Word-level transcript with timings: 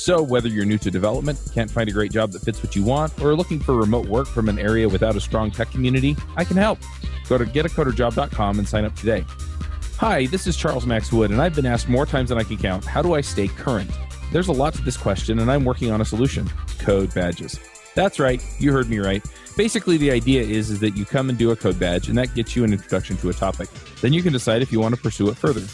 So, 0.00 0.22
whether 0.22 0.48
you're 0.48 0.64
new 0.64 0.78
to 0.78 0.90
development, 0.90 1.38
can't 1.52 1.70
find 1.70 1.86
a 1.86 1.92
great 1.92 2.10
job 2.10 2.32
that 2.32 2.40
fits 2.40 2.62
what 2.62 2.74
you 2.74 2.82
want, 2.82 3.20
or 3.20 3.36
looking 3.36 3.60
for 3.60 3.74
remote 3.74 4.06
work 4.06 4.26
from 4.26 4.48
an 4.48 4.58
area 4.58 4.88
without 4.88 5.14
a 5.14 5.20
strong 5.20 5.50
tech 5.50 5.70
community, 5.70 6.16
I 6.36 6.44
can 6.44 6.56
help. 6.56 6.78
Go 7.28 7.36
to 7.36 7.44
getacoderjob.com 7.44 8.58
and 8.58 8.66
sign 8.66 8.86
up 8.86 8.96
today. 8.96 9.26
Hi, 9.98 10.24
this 10.24 10.46
is 10.46 10.56
Charles 10.56 10.86
Max 10.86 11.12
Wood, 11.12 11.32
and 11.32 11.42
I've 11.42 11.54
been 11.54 11.66
asked 11.66 11.90
more 11.90 12.06
times 12.06 12.30
than 12.30 12.38
I 12.38 12.44
can 12.44 12.56
count 12.56 12.82
how 12.82 13.02
do 13.02 13.12
I 13.12 13.20
stay 13.20 13.46
current? 13.46 13.90
There's 14.32 14.48
a 14.48 14.52
lot 14.52 14.72
to 14.72 14.82
this 14.82 14.96
question, 14.96 15.38
and 15.38 15.50
I'm 15.50 15.66
working 15.66 15.90
on 15.90 16.00
a 16.00 16.06
solution 16.06 16.50
code 16.78 17.12
badges. 17.12 17.60
That's 17.94 18.18
right, 18.18 18.42
you 18.58 18.72
heard 18.72 18.88
me 18.88 19.00
right. 19.00 19.22
Basically, 19.54 19.98
the 19.98 20.12
idea 20.12 20.40
is, 20.40 20.70
is 20.70 20.80
that 20.80 20.96
you 20.96 21.04
come 21.04 21.28
and 21.28 21.36
do 21.36 21.50
a 21.50 21.56
code 21.56 21.78
badge, 21.78 22.08
and 22.08 22.16
that 22.16 22.34
gets 22.34 22.56
you 22.56 22.64
an 22.64 22.72
introduction 22.72 23.18
to 23.18 23.28
a 23.28 23.34
topic. 23.34 23.68
Then 24.00 24.14
you 24.14 24.22
can 24.22 24.32
decide 24.32 24.62
if 24.62 24.72
you 24.72 24.80
want 24.80 24.94
to 24.94 25.00
pursue 25.02 25.28
it 25.28 25.36
further. 25.36 25.66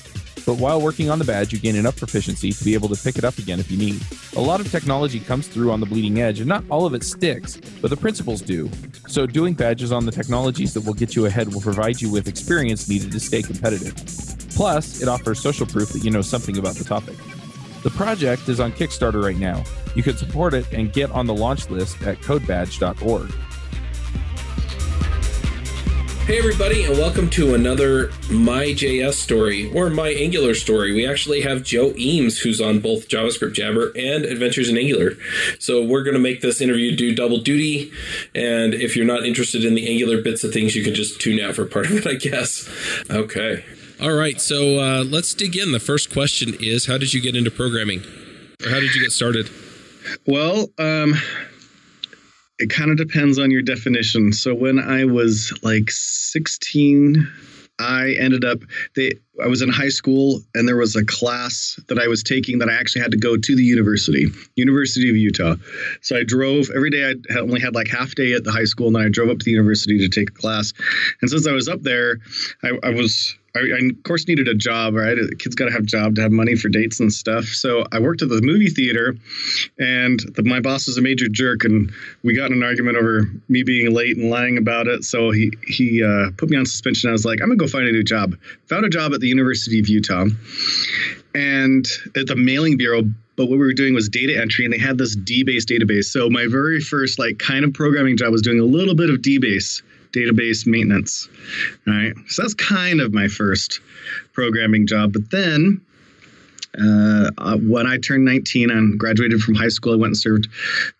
But 0.47 0.59
while 0.59 0.81
working 0.81 1.11
on 1.11 1.19
the 1.19 1.25
badge, 1.25 1.53
you 1.53 1.59
gain 1.59 1.75
enough 1.75 1.97
proficiency 1.97 2.53
to 2.53 2.65
be 2.65 2.75
able 2.75 2.89
to 2.89 3.03
pick 3.03 3.19
it 3.19 3.25
up 3.25 3.37
again 3.37 3.59
if 3.59 3.69
you 3.69 3.77
need. 3.77 4.01
A 4.37 4.41
lot 4.41 4.61
of 4.61 4.71
technology 4.71 5.19
comes 5.19 5.49
through 5.49 5.73
on 5.73 5.81
the 5.81 5.87
bleeding 5.87 6.21
edge, 6.21 6.39
and 6.39 6.49
not 6.49 6.63
all 6.71 6.87
of 6.87 6.95
it 6.95 7.03
sticks, 7.03 7.57
but 7.83 7.91
the 7.91 7.97
principles 7.97 8.41
do. 8.41 8.71
So, 9.09 9.27
doing 9.27 9.55
badges 9.55 9.91
on 9.91 10.07
the 10.07 10.13
technologies 10.13 10.73
that 10.75 10.83
will 10.83 10.95
get 10.95 11.17
you 11.17 11.27
ahead 11.27 11.53
will 11.53 11.61
provide 11.61 12.01
you 12.01 12.13
with 12.13 12.29
experience 12.29 12.89
needed 12.89 13.11
to 13.11 13.19
stay 13.19 13.43
competitive. 13.43 13.95
Plus, 14.51 15.03
it 15.03 15.09
offers 15.09 15.41
social 15.41 15.67
proof 15.67 15.91
that 15.91 16.05
you 16.05 16.11
know 16.13 16.23
something 16.23 16.57
about 16.57 16.77
the 16.77 16.85
topic. 16.85 17.17
The 17.83 17.91
project 17.91 18.49
is 18.49 18.61
on 18.61 18.73
Kickstarter 18.73 19.23
right 19.23 19.37
now. 19.37 19.65
You 19.97 20.03
can 20.03 20.17
support 20.17 20.55
it 20.55 20.73
and 20.73 20.93
get 20.93 21.11
on 21.11 21.27
the 21.27 21.35
launch 21.35 21.69
list 21.71 22.01
at 22.03 22.21
codebadge.org. 22.21 23.33
Hey, 26.27 26.39
everybody, 26.39 26.83
and 26.83 26.99
welcome 26.99 27.31
to 27.31 27.55
another 27.55 28.11
My 28.29 28.65
JS 28.65 29.13
story 29.13 29.71
or 29.73 29.89
My 29.91 30.09
Angular 30.09 30.57
story. 30.57 30.93
We 30.93 31.07
actually 31.07 31.43
have 31.43 31.63
Joe 31.63 31.93
Eames, 31.97 32.41
who's 32.41 32.61
on 32.61 32.81
both 32.81 33.07
JavaScript 33.07 33.53
Jabber 33.53 33.93
and 33.97 34.25
Adventures 34.25 34.69
in 34.69 34.77
Angular. 34.77 35.13
So, 35.61 35.85
we're 35.85 36.03
going 36.03 36.15
to 36.15 36.21
make 36.21 36.41
this 36.41 36.61
interview 36.61 36.97
do 36.97 37.15
double 37.15 37.39
duty. 37.39 37.93
And 38.35 38.75
if 38.75 38.97
you're 38.97 39.07
not 39.07 39.25
interested 39.25 39.65
in 39.65 39.77
the 39.77 39.89
Angular 39.89 40.21
bits 40.21 40.43
of 40.43 40.53
things, 40.53 40.75
you 40.75 40.83
can 40.83 40.97
just 40.97 41.21
tune 41.21 41.39
out 41.39 41.55
for 41.55 41.65
part 41.65 41.87
of 41.87 41.93
it, 41.93 42.07
I 42.09 42.15
guess. 42.15 42.69
Okay. 43.09 43.65
All 44.01 44.15
right. 44.15 44.41
So, 44.41 44.81
uh, 44.81 45.05
let's 45.05 45.33
dig 45.33 45.57
in. 45.57 45.71
The 45.71 45.79
first 45.79 46.13
question 46.13 46.55
is 46.59 46.87
How 46.87 46.99
did 46.99 47.15
you 47.15 47.21
get 47.21 47.37
into 47.37 47.53
programming? 47.53 48.01
Or 48.65 48.71
how 48.71 48.81
did 48.81 48.97
you 48.97 49.01
get 49.01 49.13
started? 49.13 49.49
Well, 50.27 50.71
um, 50.77 51.15
it 52.59 52.71
kind 52.71 52.91
of 52.91 52.97
depends 52.97 53.39
on 53.39 53.51
your 53.51 53.63
definition. 53.63 54.33
So 54.33 54.55
when 54.55 54.79
I 54.79 55.05
was 55.05 55.53
like 55.63 55.91
16, 55.91 57.29
I 57.79 58.13
ended 58.19 58.45
up 58.45 58.61
they 58.95 59.13
I 59.43 59.47
was 59.47 59.63
in 59.63 59.69
high 59.69 59.89
school 59.89 60.41
and 60.55 60.67
there 60.67 60.77
was 60.77 60.97
a 60.97 61.05
class 61.05 61.79
that 61.89 61.99
I 61.99 62.09
was 62.09 62.23
taking 62.23 62.59
that 62.59 62.69
I 62.69 62.75
actually 62.75 63.03
had 63.03 63.11
to 63.11 63.19
go 63.19 63.37
to 63.37 63.57
the 63.57 63.63
university, 63.63 64.27
University 64.57 65.11
of 65.11 65.17
Utah. 65.17 65.57
So 66.01 66.17
I 66.17 66.25
drove 66.25 66.71
every 66.75 66.91
day. 66.91 67.15
I 67.35 67.39
only 67.39 67.61
had 67.61 67.75
like 67.75 67.89
half 67.89 68.15
day 68.15 68.33
at 68.33 68.45
the 68.45 68.53
high 68.53 68.65
school, 68.65 68.87
and 68.89 68.97
then 68.97 69.03
I 69.03 69.09
drove 69.09 69.29
up 69.31 69.39
to 69.39 69.45
the 69.45 69.51
university 69.51 69.99
to 69.99 70.09
take 70.09 70.31
a 70.31 70.33
class. 70.33 70.73
And 71.21 71.31
since 71.31 71.47
I 71.47 71.53
was 71.53 71.69
up 71.69 71.83
there, 71.83 72.19
I, 72.63 72.73
I 72.83 72.91
was 72.91 73.37
I, 73.57 73.61
I, 73.61 73.89
of 73.91 74.03
course 74.05 74.29
needed 74.29 74.49
a 74.49 74.55
job, 74.55 74.95
right? 74.95 75.17
Kid's 75.39 75.55
got 75.55 75.67
to 75.67 75.73
have 75.73 75.85
a 75.85 75.87
job 75.87 76.17
to 76.17 76.23
have 76.23 76.33
money 76.33 76.57
for 76.57 76.69
dates 76.69 77.01
and 77.01 77.13
stuff. 77.13 77.45
So 77.45 77.87
I 77.93 77.99
worked 77.99 78.23
at 78.23 78.29
the 78.29 78.41
movie 78.43 78.69
theater, 78.69 79.17
and 79.79 80.21
the, 80.35 80.43
my 80.43 80.61
boss 80.61 80.87
was 80.87 80.99
a 80.99 81.03
major 81.03 81.27
jerk, 81.29 81.65
and 81.65 81.93
we 82.23 82.35
got 82.35 82.51
in 82.51 82.59
an 82.59 82.63
argument 82.63 82.97
over 82.97 83.23
me 83.49 83.63
being 83.63 83.95
late 83.95 84.17
and 84.17 84.31
lying 84.31 84.59
about 84.59 84.87
it. 84.87 85.05
So 85.05 85.31
he 85.31 85.53
he 85.67 86.03
uh, 86.03 86.31
put 86.37 86.51
me 86.51 86.57
on 86.57 86.67
suspension. 86.67 87.09
I 87.09 87.13
was 87.13 87.25
like, 87.25 87.41
I'm 87.41 87.49
gonna 87.49 87.57
go 87.57 87.67
find 87.67 87.89
a 87.89 87.93
new 87.93 88.05
job. 88.05 88.37
Found 88.67 88.85
a 88.85 88.91
job 88.91 89.13
at 89.15 89.21
the 89.21 89.26
University 89.29 89.79
of 89.79 89.89
Utah, 89.89 90.27
and 91.35 91.87
at 92.17 92.27
the 92.27 92.37
mailing 92.37 92.77
bureau 92.77 93.03
but 93.37 93.51
what 93.51 93.59
we 93.59 93.67
were 93.67 93.75
doing 93.75 93.93
was 93.93 94.09
data 94.09 94.35
entry 94.41 94.65
and 94.65 94.73
they 94.73 94.79
had 94.79 94.97
this 94.97 95.15
dbase 95.15 95.65
database 95.65 96.05
so 96.05 96.31
my 96.31 96.47
very 96.47 96.81
first 96.81 97.19
like 97.19 97.39
kind 97.39 97.67
of 97.67 97.75
programming 97.75 98.17
job 98.17 98.33
was 98.33 98.41
doing 98.41 98.59
a 98.59 98.65
little 98.65 98.95
bit 98.95 99.11
of 99.11 99.17
dbase 99.17 99.83
database 100.17 100.67
maintenance. 100.67 101.29
All 101.87 101.95
right. 101.95 102.15
So 102.29 102.43
that's 102.43 102.55
kind 102.55 103.01
of 103.01 103.13
my 103.13 103.29
first 103.29 103.81
programming 104.33 104.87
job. 104.87 105.13
But 105.13 105.31
then 105.31 105.81
uh, 106.79 107.31
uh, 107.39 107.57
when 107.59 107.87
I 107.87 107.99
turned 107.99 108.25
19 108.25 108.71
and 108.71 108.99
graduated 108.99 109.41
from 109.41 109.55
high 109.55 109.69
school, 109.69 109.93
I 109.93 109.97
went 109.97 110.11
and 110.11 110.17
served 110.17 110.49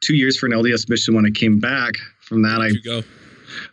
two 0.01 0.15
years 0.15 0.37
for 0.37 0.47
an 0.47 0.53
LDS 0.53 0.89
mission. 0.89 1.15
When 1.15 1.27
I 1.27 1.31
came 1.31 1.59
back 1.59 1.95
from 2.21 2.43
that, 2.43 2.59
Where'd 2.59 2.77
I 2.77 2.81
go. 2.85 3.03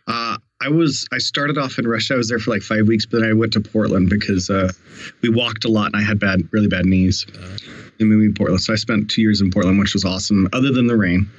Uh, 0.06 0.38
I 0.64 0.68
was 0.68 1.06
I 1.12 1.18
started 1.18 1.58
off 1.58 1.78
in 1.78 1.86
Russia. 1.86 2.14
I 2.14 2.16
was 2.16 2.28
there 2.28 2.38
for 2.38 2.50
like 2.50 2.62
five 2.62 2.88
weeks, 2.88 3.04
but 3.04 3.20
then 3.20 3.28
I 3.28 3.34
went 3.34 3.52
to 3.52 3.60
Portland 3.60 4.08
because 4.08 4.48
uh, 4.48 4.72
we 5.20 5.28
walked 5.28 5.64
a 5.64 5.68
lot 5.68 5.86
and 5.86 5.96
I 5.96 6.02
had 6.02 6.18
bad, 6.18 6.48
really 6.52 6.68
bad 6.68 6.86
knees. 6.86 7.26
Uh, 7.36 7.58
and 8.00 8.08
moving 8.08 8.34
to 8.34 8.38
Portland, 8.38 8.60
so 8.60 8.72
I 8.72 8.76
spent 8.76 9.08
two 9.08 9.22
years 9.22 9.40
in 9.40 9.52
Portland, 9.52 9.78
which 9.78 9.94
was 9.94 10.04
awesome. 10.04 10.48
Other 10.52 10.72
than 10.72 10.88
the 10.88 10.96
rain, 10.96 11.30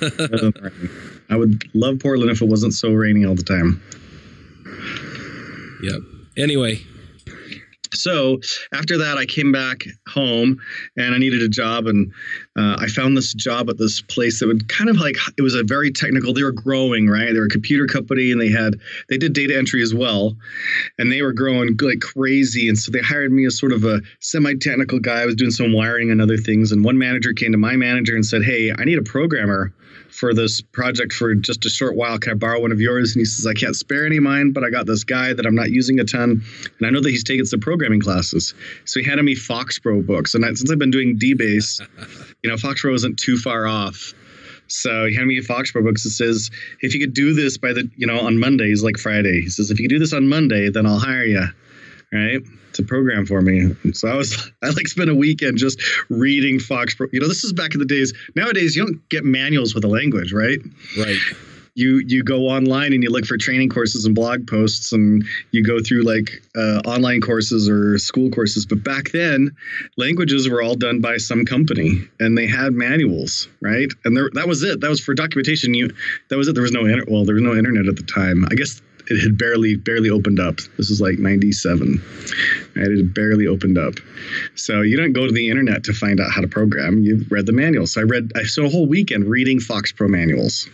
other 0.00 0.26
than 0.26 0.50
the 0.50 0.72
rain. 0.76 0.90
I 1.30 1.36
would 1.36 1.64
love 1.74 2.00
Portland 2.00 2.30
if 2.30 2.42
it 2.42 2.48
wasn't 2.48 2.74
so 2.74 2.92
rainy 2.92 3.24
all 3.24 3.36
the 3.36 3.44
time. 3.44 3.80
Yep. 5.82 6.00
Anyway, 6.36 6.80
so 8.02 8.40
after 8.74 8.98
that, 8.98 9.16
I 9.16 9.26
came 9.26 9.52
back 9.52 9.84
home 10.08 10.60
and 10.96 11.14
I 11.14 11.18
needed 11.18 11.40
a 11.40 11.48
job, 11.48 11.86
and 11.86 12.12
uh, 12.56 12.76
I 12.78 12.88
found 12.88 13.16
this 13.16 13.32
job 13.32 13.70
at 13.70 13.78
this 13.78 14.00
place 14.00 14.40
that 14.40 14.48
would 14.48 14.68
kind 14.68 14.90
of 14.90 14.96
like 14.96 15.16
it 15.38 15.42
was 15.42 15.54
a 15.54 15.62
very 15.62 15.92
technical. 15.92 16.34
They 16.34 16.42
were 16.42 16.50
growing, 16.50 17.08
right? 17.08 17.32
They 17.32 17.38
were 17.38 17.46
a 17.46 17.48
computer 17.48 17.86
company, 17.86 18.32
and 18.32 18.40
they 18.40 18.50
had 18.50 18.80
they 19.08 19.18
did 19.18 19.34
data 19.34 19.56
entry 19.56 19.82
as 19.82 19.94
well, 19.94 20.36
and 20.98 21.12
they 21.12 21.22
were 21.22 21.32
growing 21.32 21.78
like 21.80 22.00
crazy. 22.00 22.68
And 22.68 22.76
so 22.76 22.90
they 22.90 23.00
hired 23.00 23.30
me 23.30 23.46
as 23.46 23.56
sort 23.56 23.72
of 23.72 23.84
a 23.84 24.00
semi-technical 24.20 24.98
guy. 24.98 25.22
I 25.22 25.26
was 25.26 25.36
doing 25.36 25.52
some 25.52 25.72
wiring 25.72 26.10
and 26.10 26.20
other 26.20 26.36
things, 26.36 26.72
and 26.72 26.84
one 26.84 26.98
manager 26.98 27.32
came 27.32 27.52
to 27.52 27.58
my 27.58 27.76
manager 27.76 28.16
and 28.16 28.26
said, 28.26 28.42
"Hey, 28.42 28.72
I 28.76 28.84
need 28.84 28.98
a 28.98 29.02
programmer." 29.02 29.72
For 30.22 30.32
this 30.32 30.60
project 30.60 31.12
for 31.12 31.34
just 31.34 31.66
a 31.66 31.68
short 31.68 31.96
while. 31.96 32.16
Can 32.16 32.30
I 32.30 32.34
borrow 32.36 32.60
one 32.60 32.70
of 32.70 32.80
yours? 32.80 33.12
And 33.12 33.20
he 33.20 33.24
says, 33.24 33.44
I 33.44 33.54
can't 33.54 33.74
spare 33.74 34.06
any 34.06 34.18
of 34.18 34.22
mine, 34.22 34.52
but 34.52 34.62
I 34.62 34.70
got 34.70 34.86
this 34.86 35.02
guy 35.02 35.32
that 35.32 35.44
I'm 35.44 35.56
not 35.56 35.70
using 35.70 35.98
a 35.98 36.04
ton. 36.04 36.44
And 36.78 36.86
I 36.86 36.90
know 36.90 37.00
that 37.00 37.10
he's 37.10 37.24
taking 37.24 37.44
some 37.44 37.58
programming 37.58 38.00
classes. 38.00 38.54
So 38.84 39.00
he 39.00 39.04
handed 39.04 39.24
me 39.24 39.34
FoxPro 39.34 40.06
books. 40.06 40.36
And 40.36 40.44
I, 40.44 40.52
since 40.54 40.70
I've 40.70 40.78
been 40.78 40.92
doing 40.92 41.18
DBase, 41.18 41.80
you 42.44 42.50
know, 42.50 42.54
FoxPro 42.54 42.94
isn't 42.94 43.18
too 43.18 43.36
far 43.36 43.66
off. 43.66 44.14
So 44.68 45.06
he 45.06 45.14
handed 45.16 45.26
me 45.26 45.38
a 45.38 45.42
FoxPro 45.42 45.82
books 45.82 46.04
that 46.04 46.10
says, 46.10 46.52
if 46.82 46.94
you 46.94 47.00
could 47.00 47.14
do 47.14 47.34
this 47.34 47.58
by 47.58 47.72
the, 47.72 47.90
you 47.96 48.06
know, 48.06 48.20
on 48.20 48.38
Mondays, 48.38 48.84
like 48.84 48.98
Friday, 48.98 49.40
he 49.40 49.48
says, 49.48 49.72
if 49.72 49.80
you 49.80 49.88
could 49.88 49.94
do 49.94 49.98
this 49.98 50.12
on 50.12 50.28
Monday, 50.28 50.70
then 50.70 50.86
I'll 50.86 51.00
hire 51.00 51.24
you. 51.24 51.48
Right 52.12 52.42
to 52.74 52.82
program 52.82 53.26
for 53.26 53.40
me. 53.40 53.74
So 53.92 54.08
I 54.08 54.14
was 54.14 54.50
I 54.62 54.68
like 54.68 54.88
spent 54.88 55.10
a 55.10 55.14
weekend 55.14 55.58
just 55.58 55.80
reading 56.08 56.58
Fox. 56.58 56.94
Pro. 56.94 57.06
You 57.12 57.20
know, 57.20 57.28
this 57.28 57.44
is 57.44 57.52
back 57.52 57.74
in 57.74 57.80
the 57.80 57.86
days. 57.86 58.12
Nowadays, 58.34 58.76
you 58.76 58.84
don't 58.84 59.08
get 59.08 59.24
manuals 59.24 59.74
with 59.74 59.84
a 59.84 59.88
language, 59.88 60.32
right? 60.32 60.58
Right. 60.98 61.18
You 61.74 62.02
you 62.06 62.22
go 62.22 62.48
online 62.48 62.92
and 62.92 63.02
you 63.02 63.08
look 63.08 63.24
for 63.24 63.38
training 63.38 63.70
courses 63.70 64.04
and 64.04 64.14
blog 64.14 64.46
posts, 64.46 64.92
and 64.92 65.24
you 65.52 65.64
go 65.64 65.80
through 65.80 66.02
like 66.02 66.42
uh, 66.54 66.82
online 66.84 67.22
courses 67.22 67.66
or 67.66 67.96
school 67.96 68.30
courses. 68.30 68.66
But 68.66 68.84
back 68.84 69.10
then, 69.12 69.56
languages 69.96 70.50
were 70.50 70.60
all 70.60 70.74
done 70.74 71.00
by 71.00 71.16
some 71.16 71.46
company, 71.46 72.06
and 72.20 72.36
they 72.36 72.46
had 72.46 72.74
manuals, 72.74 73.48
right? 73.62 73.90
And 74.04 74.14
there, 74.14 74.28
that 74.34 74.46
was 74.46 74.62
it. 74.62 74.82
That 74.82 74.90
was 74.90 75.00
for 75.00 75.14
documentation. 75.14 75.72
You 75.72 75.94
that 76.28 76.36
was 76.36 76.46
it. 76.46 76.52
There 76.54 76.62
was 76.62 76.72
no 76.72 76.84
inter- 76.84 77.06
well, 77.08 77.24
there 77.24 77.36
was 77.36 77.42
no 77.42 77.56
internet 77.56 77.86
at 77.86 77.96
the 77.96 78.02
time. 78.02 78.44
I 78.50 78.54
guess 78.54 78.82
it 79.12 79.22
had 79.22 79.38
barely 79.38 79.76
barely 79.76 80.10
opened 80.10 80.40
up. 80.40 80.56
This 80.76 80.90
was 80.90 81.00
like 81.00 81.18
97. 81.18 82.02
Right? 82.74 82.86
It 82.86 82.96
had 82.96 83.14
barely 83.14 83.46
opened 83.46 83.78
up. 83.78 83.94
So 84.54 84.82
you 84.82 84.96
don't 84.96 85.12
go 85.12 85.26
to 85.26 85.32
the 85.32 85.50
internet 85.50 85.84
to 85.84 85.92
find 85.92 86.20
out 86.20 86.30
how 86.30 86.40
to 86.40 86.48
program. 86.48 87.02
You 87.02 87.24
read 87.30 87.46
the 87.46 87.52
manuals. 87.52 87.92
So 87.92 88.00
I 88.00 88.04
read 88.04 88.32
I 88.34 88.42
spent 88.44 88.68
a 88.68 88.70
whole 88.70 88.86
weekend 88.86 89.28
reading 89.28 89.60
Fox 89.60 89.92
Pro 89.92 90.08
manuals. 90.08 90.68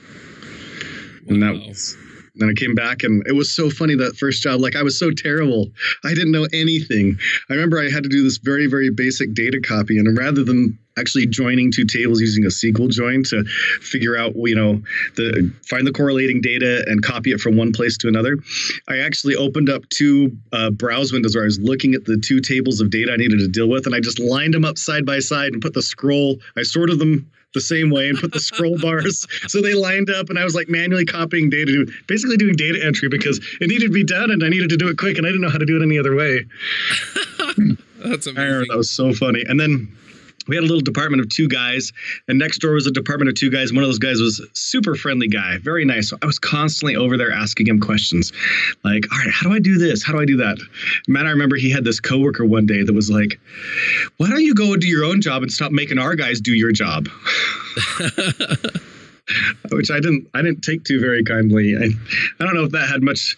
Wow. 1.26 1.35
And 1.35 1.43
that 1.43 1.52
was 1.55 1.96
then 2.38 2.49
I 2.49 2.55
came 2.55 2.75
back 2.75 3.02
and 3.02 3.26
it 3.26 3.32
was 3.32 3.55
so 3.55 3.69
funny 3.69 3.96
that 3.96 4.17
first 4.17 4.43
job. 4.43 4.61
Like 4.61 4.76
I 4.76 4.82
was 4.82 4.99
so 4.99 5.11
terrible. 5.11 5.70
I 6.05 6.11
didn't 6.14 6.32
know 6.32 6.46
anything. 6.52 7.19
I 7.50 7.55
remember 7.55 7.81
I 7.81 7.90
had 7.90 8.05
to 8.05 8.08
do 8.08 8.23
this 8.23 8.38
very, 8.38 8.67
very 8.67 8.90
basic 8.90 9.35
data 9.35 9.61
copy. 9.61 9.99
And 9.99 10.17
rather 10.17 10.44
than 10.44 10.79
actually 10.98 11.26
joining 11.26 11.70
two 11.70 11.84
tables 11.84 12.20
using 12.20 12.44
a 12.44 12.48
SQL 12.48 12.90
join 12.90 13.22
to 13.24 13.44
figure 13.80 14.16
out, 14.16 14.34
you 14.36 14.54
know, 14.54 14.82
the 15.16 15.52
find 15.66 15.86
the 15.86 15.92
correlating 15.92 16.40
data 16.40 16.84
and 16.86 17.02
copy 17.02 17.30
it 17.30 17.40
from 17.40 17.56
one 17.56 17.72
place 17.72 17.96
to 17.98 18.08
another. 18.08 18.38
I 18.88 18.98
actually 18.98 19.36
opened 19.36 19.68
up 19.70 19.88
two 19.90 20.36
uh, 20.52 20.70
browse 20.70 21.12
windows 21.12 21.34
where 21.34 21.44
I 21.44 21.46
was 21.46 21.60
looking 21.60 21.94
at 21.94 22.04
the 22.04 22.18
two 22.18 22.40
tables 22.40 22.80
of 22.80 22.90
data 22.90 23.12
I 23.12 23.16
needed 23.16 23.38
to 23.38 23.48
deal 23.48 23.68
with, 23.68 23.86
and 23.86 23.94
I 23.94 24.00
just 24.00 24.18
lined 24.18 24.54
them 24.54 24.64
up 24.64 24.78
side 24.78 25.06
by 25.06 25.18
side 25.20 25.52
and 25.52 25.62
put 25.62 25.74
the 25.74 25.82
scroll. 25.82 26.36
I 26.56 26.62
sorted 26.62 26.98
them 26.98 27.30
the 27.54 27.60
same 27.60 27.90
way 27.90 28.08
and 28.08 28.18
put 28.18 28.32
the 28.32 28.40
scroll 28.40 28.78
bars 28.82 29.26
so 29.46 29.62
they 29.62 29.74
lined 29.74 30.10
up. 30.10 30.28
And 30.28 30.38
I 30.38 30.44
was 30.44 30.54
like 30.54 30.68
manually 30.68 31.04
copying 31.04 31.50
data, 31.50 31.86
basically 32.06 32.36
doing 32.36 32.54
data 32.56 32.84
entry 32.84 33.08
because 33.08 33.38
it 33.60 33.68
needed 33.68 33.86
to 33.86 33.92
be 33.92 34.04
done 34.04 34.30
and 34.30 34.42
I 34.42 34.48
needed 34.48 34.70
to 34.70 34.76
do 34.76 34.88
it 34.88 34.98
quick 34.98 35.18
and 35.18 35.26
I 35.26 35.30
didn't 35.30 35.42
know 35.42 35.50
how 35.50 35.58
to 35.58 35.66
do 35.66 35.76
it 35.80 35.82
any 35.82 35.98
other 35.98 36.14
way. 36.14 36.44
That's 38.04 38.26
amazing. 38.26 38.68
That 38.68 38.76
was 38.76 38.90
so 38.90 39.12
funny. 39.12 39.44
And 39.46 39.58
then 39.58 39.88
we 40.48 40.56
had 40.56 40.64
a 40.64 40.66
little 40.66 40.80
department 40.80 41.20
of 41.20 41.28
two 41.28 41.48
guys, 41.48 41.92
and 42.26 42.38
next 42.38 42.58
door 42.58 42.72
was 42.72 42.86
a 42.86 42.90
department 42.90 43.28
of 43.28 43.34
two 43.34 43.50
guys. 43.50 43.72
One 43.72 43.84
of 43.84 43.88
those 43.88 43.98
guys 43.98 44.20
was 44.20 44.44
super 44.54 44.94
friendly 44.94 45.28
guy, 45.28 45.58
very 45.58 45.84
nice. 45.84 46.08
So 46.10 46.18
I 46.22 46.26
was 46.26 46.38
constantly 46.38 46.96
over 46.96 47.16
there 47.16 47.30
asking 47.30 47.66
him 47.68 47.80
questions, 47.80 48.32
like, 48.84 49.10
"All 49.12 49.18
right, 49.18 49.30
how 49.30 49.48
do 49.48 49.54
I 49.54 49.58
do 49.58 49.78
this? 49.78 50.02
How 50.02 50.12
do 50.12 50.20
I 50.20 50.24
do 50.24 50.36
that?" 50.38 50.58
Man, 51.06 51.26
I 51.26 51.30
remember 51.30 51.56
he 51.56 51.70
had 51.70 51.84
this 51.84 52.00
coworker 52.00 52.44
one 52.44 52.66
day 52.66 52.82
that 52.82 52.92
was 52.92 53.10
like, 53.10 53.38
"Why 54.16 54.28
don't 54.28 54.42
you 54.42 54.54
go 54.54 54.76
do 54.76 54.88
your 54.88 55.04
own 55.04 55.20
job 55.20 55.42
and 55.42 55.52
stop 55.52 55.72
making 55.72 55.98
our 55.98 56.14
guys 56.14 56.40
do 56.40 56.54
your 56.54 56.72
job?" 56.72 57.08
which 59.70 59.90
I 59.90 60.00
didn't 60.00 60.28
I 60.34 60.42
didn't 60.42 60.62
take 60.62 60.84
to 60.84 61.00
very 61.00 61.25
kindly. 61.25 61.76
I, 61.76 61.88
I 62.40 62.44
don't 62.44 62.54
know 62.54 62.64
if 62.64 62.72
that 62.72 62.88
had 62.88 63.02
much 63.02 63.36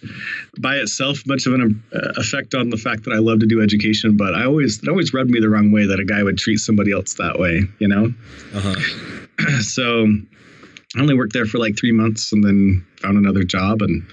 by 0.58 0.76
itself 0.76 1.22
much 1.26 1.46
of 1.46 1.54
an 1.54 1.82
uh, 1.92 2.12
effect 2.16 2.54
on 2.54 2.70
the 2.70 2.76
fact 2.76 3.04
that 3.04 3.12
I 3.12 3.18
love 3.18 3.40
to 3.40 3.46
do 3.46 3.62
education, 3.62 4.16
but 4.16 4.34
I 4.34 4.44
always 4.44 4.82
it 4.82 4.88
always 4.88 5.12
rubbed 5.12 5.30
me 5.30 5.40
the 5.40 5.48
wrong 5.48 5.72
way 5.72 5.86
that 5.86 6.00
a 6.00 6.04
guy 6.04 6.22
would 6.22 6.38
treat 6.38 6.58
somebody 6.58 6.92
else 6.92 7.14
that 7.14 7.38
way, 7.38 7.62
you 7.78 7.88
know. 7.88 8.12
Uh-huh. 8.54 9.60
so 9.60 10.06
I 10.96 11.00
only 11.00 11.14
worked 11.14 11.32
there 11.32 11.46
for 11.46 11.58
like 11.58 11.78
three 11.78 11.92
months 11.92 12.32
and 12.32 12.42
then 12.42 12.84
found 12.96 13.16
another 13.16 13.44
job 13.44 13.80
and 13.80 14.04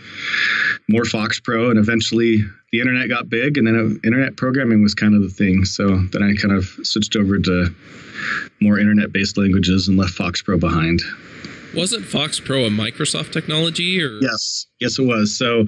more 0.87 1.05
Fox 1.05 1.39
Pro 1.39 1.71
and 1.71 1.79
eventually 1.79 2.43
the 2.71 2.79
internet 2.79 3.09
got 3.09 3.29
big 3.29 3.57
and 3.57 3.65
then 3.65 3.75
uh, 3.75 4.07
internet 4.07 4.37
programming 4.37 4.83
was 4.83 4.93
kind 4.93 5.15
of 5.15 5.21
the 5.21 5.29
thing. 5.29 5.65
So 5.65 5.87
then 5.87 6.21
I 6.21 6.33
kind 6.39 6.55
of 6.55 6.65
switched 6.83 7.15
over 7.15 7.39
to 7.39 7.75
more 8.61 8.79
internet 8.79 9.11
based 9.11 9.37
languages 9.37 9.87
and 9.87 9.97
left 9.97 10.13
Fox 10.13 10.41
Pro 10.41 10.57
behind. 10.57 11.01
Wasn't 11.75 12.05
Fox 12.05 12.39
Pro 12.39 12.65
a 12.65 12.69
Microsoft 12.69 13.31
technology 13.31 14.01
or 14.01 14.19
Yes. 14.21 14.65
Yes 14.79 14.99
it 14.99 15.03
was. 15.03 15.37
So 15.37 15.65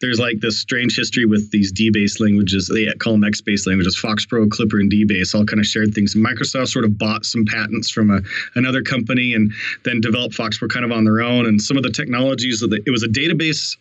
there's 0.00 0.18
like 0.18 0.40
this 0.40 0.60
strange 0.60 0.96
history 0.96 1.26
with 1.26 1.50
these 1.50 1.72
D-based 1.72 2.20
languages. 2.20 2.70
They 2.72 2.86
call 2.94 3.12
them 3.14 3.22
xBase 3.22 3.66
languages. 3.66 3.98
Fox 3.98 4.24
Pro, 4.26 4.46
Clipper 4.48 4.78
and 4.78 4.90
D-base 4.90 5.34
all 5.34 5.44
kind 5.44 5.60
of 5.60 5.66
shared 5.66 5.94
things. 5.94 6.14
Microsoft 6.14 6.68
sort 6.68 6.84
of 6.84 6.96
bought 6.98 7.24
some 7.24 7.44
patents 7.44 7.90
from 7.90 8.10
a, 8.10 8.20
another 8.54 8.82
company 8.82 9.34
and 9.34 9.52
then 9.84 10.00
developed 10.00 10.34
Fox 10.34 10.58
Pro 10.58 10.68
kind 10.68 10.84
of 10.84 10.92
on 10.92 11.04
their 11.04 11.20
own 11.20 11.46
and 11.46 11.60
some 11.60 11.76
of 11.76 11.82
the 11.82 11.90
technologies 11.90 12.60
that 12.60 12.72
it 12.86 12.90
was 12.90 13.02
a 13.02 13.08
database 13.08 13.76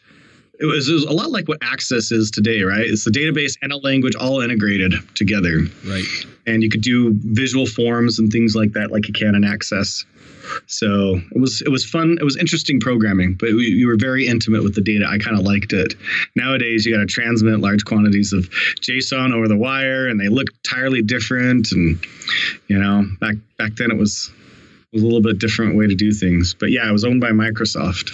it 0.63 0.67
was, 0.67 0.87
it 0.87 0.93
was, 0.93 1.03
a 1.03 1.11
lot 1.11 1.29
like 1.29 1.49
what 1.49 1.57
Access 1.61 2.09
is 2.09 2.31
today, 2.31 2.61
right? 2.61 2.85
It's 2.85 3.03
the 3.03 3.11
database 3.11 3.57
and 3.61 3.73
a 3.73 3.77
language 3.77 4.15
all 4.15 4.39
integrated 4.39 4.93
together. 5.13 5.59
Right. 5.85 6.05
And 6.47 6.63
you 6.63 6.69
could 6.69 6.81
do 6.81 7.11
visual 7.15 7.65
forms 7.65 8.17
and 8.17 8.31
things 8.31 8.55
like 8.55 8.71
that, 8.71 8.89
like 8.89 9.05
you 9.09 9.13
can 9.13 9.35
in 9.35 9.43
Access. 9.43 10.05
So 10.67 11.19
it 11.31 11.39
was 11.39 11.61
it 11.61 11.69
was 11.69 11.85
fun. 11.85 12.17
It 12.19 12.23
was 12.23 12.37
interesting 12.37 12.79
programming, 12.79 13.35
but 13.35 13.49
we, 13.49 13.65
you 13.65 13.87
were 13.87 13.97
very 13.97 14.27
intimate 14.27 14.63
with 14.63 14.75
the 14.75 14.81
data. 14.81 15.05
I 15.05 15.17
kind 15.17 15.37
of 15.37 15.43
liked 15.43 15.73
it. 15.73 15.95
Nowadays, 16.35 16.85
you 16.85 16.93
got 16.93 16.99
to 16.99 17.05
transmit 17.05 17.59
large 17.59 17.85
quantities 17.85 18.33
of 18.33 18.49
JSON 18.81 19.33
over 19.33 19.47
the 19.47 19.57
wire, 19.57 20.07
and 20.07 20.19
they 20.19 20.27
look 20.27 20.47
entirely 20.65 21.01
different. 21.01 21.71
And 21.71 21.97
you 22.67 22.77
know, 22.77 23.05
back 23.19 23.35
back 23.57 23.75
then 23.75 23.89
it 23.89 23.97
was 23.97 24.31
was 24.93 25.01
a 25.01 25.05
little 25.05 25.21
bit 25.21 25.39
different 25.39 25.75
way 25.75 25.87
to 25.87 25.95
do 25.95 26.11
things. 26.11 26.53
But 26.53 26.71
yeah, 26.71 26.87
it 26.87 26.91
was 26.91 27.03
owned 27.03 27.19
by 27.19 27.31
Microsoft. 27.31 28.11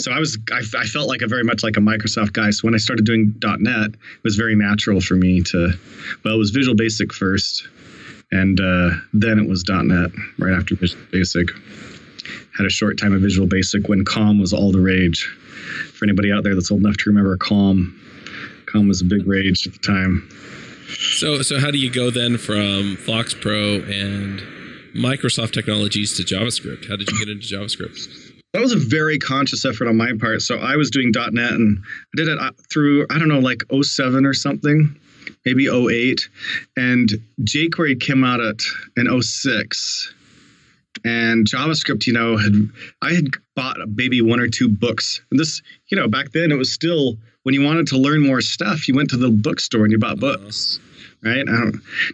So 0.00 0.10
I 0.10 0.18
was 0.18 0.38
I, 0.50 0.62
I, 0.78 0.84
felt 0.84 1.08
like 1.08 1.22
a 1.22 1.28
very 1.28 1.44
much 1.44 1.62
like 1.62 1.76
a 1.76 1.80
Microsoft 1.80 2.32
guy. 2.32 2.50
So 2.50 2.62
when 2.62 2.74
I 2.74 2.78
started 2.78 3.04
doing 3.04 3.34
.NET, 3.42 3.90
it 3.90 4.24
was 4.24 4.36
very 4.36 4.56
natural 4.56 5.00
for 5.00 5.14
me 5.14 5.42
to 5.42 5.72
well, 6.24 6.34
it 6.34 6.38
was 6.38 6.50
Visual 6.50 6.74
Basic 6.74 7.12
first, 7.12 7.68
and 8.32 8.58
uh, 8.60 8.90
then 9.12 9.38
it 9.38 9.48
was 9.48 9.64
.NET 9.68 10.10
right 10.38 10.54
after 10.54 10.74
Visual 10.74 11.04
Basic. 11.12 11.50
Had 12.56 12.66
a 12.66 12.70
short 12.70 12.98
time 12.98 13.12
of 13.12 13.20
Visual 13.20 13.46
Basic 13.46 13.88
when 13.88 14.04
COM 14.04 14.40
was 14.40 14.52
all 14.52 14.72
the 14.72 14.80
rage. 14.80 15.24
For 15.94 16.04
anybody 16.04 16.32
out 16.32 16.42
there 16.42 16.54
that's 16.54 16.70
old 16.70 16.80
enough 16.80 16.96
to 16.96 17.10
remember 17.10 17.36
COM, 17.36 18.00
COM 18.66 18.88
was 18.88 19.02
a 19.02 19.04
big 19.04 19.26
rage 19.26 19.66
at 19.66 19.74
the 19.74 19.78
time. 19.78 20.28
So 21.12 21.42
so 21.42 21.60
how 21.60 21.70
do 21.70 21.78
you 21.78 21.90
go 21.90 22.10
then 22.10 22.38
from 22.38 22.96
Fox 22.96 23.34
Pro 23.34 23.76
and 23.82 24.42
Microsoft 24.94 25.52
technologies 25.52 26.16
to 26.16 26.22
JavaScript? 26.22 26.88
How 26.88 26.96
did 26.96 27.10
you 27.10 27.18
get 27.18 27.28
into 27.28 27.46
JavaScript? 27.46 28.32
That 28.52 28.62
was 28.62 28.72
a 28.72 28.78
very 28.78 29.18
conscious 29.18 29.64
effort 29.64 29.86
on 29.86 29.96
my 29.96 30.12
part. 30.18 30.42
So 30.42 30.58
I 30.58 30.76
was 30.76 30.90
doing 30.90 31.12
.NET 31.14 31.52
and 31.52 31.78
I 31.78 32.16
did 32.16 32.28
it 32.28 32.38
uh, 32.38 32.50
through 32.70 33.06
I 33.10 33.18
don't 33.18 33.28
know 33.28 33.38
like 33.38 33.62
07 33.72 34.26
or 34.26 34.34
something, 34.34 34.96
maybe 35.44 35.68
08, 35.68 36.28
and 36.76 37.10
jQuery 37.42 38.00
came 38.00 38.24
out 38.24 38.40
at 38.40 38.60
in 38.96 39.22
06 39.22 40.14
and 41.04 41.46
JavaScript, 41.46 42.06
you 42.06 42.12
know, 42.12 42.36
had 42.36 42.68
I 43.02 43.12
had 43.12 43.28
bought 43.54 43.76
maybe 43.94 44.20
one 44.20 44.40
or 44.40 44.48
two 44.48 44.68
books. 44.68 45.20
And 45.30 45.38
this, 45.38 45.62
you 45.88 45.96
know, 45.96 46.08
back 46.08 46.32
then 46.32 46.50
it 46.50 46.56
was 46.56 46.72
still 46.72 47.16
when 47.44 47.54
you 47.54 47.62
wanted 47.62 47.86
to 47.88 47.96
learn 47.96 48.26
more 48.26 48.40
stuff, 48.40 48.88
you 48.88 48.94
went 48.94 49.10
to 49.10 49.16
the 49.16 49.30
bookstore 49.30 49.84
and 49.84 49.92
you 49.92 49.98
bought 49.98 50.18
books. 50.18 50.78
Uh-huh 50.78 50.89
right? 51.22 51.44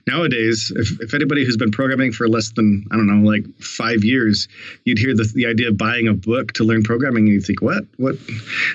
nowadays, 0.07 0.73
if, 0.75 1.01
if 1.01 1.15
anybody 1.15 1.45
who's 1.45 1.57
been 1.57 1.71
programming 1.71 2.13
for 2.13 2.29
less 2.29 2.51
than, 2.51 2.85
I 2.91 2.97
don't 2.97 3.07
know, 3.07 3.29
like 3.29 3.45
five 3.61 4.05
years, 4.05 4.49
you'd 4.85 4.99
hear 4.99 5.15
the, 5.15 5.31
the 5.35 5.47
idea 5.47 5.69
of 5.69 5.79
buying 5.79 6.09
a 6.09 6.15
book 6.15 6.53
to 6.55 6.65
learn 6.65 6.83
programming 6.83 7.27
and 7.27 7.35
you 7.35 7.41
think, 7.41 7.63
what? 7.63 7.85
What? 7.97 8.17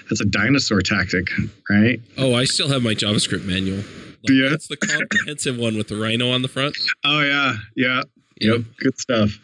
That's 0.10 0.22
a 0.22 0.26
dinosaur 0.26 0.82
tactic, 0.82 1.28
right? 1.70 2.00
Oh, 2.18 2.34
I 2.34 2.46
still 2.46 2.70
have 2.70 2.84
my 2.84 2.94
JavaScript 2.94 3.46
manual. 3.46 3.78
Like, 3.78 4.30
yeah. 4.30 4.50
That's 4.50 4.68
the 4.68 4.78
comprehensive 4.78 5.58
one 5.58 5.78
with 5.78 5.88
the 5.88 5.96
rhino 5.96 6.32
on 6.32 6.42
the 6.42 6.48
front. 6.48 6.78
Oh, 7.04 7.22
yeah. 7.22 7.56
Yeah. 7.76 8.04
Yep. 8.40 8.62
Good 8.78 9.00
stuff. 9.00 9.40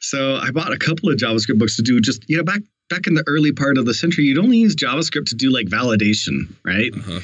So 0.00 0.36
I 0.36 0.50
bought 0.50 0.72
a 0.72 0.78
couple 0.78 1.10
of 1.10 1.16
JavaScript 1.16 1.58
books 1.58 1.76
to 1.76 1.82
do 1.82 2.00
just, 2.00 2.28
you 2.28 2.36
know, 2.36 2.44
back 2.44 2.60
back 2.88 3.06
in 3.06 3.14
the 3.14 3.24
early 3.26 3.52
part 3.52 3.78
of 3.78 3.84
the 3.84 3.94
century, 3.94 4.24
you'd 4.24 4.38
only 4.38 4.56
use 4.56 4.74
JavaScript 4.74 5.26
to 5.26 5.34
do 5.34 5.50
like 5.50 5.66
validation, 5.66 6.52
right? 6.64 6.90
Uh-huh. 6.94 7.20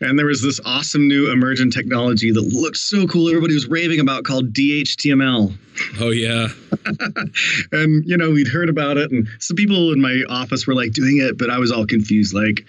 And 0.00 0.18
there 0.18 0.26
was 0.26 0.42
this 0.42 0.60
awesome 0.64 1.06
new 1.06 1.30
emergent 1.30 1.72
technology 1.72 2.32
that 2.32 2.40
looked 2.40 2.78
so 2.78 3.06
cool. 3.06 3.28
Everybody 3.28 3.54
was 3.54 3.66
raving 3.66 4.00
about 4.00 4.24
called 4.24 4.52
DHTML. 4.52 5.56
Oh 6.00 6.10
yeah. 6.10 6.48
and 7.72 8.04
you 8.06 8.16
know, 8.16 8.30
we'd 8.30 8.48
heard 8.48 8.70
about 8.70 8.96
it, 8.96 9.10
and 9.10 9.28
some 9.38 9.56
people 9.56 9.92
in 9.92 10.00
my 10.00 10.22
office 10.28 10.66
were 10.66 10.74
like 10.74 10.92
doing 10.92 11.18
it, 11.18 11.36
but 11.36 11.50
I 11.50 11.58
was 11.58 11.70
all 11.70 11.86
confused. 11.86 12.34
Like, 12.34 12.64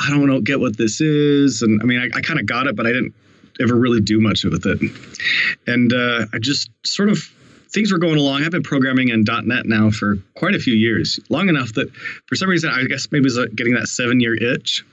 I 0.00 0.10
don't 0.10 0.26
know, 0.26 0.40
get 0.40 0.58
what 0.58 0.76
this 0.76 1.00
is. 1.00 1.62
And 1.62 1.80
I 1.80 1.84
mean, 1.84 2.00
I, 2.00 2.18
I 2.18 2.20
kind 2.20 2.40
of 2.40 2.46
got 2.46 2.66
it, 2.66 2.74
but 2.74 2.86
I 2.86 2.90
didn't 2.92 3.14
ever 3.60 3.74
really 3.74 4.00
do 4.00 4.20
much 4.20 4.44
with 4.44 4.66
it. 4.66 4.80
And 5.66 5.92
uh, 5.92 6.26
I 6.32 6.38
just 6.38 6.70
sort 6.84 7.08
of 7.08 7.18
things 7.70 7.92
were 7.92 7.98
going 7.98 8.18
along. 8.18 8.42
I've 8.42 8.50
been 8.50 8.62
programming 8.62 9.08
in 9.08 9.24
.NET 9.24 9.66
now 9.66 9.90
for 9.90 10.16
quite 10.34 10.54
a 10.54 10.58
few 10.58 10.74
years, 10.74 11.20
long 11.28 11.48
enough 11.48 11.74
that 11.74 11.90
for 12.26 12.36
some 12.36 12.48
reason 12.48 12.70
I 12.70 12.84
guess 12.84 13.08
maybe 13.10 13.22
it 13.22 13.24
was 13.24 13.38
uh, 13.38 13.46
getting 13.54 13.74
that 13.74 13.88
seven 13.88 14.20
year 14.20 14.34
itch. 14.34 14.84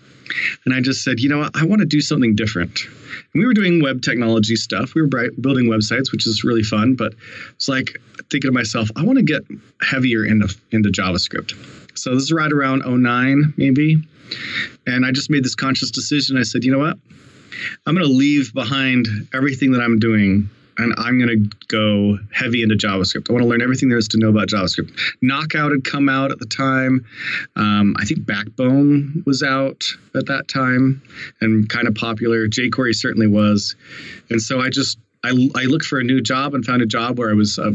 And 0.66 0.74
I 0.74 0.82
just 0.82 1.04
said, 1.04 1.20
you 1.20 1.30
know, 1.30 1.48
I 1.54 1.66
want 1.66 1.82
to 1.82 1.86
do 1.86 2.02
something 2.02 2.36
different. 2.36 2.80
And 3.34 3.42
we 3.42 3.46
were 3.46 3.54
doing 3.54 3.84
web 3.84 4.02
technology 4.02 4.56
stuff. 4.56 4.96
We 4.96 5.04
were 5.04 5.08
building 5.08 5.66
websites, 5.66 6.12
which 6.12 6.26
is 6.26 6.44
really 6.44 6.64
fun. 6.64 6.96
But 6.96 7.14
it's 7.54 7.68
like 7.68 8.02
thinking 8.32 8.50
to 8.50 8.52
myself, 8.52 8.90
I 8.96 9.04
want 9.04 9.20
to 9.20 9.24
get 9.24 9.44
heavier 9.82 10.26
into 10.26 10.54
into 10.72 10.90
JavaScript. 10.90 11.54
So 11.98 12.14
this 12.14 12.24
is 12.24 12.32
right 12.32 12.52
around 12.52 12.84
09, 12.86 13.54
maybe. 13.56 14.02
And 14.88 15.06
I 15.06 15.12
just 15.12 15.30
made 15.30 15.46
this 15.46 15.56
conscious 15.56 15.92
decision. 15.92 16.38
I 16.38 16.44
said, 16.44 16.64
you 16.64 16.72
know 16.72 16.80
what? 16.80 16.98
I'm 17.86 17.96
going 17.96 18.06
to 18.06 18.14
leave 18.14 18.54
behind 18.54 19.08
everything 19.34 19.72
that 19.74 19.82
I'm 19.82 20.00
doing 20.00 20.50
and 20.78 20.94
I'm 20.98 21.20
going 21.20 21.30
to 21.30 21.58
go 21.68 22.18
heavy 22.34 22.62
into 22.64 22.76
JavaScript. 22.76 23.30
I 23.30 23.34
want 23.34 23.44
to 23.44 23.50
learn 23.50 23.62
everything 23.62 23.90
there 23.90 23.98
is 23.98 24.08
to 24.10 24.18
know 24.18 24.30
about 24.30 24.48
JavaScript. 24.48 24.98
Knockout 25.22 25.72
had 25.72 25.84
come 25.84 26.10
out 26.10 26.32
at 26.32 26.40
the 26.40 26.46
time. 26.46 27.06
Um, 27.56 27.96
I 27.98 28.06
think 28.06 28.26
Backbone 28.26 29.24
was 29.26 29.44
out 29.44 29.84
at 30.16 30.28
that 30.28 30.48
time 30.48 31.02
and 31.42 31.70
kind 31.70 31.88
of 31.88 31.96
popular. 31.96 32.48
jQuery 32.48 32.96
certainly 32.96 33.28
was. 33.28 33.76
And 34.30 34.42
so 34.42 34.60
I 34.60 34.70
just 34.70 34.98
I, 35.24 35.30
I 35.56 35.64
looked 35.64 35.86
for 35.86 36.00
a 36.00 36.04
new 36.04 36.22
job 36.22 36.54
and 36.54 36.64
found 36.64 36.82
a 36.82 36.86
job 36.86 37.18
where 37.18 37.32
I 37.32 37.34
was 37.34 37.58
uh, 37.58 37.72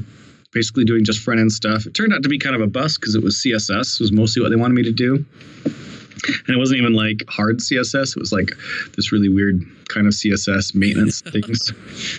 basically 0.53 0.85
doing 0.85 1.05
just 1.05 1.21
front 1.21 1.41
end 1.41 1.53
stuff. 1.53 1.87
It 1.87 1.95
turned 1.95 2.13
out 2.13 2.23
to 2.23 2.29
be 2.29 2.39
kind 2.39 2.55
of 2.55 2.61
a 2.61 2.67
bust 2.67 3.01
because 3.01 3.15
it 3.15 3.23
was 3.23 3.37
CSS 3.37 4.01
was 4.01 4.13
mostly 4.13 4.43
what 4.43 4.51
they 4.51 4.57
wanted 4.57 4.75
me 4.75 4.85
to 4.85 4.93
do 4.93 5.25
and 6.29 6.57
it 6.57 6.59
wasn't 6.59 6.79
even 6.79 6.93
like 6.93 7.23
hard 7.29 7.59
css 7.59 8.17
it 8.17 8.21
was 8.21 8.33
like 8.33 8.53
this 8.97 9.13
really 9.13 9.29
weird 9.29 9.61
kind 9.89 10.07
of 10.07 10.13
css 10.13 10.75
maintenance 10.75 11.21
things. 11.33 11.73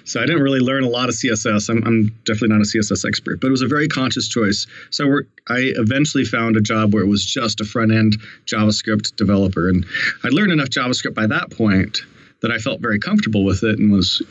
So 0.05 0.21
i 0.21 0.25
didn't 0.25 0.41
really 0.41 0.59
learn 0.59 0.83
a 0.83 0.89
lot 0.89 1.09
of 1.09 1.15
css 1.15 1.69
I'm, 1.69 1.83
I'm, 1.85 2.07
definitely 2.25 2.49
not 2.49 2.61
a 2.61 2.69
css 2.69 3.07
expert 3.07 3.39
but 3.39 3.47
it 3.47 3.51
was 3.51 3.61
a 3.61 3.67
very 3.67 3.87
conscious 3.87 4.27
choice. 4.27 4.67
So 4.89 5.05
i 5.49 5.71
eventually 5.75 6.25
found 6.25 6.57
a 6.57 6.61
job 6.61 6.93
where 6.93 7.03
it 7.03 7.07
was 7.07 7.25
just 7.25 7.61
a 7.61 7.65
front 7.65 7.91
end 7.91 8.17
javascript 8.45 9.15
developer. 9.15 9.69
And 9.69 9.85
i 10.23 10.27
learned 10.29 10.51
enough 10.51 10.69
javascript 10.69 11.13
by 11.13 11.27
that 11.27 11.51
point 11.51 11.99
that 12.41 12.51
i 12.51 12.57
felt 12.57 12.81
very 12.81 12.99
comfortable 12.99 13.45
with 13.45 13.63
it 13.63 13.79
and 13.79 13.91
was 13.91 14.21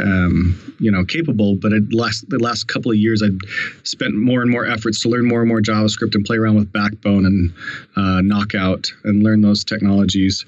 um, 0.00 0.76
you 0.78 0.90
know 0.90 1.04
capable 1.04 1.56
but 1.56 1.72
it 1.72 1.92
last 1.92 2.28
the 2.28 2.38
last 2.38 2.68
couple 2.68 2.90
of 2.90 2.96
years 2.96 3.22
i've 3.22 3.38
spent 3.82 4.14
more 4.14 4.42
and 4.42 4.50
more 4.50 4.66
efforts 4.66 5.02
to 5.02 5.08
learn 5.08 5.26
more 5.26 5.40
and 5.40 5.48
more 5.48 5.60
javascript 5.60 6.14
and 6.14 6.24
play 6.24 6.36
around 6.36 6.56
with 6.56 6.72
backbone 6.72 7.26
and 7.26 7.52
uh, 7.96 8.20
knockout 8.20 8.90
and 9.04 9.22
learn 9.22 9.40
those 9.40 9.64
technologies 9.64 10.44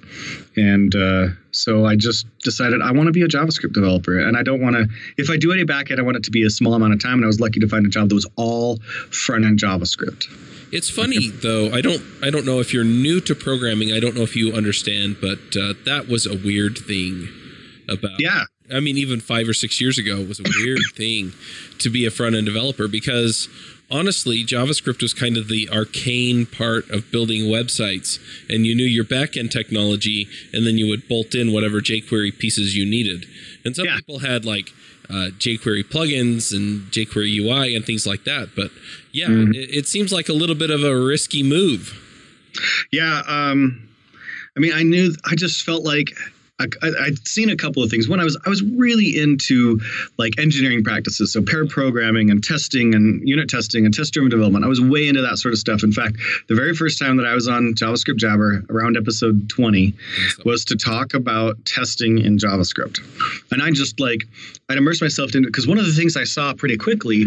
and 0.56 0.94
uh, 0.94 1.28
so 1.50 1.85
i 1.87 1.94
just 1.94 2.26
decided 2.40 2.80
i 2.82 2.90
want 2.90 3.06
to 3.06 3.12
be 3.12 3.23
a 3.23 3.28
javascript 3.28 3.73
developer 3.73 4.18
and 4.18 4.37
i 4.37 4.42
don't 4.42 4.61
want 4.61 4.75
to 4.75 4.87
if 5.16 5.30
i 5.30 5.37
do 5.37 5.52
any 5.52 5.64
backend 5.64 5.99
i 5.99 6.02
want 6.02 6.16
it 6.16 6.23
to 6.23 6.30
be 6.30 6.44
a 6.44 6.50
small 6.50 6.75
amount 6.75 6.92
of 6.92 7.00
time 7.02 7.14
and 7.14 7.25
i 7.25 7.26
was 7.26 7.40
lucky 7.40 7.61
to 7.61 7.68
find 7.68 7.87
a 7.87 7.88
job 7.88 8.09
that 8.09 8.14
was 8.14 8.28
all 8.37 8.78
front 9.11 9.44
end 9.44 9.59
javascript 9.59 10.26
it's 10.73 10.88
funny 10.88 11.28
though. 11.28 11.71
I 11.71 11.82
don't. 11.82 12.02
I 12.23 12.30
don't 12.30 12.47
know 12.47 12.59
if 12.59 12.73
you're 12.73 12.82
new 12.82 13.21
to 13.21 13.35
programming. 13.35 13.92
I 13.92 14.00
don't 14.00 14.16
know 14.16 14.23
if 14.23 14.35
you 14.35 14.54
understand, 14.54 15.18
but 15.21 15.54
uh, 15.54 15.75
that 15.85 16.06
was 16.09 16.25
a 16.25 16.35
weird 16.35 16.78
thing 16.78 17.28
about. 17.90 18.18
Yeah. 18.18 18.44
I 18.73 18.81
mean, 18.81 18.97
even 18.99 19.21
five 19.21 19.49
or 19.49 19.54
six 19.54 19.81
years 19.81 19.99
ago, 19.99 20.19
it 20.19 20.28
was 20.28 20.40
a 20.40 20.45
weird 20.45 20.81
thing 20.97 21.33
to 21.78 21.90
be 21.90 22.04
a 22.07 22.11
front 22.11 22.35
end 22.35 22.47
developer 22.47 22.88
because 22.88 23.49
honestly, 23.90 24.45
JavaScript 24.45 25.02
was 25.02 25.12
kind 25.12 25.37
of 25.37 25.49
the 25.49 25.69
arcane 25.71 26.47
part 26.47 26.88
of 26.90 27.11
building 27.11 27.42
websites, 27.42 28.19
and 28.49 28.64
you 28.66 28.75
knew 28.75 28.85
your 28.85 29.04
back 29.04 29.37
end 29.37 29.50
technology, 29.52 30.26
and 30.52 30.66
then 30.66 30.78
you 30.78 30.88
would 30.88 31.07
bolt 31.09 31.35
in 31.35 31.52
whatever 31.52 31.81
jQuery 31.81 32.38
pieces 32.38 32.75
you 32.76 32.87
needed. 32.87 33.26
And 33.64 33.76
some 33.76 33.85
Yeah. 33.87 33.97
people 33.97 34.21
had 34.21 34.45
like 34.45 34.71
uh, 35.11 35.28
jQuery 35.38 35.85
plugins 35.85 36.54
and 36.57 36.90
jQuery 36.90 37.37
UI 37.38 37.75
and 37.76 37.85
things 37.85 38.07
like 38.07 38.25
that. 38.25 38.50
But 38.57 38.71
yeah, 39.12 39.26
Mm-hmm. 39.28 39.52
it, 39.54 39.69
it 39.75 39.87
seems 39.87 40.11
like 40.12 40.28
a 40.31 40.33
little 40.33 40.54
bit 40.54 40.71
of 40.71 40.83
a 40.85 40.97
risky 40.99 41.42
move. 41.42 41.99
Yeah, 42.92 43.23
um, 43.26 43.88
I 44.57 44.61
mean, 44.61 44.73
I 44.75 44.83
knew. 44.85 45.14
I 45.25 45.35
just 45.35 45.62
felt 45.64 45.85
like 45.85 46.12
I, 46.61 46.66
I, 46.82 46.90
I'd 47.06 47.26
seen 47.26 47.49
a 47.50 47.56
couple 47.56 47.82
of 47.82 47.90
things. 47.90 48.09
One, 48.09 48.21
I 48.21 48.25
was 48.25 48.38
I 48.44 48.49
was 48.49 48.62
really 48.62 49.18
into 49.18 49.80
like 50.18 50.38
engineering 50.38 50.85
practices, 50.85 51.32
so 51.32 51.42
pair 51.42 51.66
programming 51.66 52.30
and 52.30 52.42
testing 52.44 52.94
and 52.94 53.26
unit 53.26 53.49
testing 53.49 53.85
and 53.85 53.94
test-driven 53.94 54.30
development. 54.30 54.64
I 54.64 54.68
was 54.68 54.80
way 54.80 55.09
into 55.09 55.23
that 55.23 55.38
sort 55.38 55.54
of 55.54 55.59
stuff. 55.59 55.82
In 55.82 55.92
fact, 55.92 56.16
the 56.49 56.54
very 56.54 56.75
first 56.75 56.99
time 56.99 57.16
that 57.16 57.26
I 57.26 57.35
was 57.35 57.49
on 57.49 57.75
JavaScript 57.75 58.16
Jabber, 58.16 58.64
around 58.71 58.97
episode 58.97 59.49
20, 59.49 59.94
was 60.44 60.64
to 60.66 60.76
talk 60.76 61.14
about 61.14 61.64
testing 61.64 62.18
in 62.18 62.38
JavaScript, 62.38 63.00
and 63.50 63.62
I 63.62 63.71
just 63.71 63.99
like 63.99 64.25
I'd 64.68 64.78
immerse 64.78 65.00
myself 65.00 65.35
into 65.35 65.49
because 65.49 65.66
one 65.66 65.78
of 65.78 65.87
the 65.87 65.92
things 65.92 66.16
I 66.16 66.25
saw 66.25 66.54
pretty 66.54 66.76
quickly, 66.76 67.26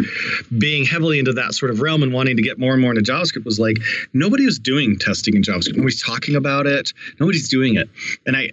being 0.58 0.86
heavily 0.86 1.20
into 1.20 1.34
that 1.34 1.54
sort 1.56 1.72
of 1.72 1.82
realm 1.82 2.04
and 2.04 2.14
wanting 2.14 2.38
to 2.38 2.44
get 2.44 2.60
more 2.60 2.74
and 2.74 2.82
more 2.82 2.92
into 2.92 3.02
JavaScript, 3.12 3.46
was 3.46 3.60
like 3.60 3.78
nobody 4.14 4.46
was 4.46 4.60
doing 4.60 4.98
testing 4.98 5.36
in 5.36 5.42
JavaScript. 5.42 5.76
Nobody's 5.78 6.02
talking 6.02 6.36
about 6.36 6.68
it. 6.68 6.94
Nobody's 7.20 7.50
doing 7.50 7.76
it, 7.76 7.90
and 8.26 8.38
I 8.38 8.52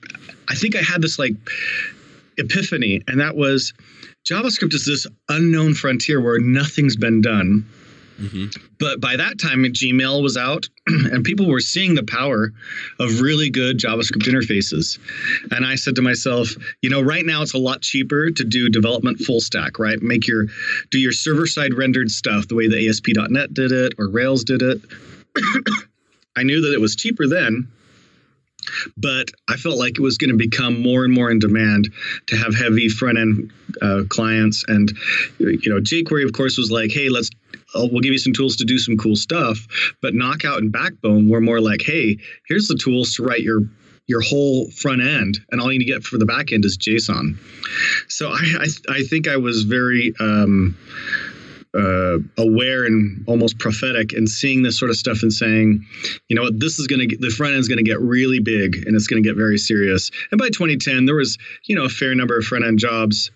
I 0.49 0.55
think 0.55 0.77
I 0.77 0.83
had 0.83 1.03
this 1.03 1.19
like 1.19 1.35
epiphany, 2.39 3.03
and 3.07 3.21
that 3.21 3.37
was 3.37 3.73
JavaScript 4.25 4.75
is 4.75 4.87
this 4.87 5.07
unknown 5.29 5.75
frontier 5.75 6.21
where 6.21 6.39
nothing's 6.39 6.97
been 6.97 7.21
done. 7.21 7.67
Mm-hmm. 8.21 8.47
But 8.79 9.01
by 9.01 9.17
that 9.17 9.41
time, 9.41 9.65
Gmail 9.65 10.23
was 10.23 10.37
out, 10.37 10.69
and 10.87 11.25
people 11.25 11.49
were 11.49 11.61
seeing 11.61 11.95
the 11.95 12.05
power 12.05 12.53
of 13.01 13.21
really 13.21 13.51
good 13.51 13.79
JavaScript 13.79 14.29
interfaces. 14.29 14.99
And 15.51 15.67
I 15.67 15.75
said 15.75 15.97
to 15.97 16.03
myself, 16.03 16.51
you 16.83 16.91
know, 16.91 17.01
right 17.01 17.25
now 17.25 17.43
it's 17.43 17.55
a 17.55 17.59
lot 17.59 17.81
cheaper 17.81 18.31
to 18.31 18.45
do 18.45 18.69
development 18.69 19.21
full 19.21 19.41
stack, 19.41 19.79
right? 19.79 20.01
Make 20.01 20.29
your 20.29 20.47
do 20.91 20.99
your 20.99 21.13
server 21.13 21.47
side 21.47 21.75
rendered 21.75 22.11
stuff 22.11 22.47
the 22.49 22.55
way 22.55 22.69
the 22.69 22.89
ASP.NET 22.89 23.55
did 23.55 23.73
it 23.73 23.95
or 23.99 24.09
Rails 24.09 24.45
did 24.45 24.63
it. 24.63 24.81
I 26.37 26.45
knew 26.45 26.61
that 26.63 26.73
it 26.73 26.81
was 26.81 26.97
cheaper 26.97 27.27
then, 27.27 27.69
but 28.97 29.31
I 29.49 29.57
felt 29.57 29.79
like 29.79 29.99
it 29.99 30.03
was 30.03 30.19
going 30.19 30.31
to 30.31 30.37
become 30.37 30.81
more 30.81 31.05
and 31.05 31.13
more 31.13 31.31
in 31.31 31.39
demand 31.39 31.93
to 32.27 32.37
have 32.37 32.55
heavy 32.55 32.89
front 32.89 33.19
end 33.19 33.53
uh, 33.81 34.03
clients. 34.09 34.65
And 34.69 34.93
you 35.39 35.71
know, 35.71 35.81
jQuery, 35.81 36.25
of 36.25 36.33
course, 36.33 36.59
was 36.59 36.71
like, 36.71 36.91
hey, 36.91 37.09
let's 37.09 37.31
uh, 37.75 37.87
we'll 37.91 38.01
give 38.01 38.13
you 38.13 38.19
some 38.19 38.33
tools 38.33 38.57
to 38.57 38.65
do 38.65 38.79
some 38.79 38.97
cool 38.97 39.17
stuff. 39.17 39.95
But 40.01 40.15
Knockout 40.15 40.59
and 40.59 40.73
Backbone 40.73 41.29
were 41.29 41.41
more 41.41 41.61
like, 41.61 41.83
hey, 41.83 42.19
here's 42.47 42.69
the 42.69 42.77
tools 42.77 43.15
to 43.15 43.23
write 43.23 43.41
your 43.41 43.63
your 44.09 44.21
whole 44.21 44.71
front 44.71 45.01
end, 45.01 45.39
and 45.51 45.61
all 45.61 45.73
you 45.73 45.79
need 45.79 45.87
to 45.87 45.93
get 45.93 46.03
for 46.03 46.19
the 46.19 46.27
back 46.27 46.53
end 46.53 46.65
is 46.65 46.77
JSON. 46.77 47.39
So 48.09 48.29
I 48.29 48.57
I, 48.61 48.95
I 48.97 49.03
think 49.03 49.29
I 49.29 49.37
was 49.37 49.63
very 49.63 50.13
um, 50.19 50.77
uh, 51.75 52.19
aware 52.39 52.85
and 52.85 53.25
almost 53.27 53.59
prophetic 53.59 54.13
and 54.13 54.29
seeing 54.29 54.63
this 54.63 54.79
sort 54.79 54.91
of 54.91 54.97
stuff 54.97 55.23
and 55.23 55.33
saying, 55.33 55.85
you 56.29 56.37
know 56.37 56.43
what, 56.43 56.59
this 56.61 56.79
is 56.79 56.87
going 56.87 57.09
to 57.09 57.17
the 57.19 57.31
front 57.31 57.53
end 57.53 57.61
is 57.61 57.69
going 57.69 57.79
to 57.79 57.85
get 57.85 58.01
really 58.01 58.41
big 58.41 58.87
and 58.87 58.95
it's 58.95 59.07
going 59.07 59.23
to 59.23 59.29
get 59.29 59.37
very 59.37 59.59
serious. 59.59 60.11
And 60.31 60.39
by 60.39 60.49
2010, 60.49 61.07
there 61.07 61.15
was 61.15 61.39
you 61.65 61.77
know 61.77 61.85
a 61.85 61.89
fair 61.89 62.15
number 62.15 62.37
of 62.37 62.45
front 62.45 62.65
end 62.65 62.79
jobs 62.79 63.31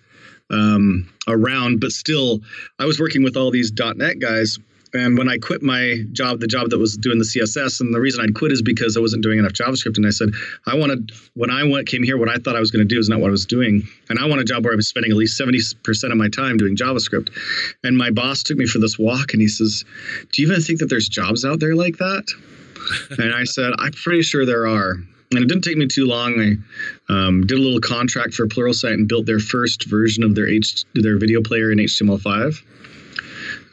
um, 0.49 1.09
around, 1.27 1.79
but 1.79 1.91
still, 1.91 2.39
I 2.79 2.85
was 2.85 2.99
working 2.99 3.23
with 3.23 3.35
all 3.35 3.51
these 3.51 3.71
.NET 3.73 4.19
guys. 4.19 4.59
And 4.97 5.17
when 5.17 5.29
I 5.29 5.37
quit 5.37 5.61
my 5.61 6.03
job, 6.11 6.39
the 6.39 6.47
job 6.47 6.69
that 6.71 6.79
was 6.79 6.97
doing 6.97 7.19
the 7.19 7.25
CSS, 7.25 7.79
and 7.81 7.93
the 7.93 7.99
reason 7.99 8.23
I'd 8.23 8.33
quit 8.33 8.51
is 8.51 8.61
because 8.61 8.97
I 8.97 8.99
wasn't 8.99 9.23
doing 9.23 9.37
enough 9.37 9.53
JavaScript. 9.53 9.97
And 9.97 10.07
I 10.07 10.09
said, 10.09 10.31
I 10.65 10.75
wanted, 10.75 11.11
when 11.35 11.51
I 11.51 11.63
went, 11.63 11.87
came 11.87 12.03
here, 12.03 12.17
what 12.17 12.29
I 12.29 12.37
thought 12.37 12.55
I 12.55 12.59
was 12.59 12.71
going 12.71 12.87
to 12.87 12.95
do 12.95 12.99
is 12.99 13.07
not 13.07 13.19
what 13.19 13.27
I 13.27 13.31
was 13.31 13.45
doing. 13.45 13.87
And 14.09 14.17
I 14.17 14.25
want 14.25 14.41
a 14.41 14.43
job 14.43 14.63
where 14.63 14.73
I 14.73 14.75
was 14.75 14.87
spending 14.87 15.11
at 15.11 15.17
least 15.17 15.39
70% 15.39 16.11
of 16.11 16.17
my 16.17 16.29
time 16.29 16.57
doing 16.57 16.75
JavaScript. 16.75 17.29
And 17.83 17.97
my 17.97 18.09
boss 18.09 18.43
took 18.43 18.57
me 18.57 18.65
for 18.65 18.79
this 18.79 18.97
walk 18.97 19.33
and 19.33 19.41
he 19.41 19.47
says, 19.47 19.85
Do 20.31 20.41
you 20.41 20.49
even 20.49 20.61
think 20.61 20.79
that 20.79 20.87
there's 20.89 21.07
jobs 21.07 21.45
out 21.45 21.59
there 21.59 21.75
like 21.75 21.97
that? 21.97 22.25
and 23.19 23.33
I 23.33 23.43
said, 23.43 23.73
I'm 23.77 23.91
pretty 23.91 24.23
sure 24.23 24.45
there 24.45 24.67
are. 24.67 24.97
And 25.31 25.43
it 25.43 25.47
didn't 25.47 25.63
take 25.63 25.75
me 25.77 25.87
too 25.87 26.05
long. 26.05 26.39
I 27.09 27.13
um, 27.13 27.45
did 27.45 27.57
a 27.57 27.61
little 27.61 27.81
contract 27.81 28.33
for 28.33 28.47
Pluralsight 28.47 28.93
and 28.93 29.09
built 29.09 29.25
their 29.25 29.39
first 29.39 29.85
version 29.89 30.23
of 30.23 30.35
their 30.35 30.47
H 30.47 30.85
their 30.93 31.17
video 31.17 31.41
player 31.41 31.71
in 31.71 31.79
HTML5. 31.79 32.63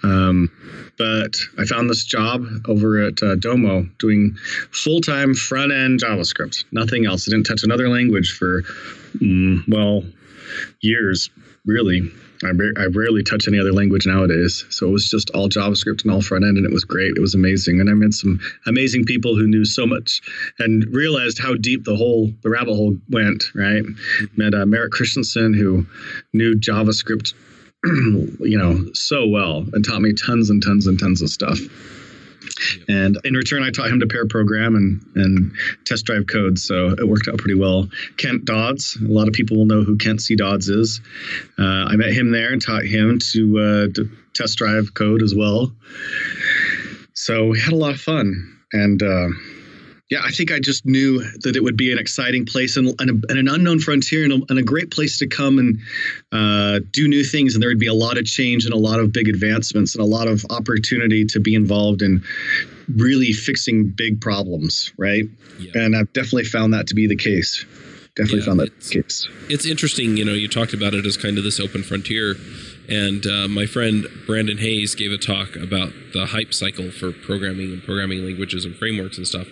Um, 0.05 0.51
but 0.99 1.35
I 1.59 1.65
found 1.65 1.89
this 1.89 2.05
job 2.05 2.45
over 2.69 3.03
at 3.03 3.23
uh, 3.23 3.37
Domo 3.37 3.89
doing 3.99 4.37
full 4.71 5.01
time 5.01 5.35
front 5.35 5.73
end 5.73 6.01
JavaScript, 6.01 6.65
nothing 6.73 7.07
else. 7.07 7.27
I 7.27 7.31
didn't 7.31 7.47
touch 7.47 7.65
another 7.65 7.89
language 7.89 8.37
for, 8.39 8.63
mm, 9.17 9.67
well, 9.67 10.05
years, 10.81 11.31
really. 11.65 12.03
I, 12.45 12.53
bar- 12.53 12.75
I 12.77 12.87
rarely 12.87 13.23
touch 13.23 13.49
any 13.49 13.59
other 13.59 13.73
language 13.73 14.07
nowadays. 14.07 14.67
So 14.69 14.87
it 14.87 14.91
was 14.91 15.09
just 15.09 15.31
all 15.31 15.49
JavaScript 15.49 16.03
and 16.03 16.13
all 16.13 16.21
front 16.21 16.45
end, 16.45 16.59
and 16.59 16.67
it 16.67 16.73
was 16.73 16.85
great. 16.85 17.13
It 17.17 17.21
was 17.21 17.35
amazing. 17.35 17.81
And 17.81 17.89
I 17.89 17.95
met 17.95 18.13
some 18.13 18.39
amazing 18.67 19.07
people 19.07 19.35
who 19.35 19.47
knew 19.47 19.65
so 19.65 19.87
much 19.87 20.21
and 20.59 20.85
realized 20.95 21.39
how 21.39 21.55
deep 21.55 21.85
the 21.85 21.97
whole, 21.97 22.31
the 22.43 22.51
rabbit 22.51 22.75
hole 22.75 22.95
went, 23.09 23.45
right? 23.55 23.85
Met 24.37 24.53
uh, 24.53 24.67
Merrick 24.67 24.93
Christensen, 24.93 25.55
who 25.55 25.87
knew 26.35 26.55
JavaScript 26.55 27.33
you 28.41 28.59
know, 28.59 28.85
so 28.95 29.27
well 29.27 29.65
and 29.73 29.85
taught 29.85 30.01
me 30.01 30.13
tons 30.13 30.51
and 30.51 30.63
tons 30.63 30.87
and 30.87 30.99
tons 30.99 31.23
of 31.23 31.29
stuff. 31.29 31.59
And 32.89 33.19
in 33.25 33.35
return, 33.35 33.63
I 33.63 33.71
taught 33.71 33.89
him 33.89 34.01
to 34.01 34.07
pair 34.07 34.27
program 34.27 34.75
and, 34.77 35.01
and 35.17 35.53
test 35.85 36.05
drive 36.05 36.27
code. 36.27 36.59
So 36.59 36.91
it 36.91 37.09
worked 37.09 37.29
out 37.29 37.39
pretty 37.39 37.59
well. 37.59 37.89
Kent 38.17 38.45
Dodds, 38.45 38.97
a 39.03 39.09
lot 39.09 39.29
of 39.29 39.35
people 39.35 39.57
will 39.57 39.67
know 39.67 39.83
who 39.83 39.97
Kent 39.97 40.21
C. 40.21 40.37
Dodds 40.37 40.69
is. 40.69 41.01
Uh, 41.59 41.63
I 41.63 41.97
met 41.97 42.13
him 42.13 42.31
there 42.31 42.53
and 42.53 42.61
taught 42.61 42.85
him 42.85 43.19
to, 43.33 43.59
uh, 43.59 43.95
to 43.95 44.11
test 44.35 44.59
drive 44.59 44.95
code 44.95 45.23
as 45.23 45.35
well. 45.35 45.73
So 47.15 47.47
we 47.47 47.61
had 47.61 47.73
a 47.73 47.77
lot 47.77 47.95
of 47.95 48.01
fun. 48.01 48.59
And, 48.73 49.03
uh, 49.03 49.29
yeah, 50.15 50.21
I 50.25 50.31
think 50.31 50.53
I 50.53 50.61
just 50.61 50.87
knew 50.87 51.25
that 51.41 51.57
it 51.57 51.63
would 51.65 51.77
be 51.77 51.91
an 51.91 51.99
exciting 51.99 52.47
place 52.47 52.77
and, 52.77 52.95
and, 53.01 53.11
a, 53.11 53.15
and 53.29 53.37
an 53.37 53.49
unknown 53.49 53.81
frontier 53.81 54.23
and 54.23 54.33
a, 54.33 54.47
and 54.49 54.61
a, 54.61 54.63
great 54.63 54.93
place 54.93 55.19
to 55.19 55.27
come 55.27 55.59
and 55.59 55.81
uh, 56.31 56.79
do 56.93 57.09
new 57.09 57.25
things. 57.25 57.55
And 57.55 57.61
there 57.63 57.69
would 57.69 57.81
be 57.81 57.89
a 57.89 57.95
lot 57.95 58.17
of 58.17 58.25
change 58.25 58.65
and 58.65 58.73
a 58.73 58.79
lot 58.79 59.01
of 59.01 59.13
big 59.13 59.29
advancements 59.29 59.97
and 59.97 60.03
a 60.03 60.07
lot 60.07 60.29
of 60.29 60.47
opportunity 60.51 61.25
to 61.25 61.41
be 61.41 61.57
involved 61.57 62.01
in 62.01 62.23
really 62.95 63.33
fixing 63.33 63.89
big 63.89 64.21
problems, 64.21 64.93
right? 64.99 65.25
And 65.75 65.97
I've 65.97 66.13
definitely 66.13 66.45
found 66.45 66.73
that 66.75 66.87
to 66.89 66.95
be 66.95 67.09
the 67.09 67.17
case. 67.17 67.65
Definitely 68.15 68.41
Yeah, 68.41 68.47
found 68.47 68.61
that 68.61 68.69
it's- 68.69 68.91
case. 68.91 69.29
It's 69.49 69.67
interesting, 69.67 70.17
you 70.17 70.25
know, 70.25 70.35
you 70.35 70.47
talked 70.47 70.75
about 70.75 70.95
it 70.95 71.05
as 71.05 71.17
kind 71.17 71.39
of 71.39 71.43
this 71.43 71.59
open 71.59 71.83
frontier. 71.83 72.37
And 72.89 73.27
uh, 73.27 73.49
my 73.49 73.67
friend 73.67 74.07
Brandon 74.27 74.59
Hays 74.59 74.95
gave 74.95 75.11
a 75.11 75.17
talk 75.19 75.57
about 75.57 75.93
the 76.13 76.27
hype 76.27 76.53
cycle 76.53 76.91
for 76.91 77.13
programming 77.13 77.73
and 77.73 77.83
programming 77.83 78.25
languages 78.25 78.65
and 78.65 78.77
frameworks 78.77 79.17
and 79.17 79.27
stuff. 79.27 79.49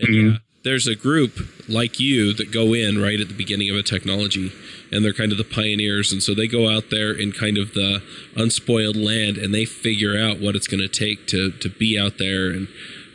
And 0.00 0.08
Mhm. 0.08 0.32
yeah, 0.32 0.38
there's 0.62 0.86
a 0.86 0.94
group 0.94 1.46
like 1.68 2.00
you 2.00 2.32
that 2.34 2.50
go 2.50 2.72
in 2.74 2.98
right 2.98 3.20
at 3.20 3.28
the 3.28 3.34
beginning 3.34 3.70
of 3.70 3.76
a 3.76 3.82
technology 3.82 4.50
and 4.90 5.04
they're 5.04 5.12
kind 5.12 5.30
of 5.32 5.38
the 5.38 5.44
pioneers. 5.44 6.10
And 6.12 6.22
so 6.22 6.34
they 6.34 6.46
go 6.46 6.68
out 6.68 6.90
there 6.90 7.12
in 7.12 7.32
kind 7.32 7.58
of 7.58 7.74
the 7.74 8.02
unspoiled 8.36 8.96
land 8.96 9.36
and 9.38 9.54
they 9.54 9.64
figure 9.64 10.18
out 10.18 10.40
what 10.40 10.56
it's 10.56 10.66
going 10.66 10.80
to 10.80 10.88
take 10.88 11.26
to, 11.28 11.50
to 11.50 11.68
be 11.68 11.98
out 11.98 12.18
there. 12.18 12.50
And, 12.50 12.68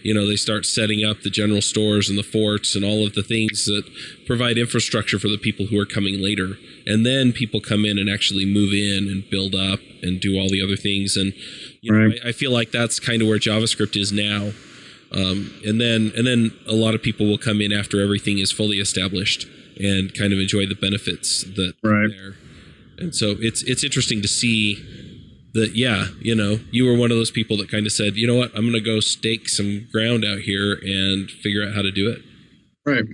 you 0.04 0.14
know, 0.14 0.26
they 0.28 0.36
start 0.36 0.66
setting 0.66 1.04
up 1.04 1.22
the 1.24 1.30
general 1.30 1.62
stores 1.62 2.08
and 2.10 2.18
the 2.18 2.24
forts 2.24 2.76
and 2.76 2.86
all 2.86 3.06
of 3.06 3.14
the 3.14 3.24
things 3.24 3.66
that 3.66 3.84
provide 4.26 4.58
infrastructure 4.58 5.20
for 5.20 5.28
the 5.28 5.38
people 5.38 5.66
who 5.68 5.80
are 5.80 5.86
coming 5.86 6.22
later. 6.22 6.58
And 6.86 7.06
then 7.06 7.34
people 7.34 7.60
come 7.62 7.84
in 7.84 7.98
and 7.98 8.10
actually 8.10 8.46
move 8.46 8.74
in 8.74 9.08
and 9.10 9.30
build 9.30 9.56
up 9.56 9.80
and 10.02 10.20
do 10.20 10.38
all 10.40 10.50
the 10.50 10.62
other 10.64 10.78
things. 10.78 11.18
And 11.18 11.34
you 11.82 11.92
know, 11.92 12.06
Right. 12.08 12.20
I, 12.24 12.30
I 12.30 12.32
feel 12.32 12.52
like 12.52 12.72
that's 12.72 13.00
kind 13.00 13.22
of 13.22 13.28
where 13.28 13.40
JavaScript 13.40 14.00
is 14.00 14.12
now. 14.12 14.52
Um, 15.12 15.52
and 15.66 15.82
then 15.82 16.12
and 16.16 16.28
then 16.28 16.52
a 16.68 16.74
lot 16.74 16.94
of 16.96 17.02
people 17.02 17.26
will 17.28 17.38
come 17.38 17.62
in 17.62 17.72
after 17.74 18.02
everything 18.02 18.38
is 18.38 18.52
fully 18.52 18.78
established 18.78 19.48
and 19.80 20.14
kind 20.14 20.34
of 20.34 20.40
enjoy 20.40 20.66
the 20.68 20.76
benefits 20.76 21.44
that 21.56 21.74
Right. 21.82 22.06
are 22.06 22.10
there. 22.10 22.36
And 23.00 23.16
so 23.16 23.36
it's 23.40 23.64
it's 23.64 23.84
interesting 23.84 24.22
to 24.22 24.28
see 24.28 24.76
that 25.54 25.76
yeah, 25.76 26.08
you 26.22 26.36
know, 26.36 26.60
you 26.70 26.86
were 26.86 26.96
one 26.96 27.12
of 27.12 27.18
those 27.18 27.32
people 27.32 27.58
that 27.58 27.72
kind 27.72 27.86
of 27.88 27.92
said, 27.92 28.16
you 28.18 28.28
know 28.28 28.36
what, 28.36 28.52
I'm 28.54 28.62
going 28.62 28.74
to 28.74 28.82
go 28.82 29.00
stake 29.00 29.50
some 29.50 29.88
ground 29.92 30.24
out 30.24 30.40
here 30.40 30.74
and 30.74 31.30
figure 31.32 31.68
out 31.68 31.74
how 31.74 31.82
to 31.82 31.92
do 31.92 32.08
it. 32.10 32.22
Right. 32.90 33.06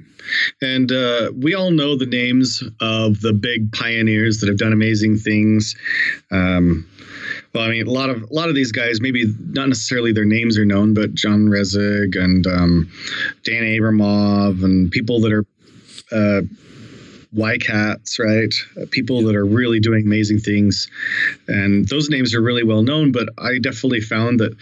And 0.62 0.90
uh, 0.90 1.32
we 1.36 1.54
all 1.54 1.70
know 1.70 1.98
the 1.98 2.06
names 2.06 2.64
of 2.80 3.20
the 3.20 3.34
big 3.34 3.74
pioneers 3.74 4.40
that 4.40 4.48
have 4.48 4.58
done 4.58 4.72
amazing 4.72 5.18
things. 5.18 5.76
Um, 6.32 6.90
well, 7.54 7.66
I 7.66 7.70
mean, 7.70 7.86
a 7.86 7.92
lot 7.92 8.10
of 8.10 8.24
a 8.24 8.34
lot 8.34 8.48
of 8.48 8.56
these 8.56 8.72
guys, 8.72 9.02
maybe 9.02 9.26
not 9.40 9.68
necessarily 9.68 10.14
their 10.14 10.26
names 10.26 10.58
are 10.58 10.66
known, 10.66 10.94
but 10.94 11.14
John 11.14 11.48
Resig 11.48 12.16
and 12.16 12.48
um, 12.48 12.90
Dan 13.44 13.64
Abramov 13.64 14.64
and 14.64 14.90
people 14.92 15.20
that 15.22 15.34
are 15.34 15.46
uh, 16.12 16.42
wycats, 17.36 18.20
right? 18.20 18.54
Uh, 18.82 18.86
people 18.92 19.22
that 19.24 19.36
are 19.36 19.46
really 19.46 19.80
doing 19.80 20.06
amazing 20.06 20.40
things, 20.40 20.90
and 21.48 21.88
those 21.88 22.10
names 22.10 22.34
are 22.34 22.42
really 22.42 22.64
well 22.64 22.84
known. 22.84 23.12
But 23.12 23.30
I 23.38 23.60
definitely 23.60 24.02
found 24.02 24.40
that 24.40 24.54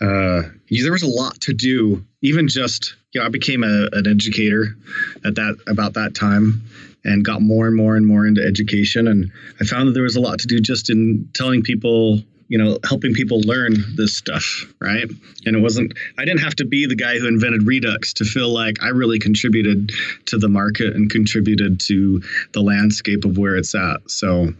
uh, 0.00 0.48
there 0.70 0.92
was 0.92 1.02
a 1.02 1.08
lot 1.08 1.40
to 1.42 1.54
do. 1.54 2.04
Even 2.22 2.48
just 2.48 2.94
you 3.12 3.20
know, 3.20 3.26
I 3.26 3.30
became 3.30 3.62
a, 3.62 3.88
an 3.92 4.06
educator 4.06 4.76
at 5.24 5.34
that 5.36 5.56
about 5.66 5.94
that 5.94 6.14
time, 6.14 6.62
and 7.04 7.24
got 7.24 7.40
more 7.40 7.66
and 7.66 7.76
more 7.76 7.96
and 7.96 8.06
more 8.06 8.26
into 8.26 8.42
education. 8.42 9.08
And 9.08 9.30
I 9.60 9.64
found 9.64 9.88
that 9.88 9.92
there 9.92 10.02
was 10.02 10.16
a 10.16 10.20
lot 10.20 10.38
to 10.40 10.46
do 10.46 10.60
just 10.60 10.90
in 10.90 11.28
telling 11.34 11.62
people 11.62 12.22
you 12.48 12.56
know, 12.56 12.78
helping 12.88 13.12
people 13.12 13.40
learn 13.42 13.74
this 13.94 14.16
stuff, 14.16 14.64
right? 14.80 15.04
And 15.44 15.56
it 15.56 15.60
wasn't, 15.60 15.92
I 16.16 16.24
didn't 16.24 16.40
have 16.40 16.56
to 16.56 16.64
be 16.64 16.86
the 16.86 16.96
guy 16.96 17.18
who 17.18 17.28
invented 17.28 17.64
Redux 17.64 18.14
to 18.14 18.24
feel 18.24 18.48
like 18.48 18.82
I 18.82 18.88
really 18.88 19.18
contributed 19.18 19.92
to 20.26 20.38
the 20.38 20.48
market 20.48 20.96
and 20.96 21.10
contributed 21.10 21.78
to 21.80 22.22
the 22.52 22.62
landscape 22.62 23.24
of 23.26 23.36
where 23.36 23.56
it's 23.56 23.74
at. 23.74 24.10
So 24.10 24.52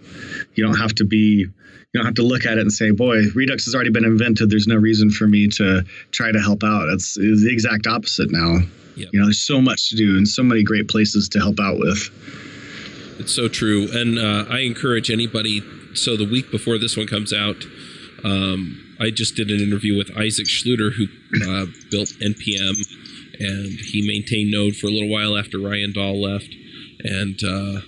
you 0.55 0.65
don't 0.65 0.77
have 0.77 0.95
to 0.97 1.05
be, 1.05 1.47
you 1.47 1.95
don't 1.95 2.05
have 2.05 2.17
to 2.17 2.23
look 2.23 2.45
at 2.45 2.59
it 2.59 2.61
and 2.61 2.73
say, 2.73 2.91
boy, 2.91 3.23
Redux 3.35 3.65
has 3.65 3.75
already 3.75 3.91
been 3.91 4.05
invented. 4.05 4.51
There's 4.51 4.67
no 4.67 4.77
reason 4.77 5.11
for 5.11 5.27
me 5.27 5.49
to 5.49 5.83
try 6.11 6.31
to 6.31 6.41
help 6.41 6.63
out. 6.63 6.91
It's, 6.91 7.17
it's 7.17 7.43
the 7.43 7.51
exact 7.51 7.87
opposite 7.87 8.31
now. 8.31 8.59
Yep. 8.97 9.09
You 9.13 9.21
know, 9.21 9.27
there's 9.27 9.41
so 9.41 9.63
much 9.63 9.89
to 9.89 9.97
do 9.97 10.19
and 10.19 10.29
so 10.29 10.43
many 10.43 10.63
great 10.63 10.89
places 10.89 11.29
to 11.31 11.39
help 11.39 11.59
out 11.59 11.79
with. 11.79 12.11
It's 13.19 13.33
so 13.33 13.49
true. 13.49 13.89
And 13.91 14.19
uh, 14.19 14.45
I 14.53 14.61
encourage 14.61 15.11
anybody 15.11 15.63
so 15.99 16.17
the 16.17 16.29
week 16.29 16.51
before 16.51 16.79
this 16.79 16.97
one 16.97 17.07
comes 17.07 17.33
out, 17.33 17.65
um, 18.25 18.97
I 19.01 19.11
just 19.11 19.37
did 19.37 19.51
an 19.51 19.61
interview 19.61 19.97
with 19.97 20.11
Isaac 20.17 20.47
Schlueter, 20.47 20.93
who 20.93 21.05
uh, 21.49 21.67
built 21.91 22.09
NPM, 22.21 22.75
and 23.39 23.79
he 23.81 24.07
maintained 24.07 24.51
Node 24.51 24.77
for 24.77 24.89
a 24.89 24.91
little 24.91 25.09
while 25.09 25.37
after 25.37 25.59
Ryan 25.59 25.93
Dahl 25.93 26.21
left, 26.21 26.53
and 27.05 27.39
uh, 27.45 27.81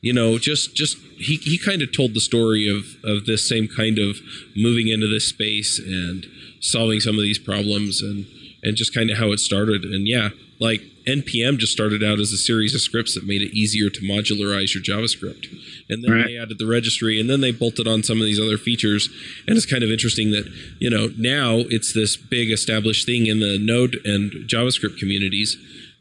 you 0.00 0.12
know, 0.12 0.38
just 0.38 0.74
just 0.74 0.98
he 1.16 1.36
he 1.36 1.58
kind 1.58 1.82
of 1.82 1.92
told 1.92 2.14
the 2.14 2.20
story 2.20 2.68
of 2.68 2.84
of 3.04 3.26
this 3.26 3.48
same 3.48 3.68
kind 3.68 3.98
of 3.98 4.18
moving 4.56 4.88
into 4.88 5.08
this 5.08 5.28
space 5.28 5.78
and 5.78 6.26
solving 6.60 7.00
some 7.00 7.16
of 7.16 7.22
these 7.22 7.38
problems 7.38 8.02
and 8.02 8.26
and 8.62 8.76
just 8.76 8.94
kind 8.94 9.10
of 9.10 9.18
how 9.18 9.32
it 9.32 9.40
started. 9.40 9.84
And 9.84 10.06
yeah, 10.06 10.30
like 10.60 10.82
npm 11.08 11.58
just 11.58 11.72
started 11.72 12.04
out 12.04 12.20
as 12.20 12.32
a 12.32 12.36
series 12.36 12.74
of 12.74 12.80
scripts 12.80 13.14
that 13.14 13.26
made 13.26 13.42
it 13.42 13.56
easier 13.56 13.88
to 13.90 14.00
modularize 14.00 14.74
your 14.74 14.82
javascript. 14.82 15.46
And 15.88 16.04
then 16.04 16.12
right. 16.12 16.26
they 16.26 16.38
added 16.38 16.58
the 16.58 16.66
registry 16.66 17.20
and 17.20 17.28
then 17.28 17.40
they 17.40 17.50
bolted 17.50 17.88
on 17.88 18.02
some 18.02 18.20
of 18.20 18.26
these 18.26 18.40
other 18.40 18.58
features. 18.58 19.08
And 19.46 19.56
it's 19.56 19.66
kind 19.66 19.82
of 19.82 19.90
interesting 19.90 20.30
that 20.32 20.46
you 20.78 20.90
know 20.90 21.10
now 21.16 21.56
it's 21.68 21.92
this 21.92 22.16
big 22.16 22.50
established 22.50 23.06
thing 23.06 23.26
in 23.26 23.40
the 23.40 23.58
node 23.58 23.96
and 24.04 24.32
javascript 24.48 24.98
communities. 24.98 25.56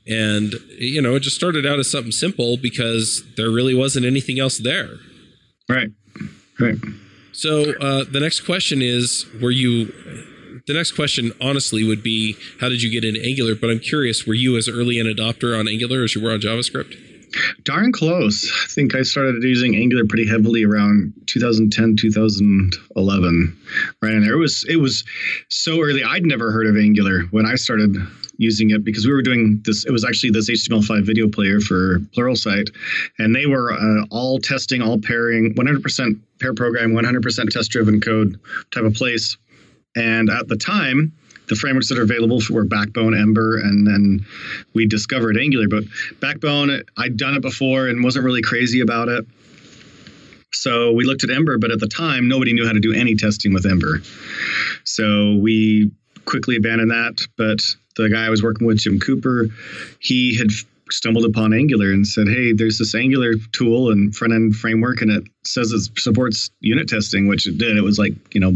And 0.08 0.54
you 0.78 1.02
know 1.02 1.16
it 1.16 1.22
just 1.22 1.36
started 1.36 1.66
out 1.66 1.80
as 1.80 1.90
something 1.90 2.12
simple 2.12 2.58
because 2.58 3.24
there 3.36 3.50
really 3.50 3.74
wasn't 3.74 4.06
anything 4.06 4.40
else 4.40 4.58
there. 4.58 4.98
Right. 5.70 5.90
Right. 6.60 6.78
So 7.32 7.74
uh, 7.80 8.04
the 8.10 8.20
next 8.20 8.42
question 8.42 8.82
is 8.82 9.26
were 9.42 9.52
you 9.52 9.94
the 10.68 10.74
next 10.74 10.92
question, 10.92 11.32
honestly, 11.42 11.84
would 11.84 12.04
be 12.04 12.36
how 12.60 12.70
did 12.70 12.84
you 12.84 12.92
get 12.92 13.08
into 13.08 13.24
Angular? 13.26 13.56
But 13.56 13.70
I'm 13.70 13.80
curious, 13.80 14.28
were 14.28 14.34
you 14.34 14.58
as 14.58 14.68
early 14.68 15.00
an 15.00 15.08
adopter 15.08 15.58
on 15.58 15.68
Angular 15.68 16.04
as 16.04 16.14
you 16.14 16.22
were 16.22 16.32
on 16.32 16.42
JavaScript? 16.42 16.96
Darn 17.64 17.92
close. 17.92 18.50
I 18.64 18.68
think 18.68 18.96
I 18.96 19.02
started 19.02 19.44
using 19.44 19.76
Angular 19.76 20.06
pretty 20.06 20.28
heavily 20.28 20.64
around 20.64 21.14
2010, 21.28 21.96
2011. 21.98 23.58
Right 24.02 24.14
in 24.14 24.24
there. 24.24 24.34
It 24.34 24.38
was 24.38 24.66
it 24.70 24.78
was 24.78 25.04
so 25.50 25.82
early. 25.82 26.04
I'd 26.04 26.26
never 26.26 26.52
heard 26.52 26.68
of 26.68 26.78
Angular 26.78 27.24
when 27.32 27.46
I 27.46 27.56
started 27.56 27.96
using 28.38 28.70
it 28.70 28.84
because 28.84 29.06
we 29.06 29.14
were 29.14 29.22
doing 29.22 29.62
this. 29.66 29.86
It 29.86 29.92
was 29.92 30.06
actually 30.06 30.32
this 30.32 30.50
HTML5 30.50 31.06
video 31.06 31.28
player 31.28 31.60
for 31.60 32.00
Pluralsight, 32.16 32.70
and 33.20 33.36
they 33.36 33.46
were 33.46 33.74
uh, 33.74 34.06
all 34.10 34.40
testing, 34.40 34.82
all 34.82 35.00
pairing, 35.00 35.54
100% 35.56 36.20
pair 36.40 36.54
program, 36.54 36.94
100% 36.94 37.50
test 37.50 37.72
driven 37.72 38.00
code 38.00 38.40
type 38.74 38.84
of 38.84 38.94
place. 38.94 39.38
And 39.98 40.30
at 40.30 40.48
the 40.48 40.56
time, 40.56 41.14
the 41.48 41.56
frameworks 41.56 41.90
that 41.90 41.98
are 41.98 42.04
available 42.04 42.40
were 42.50 42.66
Backbone, 42.66 43.18
Ember, 43.18 43.58
and 43.58 43.88
then 43.88 44.26
we 44.74 44.86
discovered 44.86 45.38
Angular. 45.38 45.68
But 45.68 45.86
Backbone, 46.20 46.84
I'd 46.98 47.18
done 47.18 47.36
it 47.36 47.42
before 47.42 47.88
and 47.88 48.04
wasn't 48.04 48.26
really 48.26 48.42
crazy 48.42 48.82
about 48.82 49.08
it. 49.08 49.26
So 50.54 50.92
we 50.92 51.06
looked 51.06 51.24
at 51.24 51.30
Ember, 51.30 51.58
but 51.58 51.72
at 51.72 51.80
the 51.80 51.88
time, 51.88 52.28
nobody 52.28 52.54
knew 52.54 52.66
how 52.66 52.74
to 52.74 52.80
do 52.80 52.94
any 52.94 53.16
testing 53.16 53.54
with 53.54 53.66
Ember. 53.66 54.02
So 54.84 55.36
we 55.36 55.92
quickly 56.26 56.58
abandoned 56.58 56.92
that. 56.92 57.26
But 57.38 57.60
the 57.96 58.10
guy 58.10 58.26
I 58.26 58.30
was 58.30 58.44
working 58.44 58.68
with, 58.68 58.78
Jim 58.78 59.00
Cooper, 59.00 59.48
he 60.00 60.38
had 60.38 60.50
stumbled 60.92 61.26
upon 61.26 61.54
Angular 61.54 61.92
and 61.92 62.08
said, 62.08 62.28
"Hey, 62.28 62.54
there's 62.54 62.78
this 62.78 62.96
Angular 62.96 63.36
tool 63.52 63.92
and 63.92 64.16
front 64.16 64.34
end 64.34 64.56
framework, 64.56 65.02
and 65.02 65.12
it 65.12 65.24
says 65.44 65.72
it 65.72 66.00
supports 66.00 66.50
unit 66.60 66.88
testing, 66.88 67.28
which 67.28 67.48
it 67.48 67.58
did. 67.58 67.78
It 67.78 67.84
was 67.84 68.00
like 68.00 68.14
you 68.34 68.42
know 68.42 68.56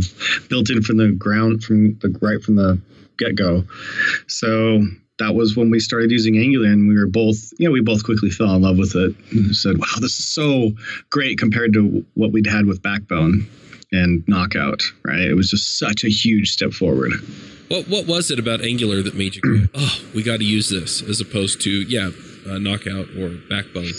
built 0.50 0.70
in 0.70 0.82
from 0.82 0.98
the 0.98 1.12
ground 1.12 1.64
from 1.64 1.98
the 2.00 2.18
right 2.22 2.42
from 2.42 2.56
the 2.56 2.80
get 3.18 3.36
go. 3.36 3.64
So 4.28 4.86
that 5.20 5.36
was 5.36 5.56
when 5.56 5.70
we 5.70 5.80
started 5.80 6.12
using 6.12 6.38
Angular, 6.38 6.68
and 6.68 6.88
we 6.88 6.96
were 6.96 7.08
both, 7.08 7.52
you 7.60 7.68
know, 7.68 7.72
we 7.72 7.82
both 7.82 8.04
quickly 8.04 8.30
fell 8.30 8.56
in 8.56 8.64
love 8.64 8.78
with 8.78 8.96
it. 8.96 9.16
And 9.32 9.56
said, 9.56 9.78
"Wow, 9.78 10.00
this 10.00 10.20
is 10.20 10.26
so 10.26 10.74
great 11.10 11.38
compared 11.38 11.74
to 11.74 12.06
what 12.16 12.32
we'd 12.32 12.48
had 12.48 12.66
with 12.66 12.82
Backbone 12.82 13.46
and 13.92 14.24
Knockout." 14.28 14.82
Right? 15.04 15.22
It 15.22 15.36
was 15.36 15.50
just 15.50 15.78
such 15.78 16.04
a 16.04 16.10
huge 16.10 16.52
step 16.52 16.74
forward. 16.74 17.14
What 17.72 17.88
what 17.88 18.06
was 18.06 18.30
it 18.32 18.38
about 18.38 18.60
Angular 18.60 19.02
that 19.02 19.16
made 19.16 19.34
you 19.34 19.42
go, 19.42 19.68
oh, 19.76 20.02
we 20.14 20.24
got 20.24 20.40
to 20.40 20.44
use 20.44 20.70
this, 20.70 21.02
as 21.02 21.22
opposed 21.22 21.62
to 21.62 21.70
yeah, 21.70 22.10
uh, 22.46 22.58
Knockout 22.58 23.08
or 23.18 23.30
Backbone? 23.50 23.94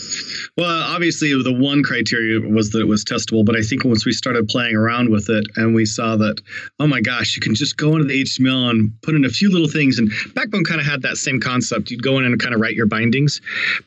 Well, 0.59 0.83
obviously 0.83 1.31
the 1.43 1.55
one 1.55 1.83
criteria 1.83 2.39
was 2.39 2.69
that 2.73 2.81
it 2.81 2.87
was 2.87 3.03
testable, 3.03 3.47
but 3.47 3.57
I 3.57 3.63
think 3.63 3.87
once 3.87 4.05
we 4.05 4.13
started 4.13 4.47
playing 4.49 4.77
around 4.77 5.09
with 5.09 5.31
it 5.31 5.47
and 5.57 5.75
we 5.75 5.87
saw 5.87 6.17
that, 6.17 6.43
oh 6.81 6.87
my 6.87 7.01
gosh, 7.01 7.35
you 7.35 7.41
can 7.41 7.55
just 7.55 7.79
go 7.79 7.95
into 7.97 8.05
the 8.05 8.23
HTML 8.23 8.69
and 8.69 8.93
put 9.01 9.15
in 9.15 9.25
a 9.25 9.31
few 9.31 9.51
little 9.51 9.69
things. 9.69 9.99
And 9.99 10.13
Backbone 10.35 10.65
kind 10.65 10.79
of 10.79 10.87
had 10.87 11.01
that 11.03 11.17
same 11.17 11.41
concept. 11.41 11.91
You'd 11.91 12.03
go 12.03 12.19
in 12.19 12.27
and 12.27 12.39
kind 12.39 12.55
of 12.55 12.61
write 12.61 12.75
your 12.75 12.85
bindings, 12.85 13.41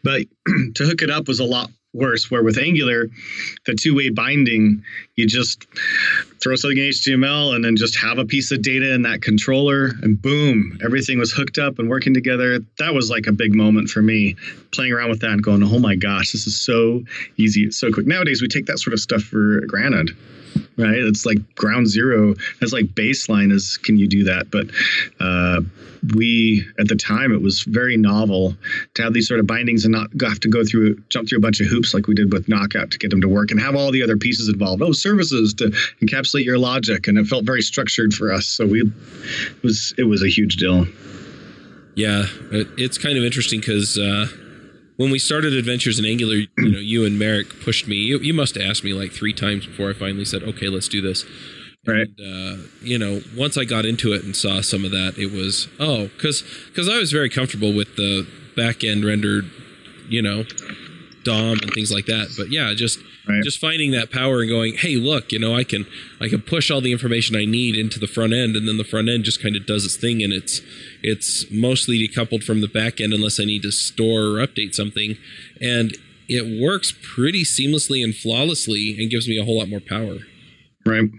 but 0.03 0.23
to 0.73 0.83
hook 0.83 1.03
it 1.03 1.11
up 1.11 1.27
was 1.27 1.39
a 1.39 1.45
lot 1.45 1.69
worse. 1.93 2.29
Where 2.29 2.43
with 2.43 2.57
Angular, 2.57 3.07
the 3.65 3.75
two 3.75 3.95
way 3.95 4.09
binding, 4.09 4.83
you 5.15 5.27
just 5.27 5.67
throw 6.45 6.55
something 6.55 6.77
in 6.77 6.91
HTML 6.91 7.55
and 7.55 7.65
then 7.65 7.75
just 7.75 7.97
have 7.97 8.19
a 8.19 8.25
piece 8.25 8.51
of 8.51 8.61
data 8.61 8.93
in 8.93 9.01
that 9.01 9.23
controller, 9.23 9.93
and 10.03 10.21
boom, 10.21 10.77
everything 10.85 11.17
was 11.17 11.31
hooked 11.31 11.57
up 11.57 11.79
and 11.79 11.89
working 11.89 12.13
together. 12.13 12.59
That 12.77 12.93
was 12.93 13.09
like 13.09 13.25
a 13.25 13.31
big 13.31 13.55
moment 13.55 13.89
for 13.89 14.03
me, 14.03 14.35
playing 14.71 14.93
around 14.93 15.09
with 15.09 15.21
that 15.21 15.31
and 15.31 15.41
going, 15.41 15.63
oh 15.63 15.79
my 15.79 15.95
gosh, 15.95 16.33
this 16.33 16.45
is 16.45 16.61
so 16.61 17.03
easy, 17.37 17.63
it's 17.63 17.77
so 17.77 17.91
quick. 17.91 18.05
Nowadays, 18.05 18.43
we 18.43 18.47
take 18.47 18.67
that 18.67 18.77
sort 18.77 18.93
of 18.93 18.99
stuff 18.99 19.23
for 19.23 19.61
granted 19.61 20.11
right? 20.77 20.97
It's 20.97 21.25
like 21.25 21.55
ground 21.55 21.87
zero. 21.87 22.35
That's 22.59 22.73
like 22.73 22.85
baseline 22.87 23.51
is 23.51 23.77
can 23.77 23.97
you 23.97 24.07
do 24.07 24.23
that? 24.25 24.51
But 24.51 24.67
uh, 25.19 25.61
we 26.15 26.65
at 26.79 26.87
the 26.87 26.95
time 26.95 27.31
it 27.31 27.41
was 27.41 27.63
very 27.63 27.97
novel 27.97 28.55
to 28.93 29.03
have 29.03 29.13
these 29.13 29.27
sort 29.27 29.39
of 29.39 29.47
bindings 29.47 29.85
and 29.85 29.91
not 29.93 30.09
have 30.21 30.39
to 30.41 30.49
go 30.49 30.63
through 30.63 31.01
jump 31.09 31.29
through 31.29 31.39
a 31.39 31.41
bunch 31.41 31.61
of 31.61 31.67
hoops 31.67 31.93
like 31.93 32.07
we 32.07 32.13
did 32.13 32.31
with 32.31 32.47
Knockout 32.47 32.91
to 32.91 32.97
get 32.97 33.09
them 33.09 33.21
to 33.21 33.27
work 33.27 33.51
and 33.51 33.59
have 33.59 33.75
all 33.75 33.91
the 33.91 34.03
other 34.03 34.17
pieces 34.17 34.49
involved. 34.49 34.81
Oh, 34.81 34.91
services 34.91 35.53
to 35.55 35.69
encapsulate 36.01 36.34
your 36.43 36.57
logic, 36.57 37.07
and 37.07 37.17
it 37.17 37.27
felt 37.27 37.45
very 37.45 37.61
structured 37.61 38.13
for 38.13 38.31
us. 38.31 38.45
So 38.45 38.65
we 38.65 38.81
it 38.81 39.63
was 39.63 39.93
it 39.97 40.03
was 40.03 40.23
a 40.23 40.29
huge 40.29 40.57
deal. 40.57 40.85
Yeah, 41.95 42.25
it's 42.77 42.97
kind 42.97 43.17
of 43.17 43.23
interesting 43.23 43.59
because. 43.59 43.97
Uh 43.97 44.27
when 44.97 45.11
we 45.11 45.19
started 45.19 45.51
Adventures 45.53 45.99
in 45.99 46.05
Angular, 46.05 46.35
you 46.35 46.71
know, 46.71 46.79
you 46.79 47.05
and 47.05 47.19
Merrick 47.19 47.61
pushed 47.61 47.85
me. 47.85 47.95
You, 47.95 48.19
you 48.19 48.33
must 48.33 48.55
have 48.55 48.65
asked 48.65 48.81
me 48.81 48.93
like 48.93 49.11
three 49.11 49.33
times 49.33 49.65
before 49.65 49.89
I 49.89 49.93
finally 49.93 50.23
said, 50.23 50.41
"Okay, 50.43 50.69
let's 50.69 50.87
do 50.87 51.01
this." 51.01 51.25
Right. 51.85 52.07
And, 52.17 52.19
uh, 52.19 52.63
you 52.81 52.97
know, 52.97 53.21
once 53.37 53.57
I 53.57 53.65
got 53.65 53.85
into 53.85 54.13
it 54.13 54.23
and 54.23 54.35
saw 54.35 54.61
some 54.61 54.85
of 54.85 54.91
that, 54.91 55.15
it 55.17 55.31
was 55.31 55.67
oh, 55.79 56.07
because 56.07 56.43
because 56.67 56.89
I 56.89 56.97
was 56.97 57.11
very 57.11 57.29
comfortable 57.29 57.73
with 57.73 57.95
the 57.95 58.27
back 58.55 58.83
end 58.83 59.05
rendered, 59.05 59.49
you 60.09 60.21
know, 60.21 60.45
DOM 61.25 61.59
and 61.61 61.73
things 61.73 61.91
like 61.91 62.05
that. 62.05 62.33
But 62.37 62.49
yeah, 62.49 62.73
just 62.73 62.99
right. 63.27 63.43
just 63.43 63.59
finding 63.59 63.91
that 63.91 64.11
power 64.11 64.39
and 64.41 64.49
going, 64.49 64.75
hey, 64.75 64.95
look, 64.95 65.31
you 65.31 65.39
know, 65.39 65.53
I 65.53 65.63
can 65.63 65.85
I 66.21 66.29
can 66.29 66.41
push 66.41 66.71
all 66.71 66.81
the 66.81 66.91
information 66.91 67.35
I 67.35 67.45
need 67.45 67.75
into 67.75 67.99
the 67.99 68.07
front 68.07 68.33
end, 68.33 68.55
and 68.55 68.67
then 68.67 68.77
the 68.77 68.83
front 68.83 69.09
end 69.09 69.25
just 69.25 69.41
kind 69.41 69.55
of 69.55 69.65
does 69.65 69.83
its 69.83 69.97
thing, 69.97 70.23
and 70.23 70.31
it's 70.31 70.61
it's 71.03 71.45
mostly 71.51 72.07
decoupled 72.07 72.43
from 72.43 72.61
the 72.61 72.67
back 72.67 73.01
end 73.01 73.13
unless 73.13 73.39
I 73.39 73.43
need 73.43 73.63
to 73.63 73.71
store 73.71 74.21
or 74.21 74.47
update 74.47 74.73
something. 74.73 75.17
And 75.59 75.97
it 76.27 76.61
works 76.61 76.93
pretty 77.01 77.43
seamlessly 77.43 78.03
and 78.03 78.15
flawlessly 78.15 78.95
and 78.99 79.09
gives 79.11 79.27
me 79.27 79.37
a 79.37 79.43
whole 79.43 79.59
lot 79.59 79.69
more 79.69 79.79
power. 79.79 80.19
Right. 80.85 81.09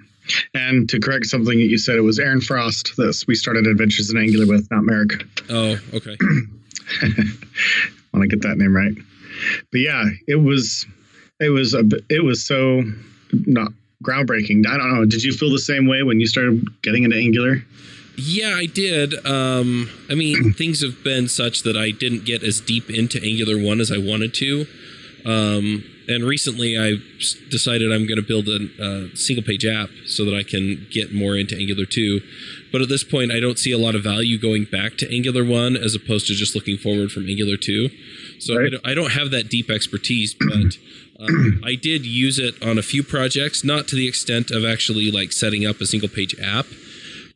And 0.54 0.88
to 0.88 0.98
correct 0.98 1.26
something 1.26 1.58
that 1.58 1.66
you 1.66 1.78
said, 1.78 1.96
it 1.96 2.00
was 2.00 2.18
Aaron 2.18 2.40
Frost 2.40 2.96
that 2.96 3.22
we 3.28 3.34
started 3.34 3.66
Adventures 3.66 4.10
in 4.10 4.18
Angular 4.18 4.46
with, 4.46 4.68
not 4.70 4.82
Merrick. 4.82 5.24
Oh, 5.48 5.78
okay. 5.94 6.16
Want 8.12 8.22
to 8.22 8.26
get 8.28 8.42
that 8.42 8.56
name 8.58 8.74
right. 8.74 8.92
But 9.70 9.80
yeah, 9.80 10.04
it 10.26 10.36
was, 10.36 10.86
it 11.40 11.50
was 11.50 11.74
a, 11.74 11.84
it 12.08 12.24
was 12.24 12.44
so 12.44 12.82
not 13.32 13.72
groundbreaking. 14.02 14.66
I 14.66 14.76
don't 14.76 14.94
know. 14.94 15.04
Did 15.04 15.22
you 15.22 15.32
feel 15.32 15.50
the 15.50 15.58
same 15.58 15.86
way 15.86 16.02
when 16.02 16.20
you 16.20 16.26
started 16.26 16.66
getting 16.82 17.04
into 17.04 17.16
Angular? 17.16 17.64
Yeah, 18.16 18.54
I 18.56 18.66
did. 18.66 19.14
Um, 19.26 19.90
I 20.10 20.14
mean, 20.14 20.52
things 20.58 20.82
have 20.82 21.02
been 21.04 21.28
such 21.28 21.62
that 21.62 21.76
I 21.76 21.90
didn't 21.90 22.24
get 22.24 22.42
as 22.42 22.60
deep 22.60 22.90
into 22.90 23.22
Angular 23.22 23.62
1 23.62 23.80
as 23.80 23.92
I 23.92 23.98
wanted 23.98 24.34
to. 24.34 24.66
Um, 25.24 25.84
and 26.08 26.24
recently 26.24 26.78
I 26.78 26.96
decided 27.50 27.92
I'm 27.92 28.06
going 28.06 28.20
to 28.20 28.26
build 28.26 28.48
a, 28.48 28.68
a, 28.80 29.16
single 29.16 29.42
page 29.42 29.64
app 29.64 29.90
so 30.06 30.24
that 30.24 30.34
I 30.34 30.42
can 30.42 30.86
get 30.90 31.14
more 31.14 31.36
into 31.36 31.56
Angular 31.56 31.84
2. 31.84 32.20
But 32.72 32.80
at 32.82 32.88
this 32.88 33.04
point, 33.04 33.32
I 33.32 33.40
don't 33.40 33.58
see 33.58 33.72
a 33.72 33.78
lot 33.78 33.94
of 33.94 34.02
value 34.02 34.38
going 34.38 34.64
back 34.64 34.96
to 34.98 35.14
Angular 35.14 35.44
1 35.44 35.76
as 35.76 35.94
opposed 35.94 36.26
to 36.26 36.34
just 36.34 36.54
looking 36.54 36.76
forward 36.76 37.10
from 37.10 37.28
Angular 37.28 37.56
2. 37.56 37.88
So 38.38 38.56
right. 38.56 38.72
I, 38.84 38.94
don't 38.94 39.12
have 39.12 39.30
that 39.30 39.48
deep 39.48 39.70
expertise, 39.70 40.34
but 40.34 40.76
um, 41.20 41.62
I 41.64 41.74
did 41.74 42.04
use 42.04 42.38
it 42.38 42.62
on 42.62 42.78
a 42.78 42.82
few 42.82 43.02
projects, 43.02 43.64
not 43.64 43.88
to 43.88 43.96
the 43.96 44.06
extent 44.06 44.50
of 44.50 44.64
actually 44.64 45.10
like 45.10 45.32
setting 45.32 45.66
up 45.66 45.80
a 45.80 45.86
single 45.86 46.08
page 46.08 46.34
app 46.40 46.66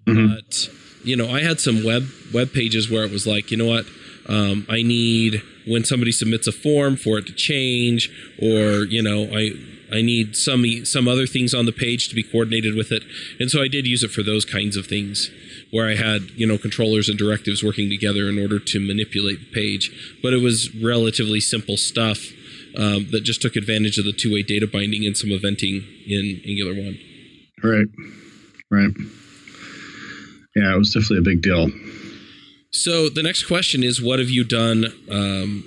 Mm-hmm. 0.06 0.34
But 0.34 0.68
you 1.04 1.16
know, 1.16 1.30
I 1.30 1.40
had 1.40 1.60
some 1.60 1.84
web 1.84 2.08
web 2.32 2.52
pages 2.52 2.90
where 2.90 3.04
it 3.04 3.10
was 3.10 3.26
like, 3.26 3.50
you 3.50 3.56
know 3.56 3.66
what, 3.66 3.86
um, 4.30 4.64
I 4.68 4.82
need 4.82 5.42
when 5.66 5.84
somebody 5.84 6.12
submits 6.12 6.46
a 6.46 6.52
form 6.52 6.96
for 6.96 7.18
it 7.18 7.26
to 7.26 7.32
change, 7.32 8.08
or 8.40 8.84
you 8.84 9.02
know, 9.02 9.24
I 9.36 9.50
I 9.92 10.02
need 10.02 10.36
some 10.36 10.64
some 10.84 11.08
other 11.08 11.26
things 11.26 11.52
on 11.52 11.66
the 11.66 11.72
page 11.72 12.08
to 12.08 12.14
be 12.14 12.22
coordinated 12.22 12.76
with 12.76 12.92
it, 12.92 13.02
and 13.40 13.50
so 13.50 13.60
I 13.60 13.66
did 13.66 13.86
use 13.86 14.04
it 14.04 14.12
for 14.12 14.22
those 14.22 14.44
kinds 14.44 14.76
of 14.76 14.86
things 14.86 15.30
where 15.72 15.88
I 15.88 15.96
had 15.96 16.30
you 16.36 16.46
know 16.46 16.58
controllers 16.58 17.08
and 17.08 17.18
directives 17.18 17.64
working 17.64 17.90
together 17.90 18.28
in 18.28 18.38
order 18.38 18.60
to 18.60 18.80
manipulate 18.80 19.40
the 19.40 19.52
page. 19.52 19.90
But 20.22 20.32
it 20.32 20.40
was 20.40 20.72
relatively 20.76 21.40
simple 21.40 21.76
stuff 21.76 22.24
um, 22.76 23.08
that 23.10 23.22
just 23.24 23.42
took 23.42 23.56
advantage 23.56 23.98
of 23.98 24.04
the 24.04 24.12
two 24.12 24.32
way 24.32 24.44
data 24.44 24.68
binding 24.68 25.04
and 25.04 25.16
some 25.16 25.30
eventing 25.30 25.82
in 26.06 26.40
Angular 26.46 26.74
one. 26.74 26.98
Right, 27.64 27.86
right. 28.70 28.94
Yeah, 30.54 30.74
it 30.74 30.78
was 30.78 30.92
definitely 30.92 31.18
a 31.18 31.34
big 31.34 31.42
deal. 31.42 31.68
So 32.72 33.08
the 33.08 33.22
next 33.22 33.44
question 33.44 33.82
is, 33.82 34.00
what 34.00 34.18
have 34.18 34.30
you 34.30 34.44
done 34.44 34.86
um, 35.10 35.64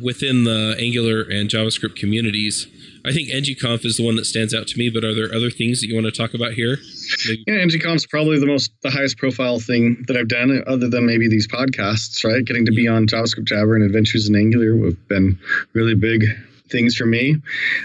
within 0.00 0.44
the 0.44 0.74
Angular 0.78 1.22
and 1.22 1.50
JavaScript 1.50 1.96
communities? 1.96 2.66
I 3.04 3.12
think 3.12 3.30
ngconf 3.30 3.84
is 3.84 3.96
the 3.96 4.04
one 4.04 4.16
that 4.16 4.26
stands 4.26 4.54
out 4.54 4.66
to 4.68 4.78
me, 4.78 4.90
but 4.90 5.04
are 5.04 5.14
there 5.14 5.34
other 5.34 5.50
things 5.50 5.80
that 5.80 5.88
you 5.88 5.94
want 5.94 6.06
to 6.06 6.12
talk 6.12 6.34
about 6.34 6.52
here? 6.52 6.78
Maybe? 7.28 7.44
Yeah, 7.46 7.64
ngconf 7.64 7.96
is 7.96 8.06
probably 8.06 8.38
the 8.38 8.46
most, 8.46 8.72
the 8.82 8.90
highest 8.90 9.18
profile 9.18 9.58
thing 9.58 10.04
that 10.06 10.16
I've 10.16 10.28
done, 10.28 10.62
other 10.66 10.88
than 10.88 11.06
maybe 11.06 11.28
these 11.28 11.46
podcasts. 11.46 12.24
Right, 12.24 12.44
getting 12.44 12.66
to 12.66 12.72
be 12.72 12.88
on 12.88 13.06
JavaScript 13.06 13.44
Jabber 13.44 13.74
and 13.74 13.84
Adventures 13.84 14.28
in 14.28 14.34
Angular 14.34 14.84
have 14.84 15.08
been 15.08 15.38
really 15.72 15.94
big 15.94 16.24
things 16.70 16.94
for 16.94 17.06
me. 17.06 17.36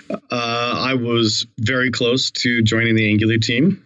Uh, 0.09 0.17
I 0.31 0.93
was 0.93 1.45
very 1.59 1.91
close 1.91 2.29
to 2.31 2.61
joining 2.61 2.95
the 2.95 3.09
Angular 3.09 3.37
team 3.37 3.83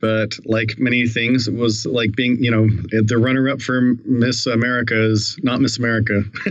but 0.00 0.34
like 0.44 0.78
many 0.78 1.06
things, 1.06 1.48
it 1.48 1.54
was 1.54 1.86
like 1.86 2.14
being, 2.14 2.42
you 2.42 2.50
know, 2.50 2.66
the 3.02 3.18
runner 3.18 3.48
up 3.48 3.62
for 3.62 3.80
Miss 4.04 4.46
America 4.46 5.10
is 5.10 5.38
not 5.42 5.60
Miss 5.60 5.78
America. 5.78 6.22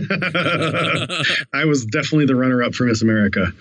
I 1.52 1.64
was 1.64 1.84
definitely 1.86 2.26
the 2.26 2.34
runner 2.34 2.62
up 2.62 2.74
for 2.74 2.84
Miss 2.84 3.02
America. 3.02 3.52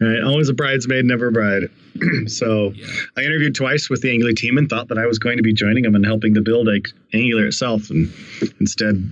Right? 0.00 0.22
Always 0.22 0.48
a 0.48 0.54
bridesmaid, 0.54 1.04
never 1.04 1.28
a 1.28 1.32
bride. 1.32 1.70
so 2.26 2.70
yeah. 2.70 2.86
I 3.16 3.22
interviewed 3.22 3.54
twice 3.54 3.88
with 3.88 4.02
the 4.02 4.10
Angular 4.10 4.32
team 4.32 4.58
and 4.58 4.68
thought 4.68 4.88
that 4.88 4.98
I 4.98 5.06
was 5.06 5.18
going 5.18 5.38
to 5.38 5.42
be 5.42 5.52
joining 5.52 5.84
them 5.84 5.94
and 5.94 6.04
helping 6.04 6.34
to 6.34 6.40
build 6.40 6.66
like, 6.66 6.88
Angular 7.12 7.46
itself. 7.46 7.90
And 7.90 8.12
instead, 8.60 9.02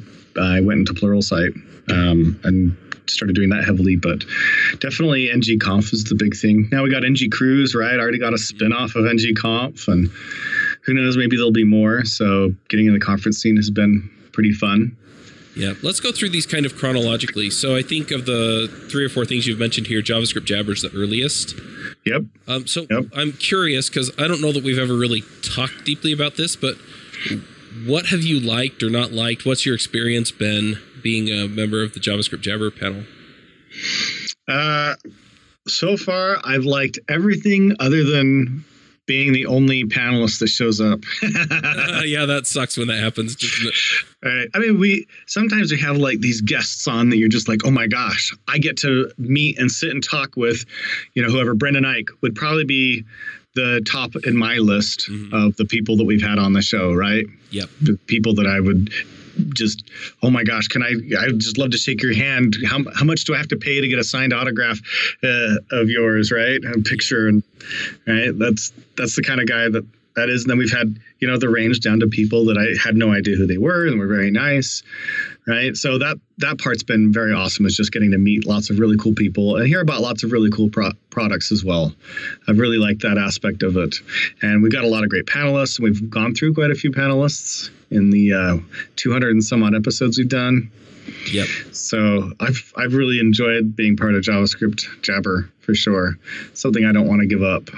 I 0.41 0.61
went 0.61 0.81
into 0.81 0.93
Pluralsight 0.95 1.55
um, 1.91 2.39
and 2.45 2.77
started 3.11 3.35
doing 3.35 3.49
that 3.51 3.65
heavily, 3.65 3.97
but 3.97 4.25
definitely 4.81 5.29
ngconf 5.29 5.93
is 5.93 6.05
the 6.05 6.15
big 6.15 6.37
thing. 6.37 6.69
Now 6.71 6.83
we 6.83 6.91
got 6.91 7.05
ng 7.05 7.31
cruise, 7.31 7.75
right? 7.75 7.95
I 7.95 7.99
already 7.99 8.19
got 8.19 8.33
a 8.33 8.37
spinoff 8.37 8.95
of 8.95 9.05
ngconf, 9.05 9.89
and 9.89 10.11
who 10.85 10.95
knows, 10.95 11.17
maybe 11.17 11.37
there'll 11.37 11.53
be 11.53 11.65
more. 11.65 12.05
So 12.05 12.55
getting 12.69 12.87
in 12.87 12.93
the 12.93 13.01
conference 13.01 13.39
scene 13.39 13.57
has 13.57 13.71
been 13.71 14.09
pretty 14.33 14.53
fun. 14.53 14.97
Yeah, 15.57 15.73
let's 15.83 15.99
go 15.99 16.13
through 16.13 16.31
these 16.31 16.47
kind 16.47 16.67
of 16.67 16.77
chronologically. 16.77 17.51
So 17.51 17.75
I 17.75 17.83
think 17.83 18.13
of 18.13 18.27
the 18.27 18.69
three 18.91 19.05
or 19.05 19.09
four 19.09 19.25
things 19.25 19.45
you've 19.47 19.59
mentioned 19.59 19.89
here, 19.89 20.01
JavaScript 20.01 20.45
Jabber 20.45 20.73
is 20.73 20.83
the 20.83 20.93
earliest. 20.95 21.57
Yep. 22.07 22.23
Um, 22.47 22.67
so 22.69 22.87
yep. 22.89 23.07
I'm 23.17 23.33
curious 23.33 23.89
because 23.89 24.13
I 24.19 24.29
don't 24.29 24.41
know 24.41 24.53
that 24.53 24.63
we've 24.63 24.79
ever 24.79 24.95
really 24.95 25.25
talked 25.43 25.85
deeply 25.85 26.13
about 26.13 26.37
this, 26.37 26.55
but 26.55 26.77
what 27.87 28.07
have 28.07 28.23
you 28.23 28.41
liked 28.41 28.83
or 28.83 28.91
not 28.91 29.13
liked? 29.13 29.45
What's 29.45 29.67
your 29.67 29.75
experience 29.75 30.31
been 30.31 30.79
being 31.03 31.29
a 31.29 31.49
member 31.49 31.83
of 31.83 31.95
the 31.95 32.01
JavaScript 32.01 32.41
Jabber 32.41 32.71
panel? 32.71 33.05
Uh, 34.47 34.95
so 35.67 35.97
far, 35.97 36.39
I've 36.45 36.65
liked 36.65 36.99
everything 37.09 37.77
other 37.79 38.05
than 38.05 38.65
being 39.09 39.33
the 39.33 39.47
only 39.47 39.85
panelist 39.85 40.39
that 40.39 40.49
shows 40.49 40.81
up. 40.81 41.01
uh, 41.23 42.03
yeah, 42.05 42.27
that 42.27 42.47
sucks 42.47 42.77
when 42.77 42.89
that 42.89 42.99
happens. 42.99 43.37
Right. 44.23 44.49
I 44.55 44.59
mean, 44.59 44.79
we 44.79 45.09
sometimes 45.27 45.73
we 45.73 45.81
have 45.81 45.97
like 45.97 46.21
these 46.21 46.43
guests 46.43 46.87
on 46.87 47.09
that 47.09 47.17
you're 47.17 47.29
just 47.29 47.49
like, 47.49 47.65
oh 47.65 47.71
my 47.71 47.87
gosh, 47.87 48.37
I 48.47 48.59
get 48.59 48.77
to 48.79 49.11
meet 49.17 49.59
and 49.59 49.71
sit 49.71 49.91
and 49.91 50.05
talk 50.05 50.37
with, 50.37 50.65
you 51.15 51.23
know, 51.23 51.31
whoever 51.31 51.55
Brendan 51.55 51.85
Eich 51.85 52.09
would 52.21 52.35
probably 52.35 52.65
be 52.65 53.05
the 53.59 53.83
top 53.85 54.13
in 54.25 54.37
my 54.37 54.57
list 54.59 55.09
mm-hmm. 55.11 55.35
of 55.35 55.57
the 55.57 55.65
people 55.65 55.97
that 55.97 56.05
we've 56.05 56.23
had 56.23 56.39
on 56.39 56.53
the 56.53 56.63
show, 56.63 56.95
right? 56.95 57.27
Yep. 57.51 57.69
The 57.83 57.99
people 58.07 58.35
that 58.37 58.47
I 58.47 58.61
would 58.61 58.91
just 59.55 59.89
oh 60.25 60.31
my 60.31 60.43
gosh 60.43 60.67
can 60.67 60.83
i 60.83 60.91
i 61.21 61.29
just 61.31 61.59
love 61.59 61.71
to 61.71 61.79
shake 61.79 62.03
your 62.03 62.13
hand 62.13 62.57
how, 62.67 62.81
how 62.97 63.05
much 63.05 63.25
do 63.25 63.37
i 63.37 63.39
have 63.39 63.47
to 63.47 63.57
pay 63.57 63.81
to 63.81 63.87
get 63.87 63.97
a 63.97 64.03
signed 64.03 64.33
autograph 64.33 64.81
uh, 65.23 65.55
of 65.71 65.89
yours 65.89 66.33
right 66.33 66.59
a 66.65 66.81
picture 66.81 67.29
and 67.29 67.45
right 68.09 68.37
that's 68.37 68.73
that's 68.97 69.15
the 69.15 69.23
kind 69.23 69.41
of 69.41 69.47
guy 69.47 69.69
that 69.69 69.87
that 70.19 70.29
is 70.29 70.43
and 70.43 70.51
then 70.51 70.59
we've 70.59 70.73
had 70.73 70.99
you 71.21 71.29
know 71.29 71.39
the 71.39 71.49
range 71.49 71.81
down 71.81 72.01
to 72.01 72.07
people 72.07 72.45
that 72.47 72.59
i 72.59 72.67
had 72.83 72.97
no 72.97 73.13
idea 73.13 73.37
who 73.37 73.47
they 73.47 73.59
were 73.59 73.87
and 73.87 73.99
were 73.99 74.07
very 74.07 74.31
nice 74.31 74.83
right 75.47 75.77
so 75.77 75.99
that 75.99 76.19
that 76.39 76.59
part's 76.59 76.83
been 76.83 77.13
very 77.13 77.33
awesome 77.33 77.67
is 77.67 77.77
just 77.77 77.93
getting 77.93 78.11
to 78.11 78.19
meet 78.19 78.47
lots 78.47 78.71
of 78.71 78.79
really 78.79 78.97
cool 78.97 79.15
people 79.15 79.57
and 79.57 79.67
hear 79.67 79.81
about 79.81 80.01
lots 80.01 80.23
of 80.23 80.33
really 80.33 80.51
cool 80.51 80.69
pro- 80.69 80.93
products 81.11 81.53
as 81.53 81.65
well 81.65 81.93
i've 82.49 82.59
really 82.59 82.79
liked 82.79 83.03
that 83.03 83.19
aspect 83.19 83.63
of 83.63 83.77
it 83.77 83.97
and 84.43 84.63
we've 84.63 84.73
got 84.73 84.85
a 84.85 84.89
lot 84.89 85.03
of 85.03 85.09
great 85.09 85.27
panelists 85.27 85.81
we've 85.81 86.11
gone 86.11 86.35
through 86.35 86.53
quite 86.53 86.71
a 86.71 86.75
few 86.75 86.91
panelists 86.91 87.71
in 87.91 88.11
the 88.11 88.33
uh, 88.33 88.57
200 88.97 89.31
and 89.31 89.45
some 89.45 89.63
odd 89.63 89.75
episodes 89.75 90.19
we've 90.19 90.29
done 90.29 90.71
Yep. 91.33 91.47
So 91.73 92.33
I've 92.41 92.73
I've 92.77 92.95
really 92.95 93.19
enjoyed 93.19 93.75
being 93.75 93.97
part 93.97 94.15
of 94.15 94.23
JavaScript 94.23 95.03
Jabber 95.03 95.51
for 95.61 95.75
sure. 95.75 96.19
Something 96.55 96.85
I 96.85 96.93
don't 96.93 97.09
want 97.09 97.21
to 97.21 97.27
give 97.27 97.43
up. 97.43 97.71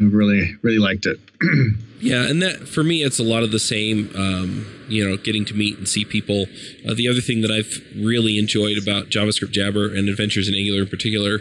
I 0.00 0.04
really 0.04 0.56
really 0.62 0.78
liked 0.78 1.06
it. 1.06 1.20
Yeah, 2.04 2.28
and 2.28 2.42
that 2.42 2.68
for 2.68 2.84
me, 2.84 3.02
it's 3.02 3.18
a 3.18 3.22
lot 3.22 3.44
of 3.44 3.50
the 3.50 3.58
same. 3.58 4.10
Um, 4.14 4.66
you 4.88 5.08
know, 5.08 5.16
getting 5.16 5.46
to 5.46 5.54
meet 5.54 5.78
and 5.78 5.88
see 5.88 6.04
people. 6.04 6.44
Uh, 6.86 6.92
the 6.92 7.08
other 7.08 7.22
thing 7.22 7.40
that 7.40 7.50
I've 7.50 7.82
really 7.96 8.38
enjoyed 8.38 8.76
about 8.76 9.08
JavaScript 9.08 9.52
Jabber 9.52 9.86
and 9.86 10.10
Adventures 10.10 10.46
in 10.46 10.54
Angular 10.54 10.82
in 10.82 10.88
particular, 10.88 11.40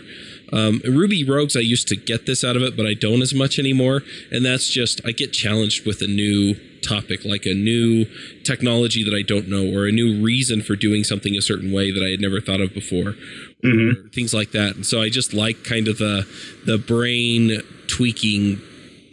um, 0.53 0.81
Ruby 0.85 1.25
Rogues, 1.25 1.57
I 1.57 1.59
used 1.59 1.89
to 1.89 1.97
get 1.97 2.25
this 2.25 2.45
out 2.45 2.55
of 2.55 2.61
it, 2.61 2.77
but 2.77 2.85
I 2.85 2.93
don't 2.93 3.21
as 3.21 3.33
much 3.33 3.59
anymore. 3.59 4.03
And 4.31 4.45
that's 4.45 4.69
just 4.69 5.01
I 5.05 5.11
get 5.11 5.33
challenged 5.33 5.85
with 5.85 6.01
a 6.01 6.07
new 6.07 6.55
topic, 6.81 7.25
like 7.25 7.45
a 7.45 7.53
new 7.53 8.05
technology 8.43 9.03
that 9.03 9.13
I 9.13 9.21
don't 9.21 9.49
know, 9.49 9.65
or 9.77 9.87
a 9.87 9.91
new 9.91 10.23
reason 10.23 10.61
for 10.61 10.77
doing 10.77 11.03
something 11.03 11.35
a 11.35 11.41
certain 11.41 11.73
way 11.73 11.91
that 11.91 12.01
I 12.01 12.09
had 12.11 12.21
never 12.21 12.39
thought 12.39 12.61
of 12.61 12.73
before, 12.73 13.15
mm-hmm. 13.63 14.07
things 14.09 14.33
like 14.33 14.51
that. 14.51 14.75
And 14.75 14.85
so 14.85 15.01
I 15.01 15.09
just 15.09 15.33
like 15.33 15.65
kind 15.65 15.89
of 15.89 15.97
the 15.97 16.25
the 16.65 16.77
brain 16.77 17.61
tweaking 17.93 18.59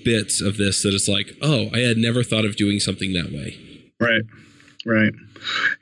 bits 0.04 0.40
of 0.40 0.56
this 0.56 0.82
that 0.82 0.94
it's 0.94 1.08
like, 1.08 1.36
oh, 1.42 1.68
I 1.74 1.80
had 1.80 1.98
never 1.98 2.22
thought 2.22 2.44
of 2.44 2.56
doing 2.56 2.80
something 2.80 3.12
that 3.12 3.30
way. 3.32 3.58
Right. 4.00 4.22
Right. 4.86 5.12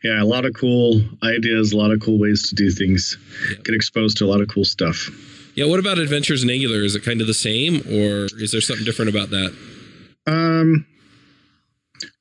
Yeah, 0.02 0.22
a 0.22 0.24
lot 0.24 0.44
of 0.44 0.54
cool 0.54 1.02
ideas, 1.22 1.72
a 1.72 1.76
lot 1.76 1.92
of 1.92 2.00
cool 2.00 2.18
ways 2.18 2.48
to 2.48 2.54
do 2.54 2.70
things. 2.70 3.16
Yeah. 3.50 3.56
Get 3.64 3.74
exposed 3.74 4.16
to 4.18 4.24
a 4.24 4.26
lot 4.28 4.40
of 4.40 4.48
cool 4.48 4.64
stuff. 4.64 5.08
Yeah, 5.54 5.66
what 5.66 5.78
about 5.78 5.98
Adventures 5.98 6.42
in 6.42 6.50
Angular? 6.50 6.82
Is 6.82 6.94
it 6.94 7.04
kind 7.04 7.20
of 7.20 7.26
the 7.26 7.34
same 7.34 7.76
or 7.86 8.26
is 8.40 8.50
there 8.52 8.60
something 8.60 8.84
different 8.84 9.10
about 9.10 9.30
that? 9.30 9.56
Um 10.26 10.86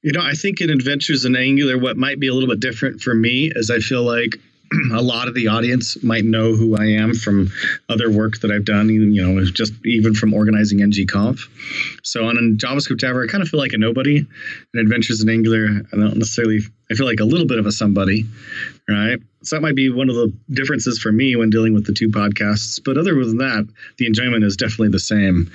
you 0.01 0.11
know, 0.11 0.21
I 0.21 0.33
think 0.33 0.61
in 0.61 0.69
Adventures 0.69 1.25
in 1.25 1.35
Angular 1.35 1.77
what 1.77 1.97
might 1.97 2.19
be 2.19 2.27
a 2.27 2.33
little 2.33 2.49
bit 2.49 2.59
different 2.59 3.01
for 3.01 3.13
me 3.13 3.51
is 3.55 3.71
I 3.71 3.79
feel 3.79 4.03
like 4.03 4.37
a 4.93 5.01
lot 5.01 5.27
of 5.27 5.33
the 5.33 5.47
audience 5.47 6.01
might 6.03 6.25
know 6.25 6.55
who 6.55 6.75
I 6.75 6.85
am 6.85 7.13
from 7.13 7.49
other 7.89 8.09
work 8.09 8.39
that 8.39 8.51
I've 8.51 8.65
done, 8.65 8.89
you 8.89 9.05
know, 9.05 9.43
just 9.45 9.73
even 9.85 10.13
from 10.13 10.33
organizing 10.33 10.79
ngconf. 10.79 11.39
So 12.03 12.25
on 12.25 12.37
a 12.37 12.41
JavaScript 12.41 12.97
Jabber, 12.97 13.23
I 13.23 13.27
kind 13.27 13.41
of 13.41 13.49
feel 13.49 13.59
like 13.59 13.73
a 13.73 13.77
nobody. 13.77 14.17
In 14.73 14.79
Adventures 14.79 15.21
in 15.21 15.29
Angular, 15.29 15.67
I 15.91 15.95
don't 15.95 16.17
necessarily, 16.17 16.59
I 16.91 16.95
feel 16.95 17.05
like 17.05 17.19
a 17.19 17.25
little 17.25 17.47
bit 17.47 17.59
of 17.59 17.65
a 17.65 17.71
somebody, 17.71 18.25
right? 18.89 19.19
So 19.47 19.55
that 19.55 19.61
might 19.61 19.75
be 19.75 19.89
one 19.89 20.09
of 20.09 20.15
the 20.15 20.31
differences 20.51 20.99
for 20.99 21.11
me 21.11 21.35
when 21.37 21.49
dealing 21.49 21.73
with 21.73 21.85
the 21.85 21.93
two 21.93 22.09
podcasts. 22.09 22.81
But 22.83 22.97
other 22.97 23.13
than 23.23 23.37
that, 23.37 23.65
the 23.97 24.05
enjoyment 24.05 24.43
is 24.43 24.57
definitely 24.57 24.89
the 24.89 24.99
same. 24.99 25.49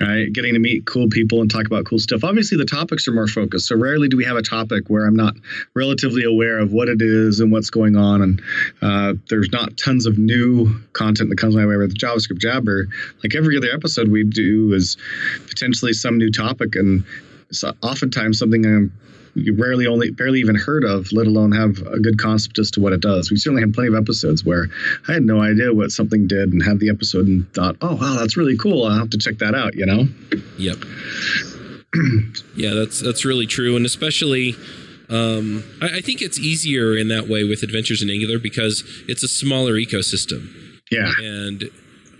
Right, 0.00 0.32
getting 0.32 0.54
to 0.54 0.58
meet 0.58 0.84
cool 0.84 1.08
people 1.08 1.40
and 1.40 1.50
talk 1.50 1.66
about 1.66 1.86
cool 1.86 2.00
stuff. 2.00 2.24
Obviously, 2.24 2.58
the 2.58 2.64
topics 2.64 3.06
are 3.06 3.12
more 3.12 3.28
focused. 3.28 3.68
So 3.68 3.76
rarely 3.76 4.08
do 4.08 4.16
we 4.16 4.24
have 4.24 4.36
a 4.36 4.42
topic 4.42 4.88
where 4.88 5.06
I'm 5.06 5.14
not 5.14 5.34
relatively 5.74 6.24
aware 6.24 6.58
of 6.58 6.72
what 6.72 6.88
it 6.88 7.00
is 7.00 7.38
and 7.38 7.52
what's 7.52 7.70
going 7.70 7.96
on. 7.96 8.20
And 8.20 8.42
uh, 8.82 9.14
there's 9.30 9.50
not 9.52 9.76
tons 9.76 10.06
of 10.06 10.18
new 10.18 10.80
content 10.92 11.30
that 11.30 11.36
comes 11.36 11.54
my 11.54 11.66
way 11.66 11.76
with 11.76 11.96
JavaScript 11.96 12.38
Jabber. 12.38 12.88
Like 13.22 13.36
every 13.36 13.56
other 13.56 13.70
episode 13.72 14.08
we 14.08 14.24
do 14.24 14.72
is 14.72 14.96
potentially 15.46 15.92
some 15.92 16.18
new 16.18 16.32
topic, 16.32 16.74
and 16.74 17.04
so 17.52 17.72
oftentimes 17.82 18.38
something 18.38 18.66
I'm 18.66 18.92
you 19.36 19.54
rarely 19.54 19.86
only 19.86 20.10
barely 20.10 20.40
even 20.40 20.54
heard 20.54 20.84
of, 20.84 21.12
let 21.12 21.26
alone 21.26 21.52
have 21.52 21.78
a 21.86 22.00
good 22.00 22.18
concept 22.18 22.58
as 22.58 22.70
to 22.72 22.80
what 22.80 22.92
it 22.92 23.00
does. 23.00 23.30
We 23.30 23.36
certainly 23.36 23.62
had 23.62 23.74
plenty 23.74 23.88
of 23.88 23.94
episodes 23.94 24.44
where 24.44 24.68
I 25.08 25.12
had 25.12 25.22
no 25.22 25.42
idea 25.42 25.72
what 25.74 25.90
something 25.92 26.26
did 26.26 26.52
and 26.52 26.62
had 26.62 26.80
the 26.80 26.88
episode 26.88 27.26
and 27.26 27.52
thought, 27.54 27.76
oh 27.82 27.96
wow, 27.96 28.16
that's 28.18 28.36
really 28.36 28.56
cool. 28.56 28.84
I'll 28.84 28.98
have 28.98 29.10
to 29.10 29.18
check 29.18 29.38
that 29.38 29.54
out, 29.54 29.74
you 29.74 29.86
know? 29.86 30.04
Yep. 30.58 30.78
yeah, 32.56 32.74
that's 32.74 33.00
that's 33.00 33.24
really 33.24 33.46
true. 33.46 33.76
And 33.76 33.84
especially 33.84 34.54
um, 35.08 35.62
I, 35.80 35.98
I 35.98 36.00
think 36.00 36.22
it's 36.22 36.38
easier 36.38 36.96
in 36.96 37.08
that 37.08 37.28
way 37.28 37.44
with 37.44 37.62
Adventures 37.62 38.02
in 38.02 38.10
Angular 38.10 38.38
because 38.38 38.84
it's 39.06 39.22
a 39.22 39.28
smaller 39.28 39.74
ecosystem. 39.74 40.50
Yeah. 40.90 41.10
And 41.18 41.64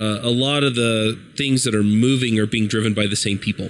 uh, 0.00 0.20
a 0.22 0.30
lot 0.30 0.62
of 0.62 0.74
the 0.74 1.18
things 1.36 1.64
that 1.64 1.74
are 1.74 1.82
moving 1.82 2.38
are 2.38 2.46
being 2.46 2.68
driven 2.68 2.94
by 2.94 3.06
the 3.06 3.16
same 3.16 3.38
people. 3.38 3.68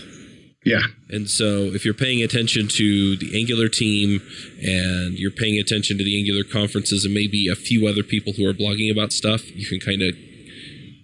Yeah. 0.67 0.83
And 1.09 1.31
so 1.31 1.45
if 1.73 1.85
you're 1.85 1.95
paying 1.95 2.25
attention 2.25 2.67
to 2.67 3.17
the 3.17 3.39
Angular 3.39 3.69
team 3.69 4.21
and 4.61 5.17
you're 5.17 5.31
paying 5.31 5.61
attention 5.61 5.97
to 5.97 6.03
the 6.05 6.19
Angular 6.19 6.43
conferences 6.43 7.05
and 7.05 7.15
maybe 7.15 7.49
a 7.49 7.55
few 7.55 7.87
other 7.87 8.03
people 8.03 8.33
who 8.33 8.45
are 8.49 8.53
blogging 8.53 8.91
about 8.91 9.13
stuff, 9.13 9.49
you 9.57 9.65
can 9.65 9.79
kind 9.79 10.03
of 10.03 10.17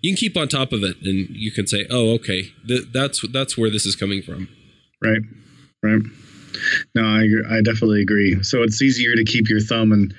you 0.02 0.10
can 0.10 0.16
keep 0.16 0.36
on 0.36 0.48
top 0.48 0.72
of 0.72 0.82
it 0.82 0.96
and 1.04 1.28
you 1.30 1.52
can 1.52 1.68
say, 1.68 1.86
"Oh, 1.88 2.10
okay, 2.14 2.50
th- 2.66 2.86
that's 2.92 3.24
that's 3.28 3.56
where 3.56 3.70
this 3.70 3.86
is 3.86 3.94
coming 3.94 4.20
from." 4.20 4.48
Right. 5.00 5.22
Right. 5.80 6.02
No, 6.94 7.02
I 7.02 7.56
I 7.56 7.62
definitely 7.62 8.02
agree. 8.02 8.42
So 8.42 8.62
it's 8.62 8.80
easier 8.82 9.14
to 9.14 9.24
keep 9.24 9.48
your 9.48 9.60
thumb 9.60 9.92
and 9.92 10.14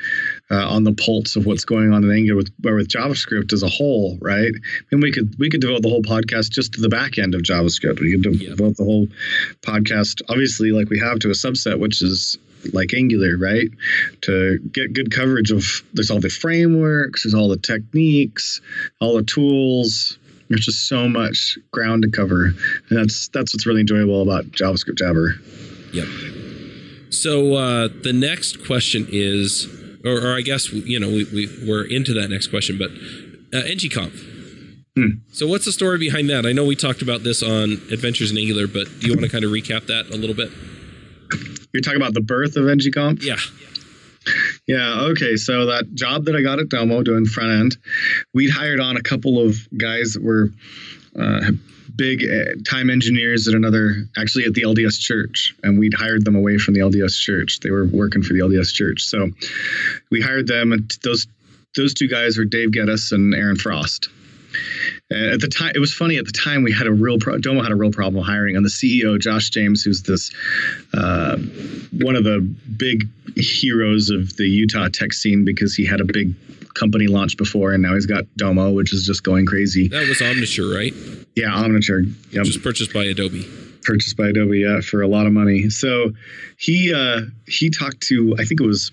uh, 0.51 0.67
on 0.69 0.83
the 0.83 0.93
pulse 0.93 1.35
of 1.35 1.45
what's 1.45 1.65
going 1.65 1.93
on 1.93 2.03
in 2.03 2.11
Angular 2.11 2.37
with 2.37 2.51
with 2.63 2.87
JavaScript 2.87 3.53
as 3.53 3.63
a 3.63 3.69
whole, 3.69 4.17
right? 4.21 4.51
I 4.53 4.95
mean, 4.95 5.01
we 5.01 5.11
could 5.11 5.35
we 5.39 5.49
could 5.49 5.61
devote 5.61 5.81
the 5.81 5.89
whole 5.89 6.03
podcast 6.03 6.51
just 6.51 6.73
to 6.73 6.81
the 6.81 6.89
back 6.89 7.17
end 7.17 7.35
of 7.35 7.41
JavaScript. 7.41 7.99
We 7.99 8.11
could 8.11 8.23
devote 8.23 8.67
yep. 8.67 8.75
the 8.77 8.83
whole 8.83 9.07
podcast, 9.61 10.21
obviously, 10.29 10.71
like 10.71 10.89
we 10.89 10.99
have 10.99 11.19
to 11.19 11.29
a 11.29 11.33
subset, 11.33 11.79
which 11.79 12.01
is 12.01 12.37
like 12.71 12.93
Angular, 12.93 13.37
right? 13.37 13.69
To 14.21 14.59
get 14.71 14.93
good 14.93 15.11
coverage 15.11 15.51
of 15.51 15.65
there's 15.93 16.11
all 16.11 16.19
the 16.19 16.29
frameworks, 16.29 17.23
there's 17.23 17.33
all 17.33 17.49
the 17.49 17.57
techniques, 17.57 18.61
all 19.01 19.15
the 19.15 19.23
tools. 19.23 20.17
There's 20.49 20.65
just 20.65 20.87
so 20.87 21.09
much 21.09 21.57
ground 21.71 22.03
to 22.03 22.11
cover, 22.11 22.45
and 22.45 22.55
that's 22.89 23.29
that's 23.29 23.53
what's 23.53 23.65
really 23.65 23.81
enjoyable 23.81 24.21
about 24.21 24.45
JavaScript 24.51 24.97
Jabber. 24.97 25.35
Yep. 25.93 26.07
So 27.13 27.53
uh, 27.55 27.89
the 28.01 28.13
next 28.13 28.65
question 28.65 29.07
is, 29.11 29.67
or, 30.03 30.27
or, 30.27 30.35
I 30.35 30.41
guess 30.41 30.71
you 30.71 30.99
know 30.99 31.07
we, 31.07 31.23
we 31.25 31.47
we're 31.67 31.85
into 31.85 32.13
that 32.15 32.29
next 32.29 32.47
question, 32.47 32.77
but 32.77 32.89
uh, 33.57 33.63
ngconf. 33.65 34.31
Hmm. 34.95 35.19
So 35.31 35.47
what's 35.47 35.65
the 35.65 35.71
story 35.71 35.97
behind 35.97 36.29
that? 36.29 36.45
I 36.45 36.51
know 36.51 36.65
we 36.65 36.75
talked 36.75 37.01
about 37.01 37.23
this 37.23 37.41
on 37.41 37.81
Adventures 37.91 38.31
in 38.31 38.37
Angular, 38.37 38.67
but 38.67 38.87
do 38.99 39.07
you 39.07 39.13
want 39.13 39.21
to 39.21 39.29
kind 39.29 39.43
of 39.43 39.51
recap 39.51 39.87
that 39.87 40.07
a 40.11 40.17
little 40.17 40.35
bit? 40.35 40.51
You're 41.73 41.81
talking 41.81 42.01
about 42.01 42.13
the 42.13 42.21
birth 42.21 42.55
of 42.57 42.65
ngconf. 42.65 43.23
Yeah. 43.23 43.37
Yeah. 44.67 45.07
Okay. 45.11 45.35
So 45.35 45.65
that 45.65 45.93
job 45.93 46.25
that 46.25 46.35
I 46.35 46.41
got 46.41 46.59
at 46.59 46.69
Domo 46.69 47.01
doing 47.01 47.25
front 47.25 47.51
end, 47.51 47.77
we'd 48.33 48.51
hired 48.51 48.79
on 48.79 48.95
a 48.95 49.01
couple 49.01 49.39
of 49.39 49.55
guys 49.77 50.13
that 50.13 50.23
were 50.23 50.49
uh, 51.19 51.51
big 51.95 52.23
uh, 52.23 52.55
time 52.65 52.89
engineers 52.89 53.47
at 53.47 53.53
another, 53.53 54.03
actually 54.17 54.45
at 54.45 54.53
the 54.53 54.63
LDS 54.63 54.99
church, 54.99 55.55
and 55.63 55.77
we'd 55.79 55.93
hired 55.93 56.25
them 56.25 56.35
away 56.35 56.57
from 56.57 56.73
the 56.73 56.79
LDS 56.79 57.19
church. 57.19 57.59
They 57.59 57.71
were 57.71 57.85
working 57.85 58.23
for 58.23 58.33
the 58.33 58.39
LDS 58.39 58.73
church, 58.73 59.03
so 59.03 59.29
we 60.11 60.21
hired 60.21 60.47
them. 60.47 60.71
And 60.71 60.89
those 61.03 61.27
those 61.75 61.93
two 61.93 62.07
guys 62.07 62.37
were 62.37 62.45
Dave 62.45 62.71
Geddes 62.71 63.11
and 63.11 63.33
Aaron 63.33 63.55
Frost. 63.55 64.09
And 65.09 65.31
at 65.31 65.41
the 65.41 65.47
time, 65.47 65.71
it 65.73 65.79
was 65.79 65.93
funny. 65.93 66.17
At 66.17 66.25
the 66.25 66.31
time, 66.31 66.63
we 66.63 66.71
had 66.71 66.85
a 66.85 66.91
real 66.91 67.17
pro- 67.17 67.39
Domo 67.39 67.63
had 67.63 67.71
a 67.71 67.75
real 67.75 67.91
problem 67.91 68.23
hiring, 68.23 68.55
and 68.55 68.65
the 68.65 68.69
CEO 68.69 69.19
Josh 69.19 69.49
James, 69.49 69.83
who's 69.83 70.03
this 70.03 70.31
uh, 70.93 71.37
one 72.01 72.15
of 72.15 72.23
the 72.23 72.39
big 72.77 73.07
heroes 73.35 74.09
of 74.09 74.35
the 74.37 74.45
Utah 74.45 74.89
tech 74.89 75.13
scene 75.13 75.43
because 75.43 75.75
he 75.75 75.85
had 75.85 76.01
a 76.01 76.05
big 76.05 76.33
company 76.73 77.07
launched 77.07 77.37
before, 77.37 77.73
and 77.73 77.81
now 77.83 77.93
he's 77.93 78.05
got 78.05 78.25
Domo, 78.37 78.71
which 78.71 78.93
is 78.93 79.05
just 79.05 79.23
going 79.23 79.45
crazy. 79.45 79.87
That 79.87 80.07
was 80.07 80.19
Omniture, 80.19 80.73
right? 80.75 80.93
Yeah, 81.35 81.47
Omniture. 81.47 82.11
Yep. 82.31 82.45
Just 82.45 82.63
purchased 82.63 82.93
by 82.93 83.03
Adobe. 83.03 83.47
Purchased 83.83 84.17
by 84.17 84.27
Adobe, 84.29 84.59
yeah, 84.59 84.81
for 84.81 85.01
a 85.01 85.07
lot 85.07 85.25
of 85.25 85.33
money. 85.33 85.69
So 85.69 86.13
he 86.57 86.93
uh, 86.93 87.21
he 87.47 87.69
talked 87.69 88.01
to 88.07 88.35
I 88.39 88.45
think 88.45 88.61
it 88.61 88.65
was 88.65 88.91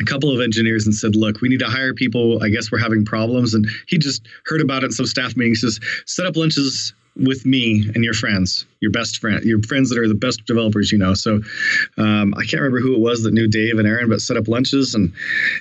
a 0.00 0.04
couple 0.04 0.32
of 0.32 0.40
engineers 0.40 0.86
and 0.86 0.94
said, 0.94 1.16
"Look, 1.16 1.40
we 1.40 1.48
need 1.48 1.60
to 1.60 1.68
hire 1.68 1.94
people. 1.94 2.42
I 2.42 2.48
guess 2.48 2.70
we're 2.70 2.78
having 2.78 3.04
problems." 3.04 3.54
And 3.54 3.66
he 3.86 3.98
just 3.98 4.26
heard 4.46 4.60
about 4.60 4.82
it 4.82 4.86
in 4.86 4.92
some 4.92 5.06
staff 5.06 5.36
meetings. 5.36 5.60
Says, 5.60 5.80
"Set 6.06 6.26
up 6.26 6.36
lunches 6.36 6.94
with 7.16 7.46
me 7.46 7.88
and 7.94 8.04
your 8.04 8.14
friends, 8.14 8.66
your 8.80 8.90
best 8.90 9.18
friend, 9.18 9.42
your 9.44 9.62
friends 9.62 9.90
that 9.90 9.98
are 9.98 10.08
the 10.08 10.14
best 10.14 10.44
developers 10.46 10.90
you 10.92 10.98
know." 10.98 11.14
So 11.14 11.40
um, 11.98 12.34
I 12.36 12.44
can't 12.44 12.62
remember 12.62 12.80
who 12.80 12.94
it 12.94 13.00
was 13.00 13.22
that 13.22 13.34
knew 13.34 13.48
Dave 13.48 13.78
and 13.78 13.86
Aaron, 13.86 14.08
but 14.08 14.20
set 14.20 14.36
up 14.36 14.48
lunches 14.48 14.94
and 14.94 15.12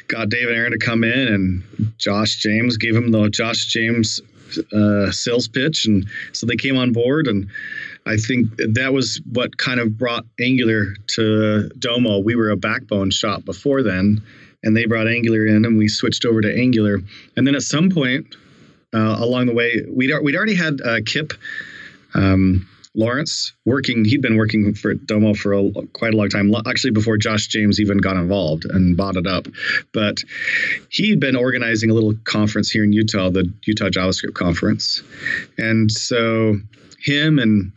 got 0.07 0.29
Dave 0.29 0.47
and 0.47 0.57
Aaron 0.57 0.71
to 0.71 0.77
come 0.77 1.03
in. 1.03 1.27
And 1.27 1.63
Josh 1.97 2.37
James 2.37 2.77
gave 2.77 2.95
him 2.95 3.11
the 3.11 3.29
Josh 3.29 3.65
James 3.65 4.19
uh, 4.73 5.11
sales 5.11 5.47
pitch, 5.47 5.85
and 5.85 6.07
so 6.31 6.45
they 6.45 6.55
came 6.55 6.77
on 6.77 6.91
board 6.91 7.27
and. 7.27 7.49
I 8.05 8.17
think 8.17 8.49
that 8.57 8.91
was 8.91 9.21
what 9.31 9.57
kind 9.57 9.79
of 9.79 9.97
brought 9.97 10.25
Angular 10.37 10.93
to 11.15 11.69
Domo. 11.79 12.19
We 12.19 12.35
were 12.35 12.49
a 12.49 12.57
backbone 12.57 13.11
shop 13.11 13.45
before 13.45 13.81
then, 13.81 14.21
and 14.61 14.75
they 14.75 14.85
brought 14.85 15.07
Angular 15.07 15.45
in, 15.45 15.65
and 15.65 15.77
we 15.77 15.87
switched 15.87 16.25
over 16.25 16.41
to 16.41 16.53
Angular. 16.53 16.99
And 17.37 17.47
then 17.47 17.55
at 17.55 17.61
some 17.61 17.89
point 17.89 18.35
uh, 18.93 19.17
along 19.19 19.47
the 19.47 19.53
way, 19.53 19.85
we'd 19.89 20.11
we'd 20.21 20.35
already 20.35 20.55
had 20.55 20.81
uh, 20.81 20.99
Kip. 21.05 21.33
Um, 22.13 22.67
Lawrence 22.95 23.53
working. 23.65 24.05
He'd 24.05 24.21
been 24.21 24.37
working 24.37 24.73
for 24.75 24.93
Domo 24.93 25.33
for 25.33 25.53
a, 25.53 25.71
quite 25.93 26.13
a 26.13 26.17
long 26.17 26.29
time, 26.29 26.53
actually 26.67 26.91
before 26.91 27.17
Josh 27.17 27.47
James 27.47 27.79
even 27.79 27.97
got 27.97 28.17
involved 28.17 28.65
and 28.65 28.95
bought 28.95 29.15
it 29.15 29.25
up. 29.25 29.47
But 29.93 30.23
he'd 30.89 31.19
been 31.19 31.35
organizing 31.35 31.89
a 31.89 31.93
little 31.93 32.13
conference 32.23 32.69
here 32.69 32.83
in 32.83 32.93
Utah, 32.93 33.31
the 33.31 33.51
Utah 33.65 33.89
JavaScript 33.89 34.35
Conference, 34.35 35.01
and 35.57 35.91
so 35.91 36.59
him 36.99 37.39
and 37.39 37.71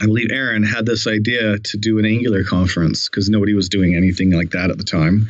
I 0.00 0.06
believe 0.06 0.30
Aaron 0.30 0.62
had 0.62 0.86
this 0.86 1.08
idea 1.08 1.58
to 1.58 1.76
do 1.76 1.98
an 1.98 2.04
Angular 2.04 2.44
conference 2.44 3.08
because 3.08 3.28
nobody 3.28 3.54
was 3.54 3.68
doing 3.68 3.96
anything 3.96 4.30
like 4.30 4.50
that 4.50 4.70
at 4.70 4.78
the 4.78 4.84
time. 4.84 5.28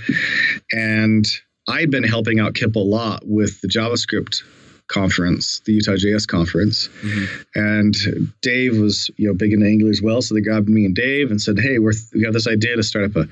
And 0.73 1.27
I'd 1.67 1.91
been 1.91 2.05
helping 2.05 2.39
out 2.39 2.55
Kip 2.55 2.77
a 2.77 2.81
lot 2.81 3.23
with 3.27 3.63
the 3.63 3.69
JavaScript 3.69 4.43
conference, 4.89 5.61
the 5.61 5.73
Utah 5.75 5.93
JS 5.93 6.27
conference. 6.27 6.89
Mm-hmm. 7.03 7.61
And 7.61 8.33
Dave 8.41 8.79
was, 8.79 9.11
you 9.17 9.29
know, 9.29 9.35
big 9.35 9.53
into 9.53 9.67
Angular 9.67 9.91
as 9.91 10.03
well. 10.03 10.21
So 10.23 10.35
they 10.35 10.41
grabbed 10.41 10.69
me 10.69 10.85
and 10.85 10.95
Dave 10.95 11.31
and 11.31 11.41
said, 11.41 11.59
Hey, 11.59 11.79
we're, 11.79 11.93
we 12.13 12.23
got 12.23 12.33
this 12.33 12.49
idea 12.49 12.77
to 12.77 12.83
start 12.83 13.05
up 13.05 13.17
a, 13.17 13.29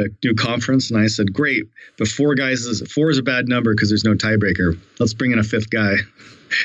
a 0.00 0.08
new 0.24 0.34
conference. 0.34 0.90
And 0.90 1.00
I 1.00 1.08
said, 1.08 1.32
Great, 1.32 1.64
but 1.98 2.08
four 2.08 2.34
guys 2.34 2.60
is 2.60 2.82
four 2.92 3.10
is 3.10 3.18
a 3.18 3.22
bad 3.22 3.48
number 3.48 3.74
because 3.74 3.88
there's 3.88 4.04
no 4.04 4.14
tiebreaker. 4.14 4.78
Let's 4.98 5.14
bring 5.14 5.32
in 5.32 5.38
a 5.38 5.44
fifth 5.44 5.70
guy 5.70 5.96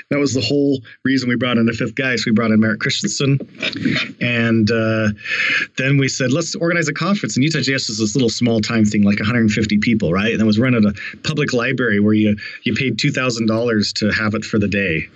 that 0.09 0.19
was 0.19 0.33
the 0.33 0.41
whole 0.41 0.81
reason 1.03 1.29
we 1.29 1.35
brought 1.35 1.57
in 1.57 1.69
a 1.69 1.73
fifth 1.73 1.95
guy. 1.95 2.15
So 2.15 2.23
we 2.27 2.31
brought 2.33 2.51
in 2.51 2.59
Merrick 2.59 2.79
Christensen, 2.79 3.39
and 4.21 4.69
uh, 4.69 5.09
then 5.77 5.97
we 5.97 6.07
said 6.07 6.31
let's 6.31 6.55
organize 6.55 6.87
a 6.87 6.93
conference. 6.93 7.35
And 7.35 7.43
Utah 7.43 7.59
JS 7.59 7.89
was 7.89 7.99
this 7.99 8.15
little 8.15 8.29
small 8.29 8.61
time 8.61 8.85
thing, 8.85 9.03
like 9.03 9.19
150 9.19 9.77
people, 9.79 10.11
right? 10.11 10.31
And 10.31 10.41
it 10.41 10.45
was 10.45 10.59
run 10.59 10.75
at 10.75 10.83
a 10.83 10.93
public 11.23 11.53
library 11.53 11.99
where 11.99 12.13
you 12.13 12.35
you 12.63 12.73
paid 12.73 12.99
two 12.99 13.11
thousand 13.11 13.47
dollars 13.47 13.93
to 13.93 14.09
have 14.11 14.33
it 14.33 14.43
for 14.43 14.59
the 14.59 14.67
day. 14.67 15.07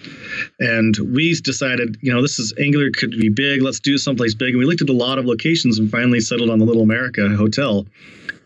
And 0.60 0.96
we 1.14 1.34
decided, 1.42 1.98
you 2.02 2.14
know, 2.14 2.22
this 2.22 2.40
is 2.40 2.54
Angular 2.60 2.92
could 2.92 3.12
be 3.12 3.30
big. 3.30 3.62
Let's 3.62 3.80
do 3.80 3.98
someplace 3.98 4.36
big. 4.36 4.50
And 4.50 4.60
we 4.60 4.66
looked 4.66 4.82
at 4.82 4.90
a 4.90 4.94
lot 4.94 5.18
of 5.18 5.26
locations 5.26 5.80
and 5.80 5.90
finally 5.90 6.20
settled 6.20 6.50
on 6.50 6.60
the 6.60 6.66
Little 6.66 6.84
America 6.84 7.30
Hotel 7.30 7.86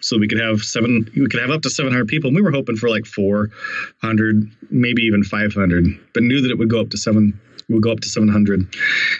so 0.06 0.20
we 0.20 0.28
could 0.28 0.39
have 0.39 0.62
seven 0.62 1.10
we 1.15 1.28
could 1.28 1.41
have 1.41 1.50
up 1.50 1.63
to 1.63 1.70
700 1.70 2.08
people 2.08 2.28
and 2.28 2.36
we 2.36 2.41
were 2.41 2.52
hoping 2.52 2.76
for 2.76 2.89
like 2.89 3.06
400 3.06 4.52
maybe 4.70 5.02
even 5.02 5.24
500 5.24 5.86
but 6.13 6.22
knew 6.22 6.41
that 6.41 6.52
it 6.52 6.58
would 6.60 6.70
go 6.70 6.80
up 6.80 6.91
to 6.91 6.98
7 6.98 7.39
would 7.70 7.82
go 7.82 7.91
up 7.91 8.00
to 8.02 8.08
700 8.10 8.68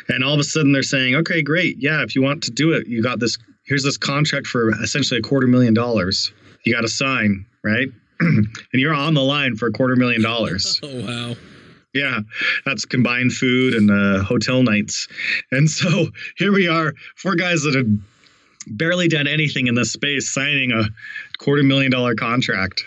and 0.10 0.24
all 0.24 0.34
of 0.34 0.40
a 0.40 0.44
sudden 0.44 0.72
they're 0.72 0.84
saying 0.84 1.16
okay 1.16 1.42
great. 1.42 1.78
Yeah 1.80 2.04
if 2.04 2.16
you 2.16 2.22
want 2.22 2.44
to 2.44 2.52
do 2.52 2.74
it 2.74 2.88
you 2.88 3.02
got 3.02 3.20
this 3.20 3.38
here's 3.64 3.84
this 3.84 3.98
contract 3.98 4.46
for 4.46 4.70
essentially 4.84 5.20
a 5.20 5.24
quarter 5.24 5.48
million 5.48 5.74
dollars. 5.74 6.32
You 6.64 6.74
got 6.74 6.82
to 6.82 6.88
sign 6.88 7.46
right? 7.64 7.88
And 8.22 8.82
you're 8.82 8.94
on 8.94 9.14
the 9.16 9.24
line 9.24 9.56
for 9.56 9.68
a 9.68 9.72
quarter 9.72 9.96
million 9.96 10.22
dollars. 10.22 10.80
Oh 10.84 11.30
wow. 11.30 11.36
Yeah, 11.96 12.20
that's 12.66 12.84
combined 12.84 13.32
food 13.32 13.74
and 13.74 13.90
uh, 13.90 14.22
hotel 14.22 14.64
nights. 14.64 15.08
And 15.52 15.70
so 15.70 16.08
here 16.38 16.52
we 16.52 16.68
are, 16.68 16.94
four 17.16 17.36
guys 17.36 17.64
that 17.64 17.74
have 17.74 17.88
barely 18.68 19.08
done 19.08 19.28
anything 19.28 19.68
in 19.68 19.76
this 19.76 19.92
space, 19.92 20.34
signing 20.34 20.72
a 20.72 20.84
quarter 21.38 21.64
million 21.64 21.92
dollar 21.92 22.16
contract. 22.16 22.84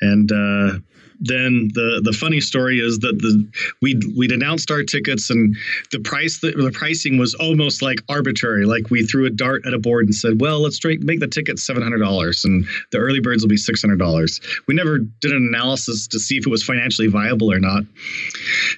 and 0.00 0.30
uh, 0.32 0.78
then 1.20 1.68
the 1.74 2.00
the 2.02 2.12
funny 2.12 2.40
story 2.40 2.80
is 2.80 3.00
that 3.00 3.18
the 3.18 3.46
we'd 3.82 4.02
we'd 4.16 4.32
announced 4.32 4.70
our 4.70 4.82
tickets 4.82 5.28
and 5.28 5.54
the 5.92 6.00
price 6.00 6.40
the, 6.40 6.52
the 6.52 6.70
pricing 6.72 7.18
was 7.18 7.34
almost 7.34 7.82
like 7.82 8.00
arbitrary. 8.08 8.64
Like 8.64 8.90
we 8.90 9.04
threw 9.04 9.26
a 9.26 9.30
dart 9.30 9.66
at 9.66 9.74
a 9.74 9.78
board 9.78 10.06
and 10.06 10.14
said 10.14 10.40
well 10.40 10.60
let's 10.60 10.82
make 10.84 11.20
the 11.20 11.28
ticket 11.28 11.56
$700 11.56 12.44
and 12.44 12.66
the 12.90 12.98
early 12.98 13.20
birds 13.20 13.42
will 13.42 13.50
be 13.50 13.56
$600 13.56 14.66
we 14.66 14.74
never 14.74 14.98
did 14.98 15.32
an 15.32 15.48
analysis 15.52 16.08
to 16.08 16.18
see 16.18 16.38
if 16.38 16.46
it 16.46 16.50
was 16.50 16.64
financially 16.64 17.08
viable 17.08 17.52
or 17.52 17.60
not. 17.60 17.84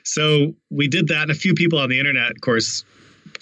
So 0.03 0.55
we 0.71 0.89
did 0.89 1.09
that 1.09 1.23
and 1.23 1.31
a 1.31 1.35
few 1.35 1.55
people 1.55 1.79
on 1.79 1.89
the 1.89 2.01
internet 2.01 2.33
of 2.33 2.41
course 2.41 2.85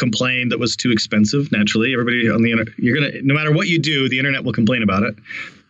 complained 0.00 0.50
that 0.50 0.58
was 0.58 0.74
too 0.74 0.90
expensive 0.90 1.52
naturally 1.52 1.92
everybody 1.92 2.28
on 2.28 2.42
the 2.42 2.50
internet 2.50 2.74
you're 2.78 2.96
gonna 2.96 3.12
no 3.22 3.34
matter 3.34 3.52
what 3.52 3.68
you 3.68 3.78
do 3.78 4.08
the 4.08 4.18
internet 4.18 4.42
will 4.42 4.52
complain 4.52 4.82
about 4.82 5.04
it 5.04 5.14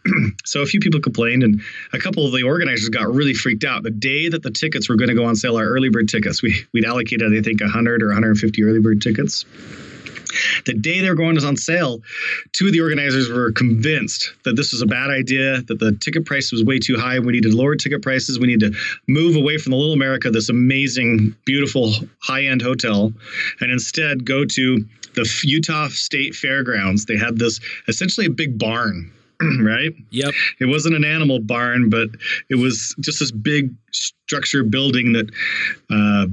so 0.44 0.62
a 0.62 0.66
few 0.66 0.80
people 0.80 1.00
complained, 1.00 1.42
and 1.42 1.60
a 1.92 1.98
couple 1.98 2.24
of 2.24 2.32
the 2.32 2.42
organizers 2.42 2.88
got 2.88 3.12
really 3.12 3.34
freaked 3.34 3.64
out. 3.64 3.82
The 3.82 3.90
day 3.90 4.28
that 4.28 4.42
the 4.42 4.50
tickets 4.50 4.88
were 4.88 4.96
going 4.96 5.08
to 5.08 5.14
go 5.14 5.24
on 5.24 5.36
sale, 5.36 5.56
our 5.56 5.66
early 5.66 5.88
bird 5.88 6.08
tickets, 6.08 6.42
we 6.42 6.54
we'd 6.72 6.84
allocated 6.84 7.32
I 7.36 7.42
think 7.42 7.60
100 7.60 8.02
or 8.02 8.06
150 8.06 8.64
early 8.64 8.80
bird 8.80 9.02
tickets. 9.02 9.44
The 10.66 10.74
day 10.74 11.00
they 11.00 11.08
were 11.08 11.14
going 11.14 11.42
on 11.42 11.56
sale, 11.56 12.00
two 12.52 12.66
of 12.66 12.72
the 12.72 12.80
organizers 12.80 13.28
were 13.28 13.52
convinced 13.52 14.32
that 14.44 14.56
this 14.56 14.72
was 14.72 14.82
a 14.82 14.86
bad 14.86 15.10
idea, 15.10 15.62
that 15.62 15.78
the 15.78 15.92
ticket 16.00 16.26
price 16.26 16.52
was 16.52 16.64
way 16.64 16.78
too 16.78 16.96
high. 16.96 17.18
We 17.18 17.32
needed 17.32 17.54
lower 17.54 17.76
ticket 17.76 18.02
prices. 18.02 18.38
We 18.38 18.46
need 18.46 18.60
to 18.60 18.72
move 19.06 19.36
away 19.36 19.58
from 19.58 19.70
the 19.70 19.76
Little 19.76 19.94
America, 19.94 20.30
this 20.30 20.48
amazing, 20.48 21.34
beautiful, 21.44 21.92
high 22.20 22.44
end 22.44 22.62
hotel, 22.62 23.12
and 23.60 23.70
instead 23.70 24.24
go 24.24 24.44
to 24.44 24.84
the 25.14 25.40
Utah 25.42 25.88
State 25.88 26.34
Fairgrounds. 26.34 27.06
They 27.06 27.16
had 27.16 27.38
this 27.38 27.60
essentially 27.88 28.26
a 28.26 28.30
big 28.30 28.58
barn 28.58 29.10
right? 29.62 29.92
Yep. 30.10 30.34
It 30.60 30.66
wasn't 30.66 30.96
an 30.96 31.04
animal 31.04 31.40
barn, 31.40 31.88
but 31.88 32.10
it 32.50 32.56
was 32.56 32.94
just 33.00 33.20
this 33.20 33.30
big 33.30 33.74
structure 33.90 34.62
building 34.62 35.14
that 35.14 35.30
uh, 35.90 36.26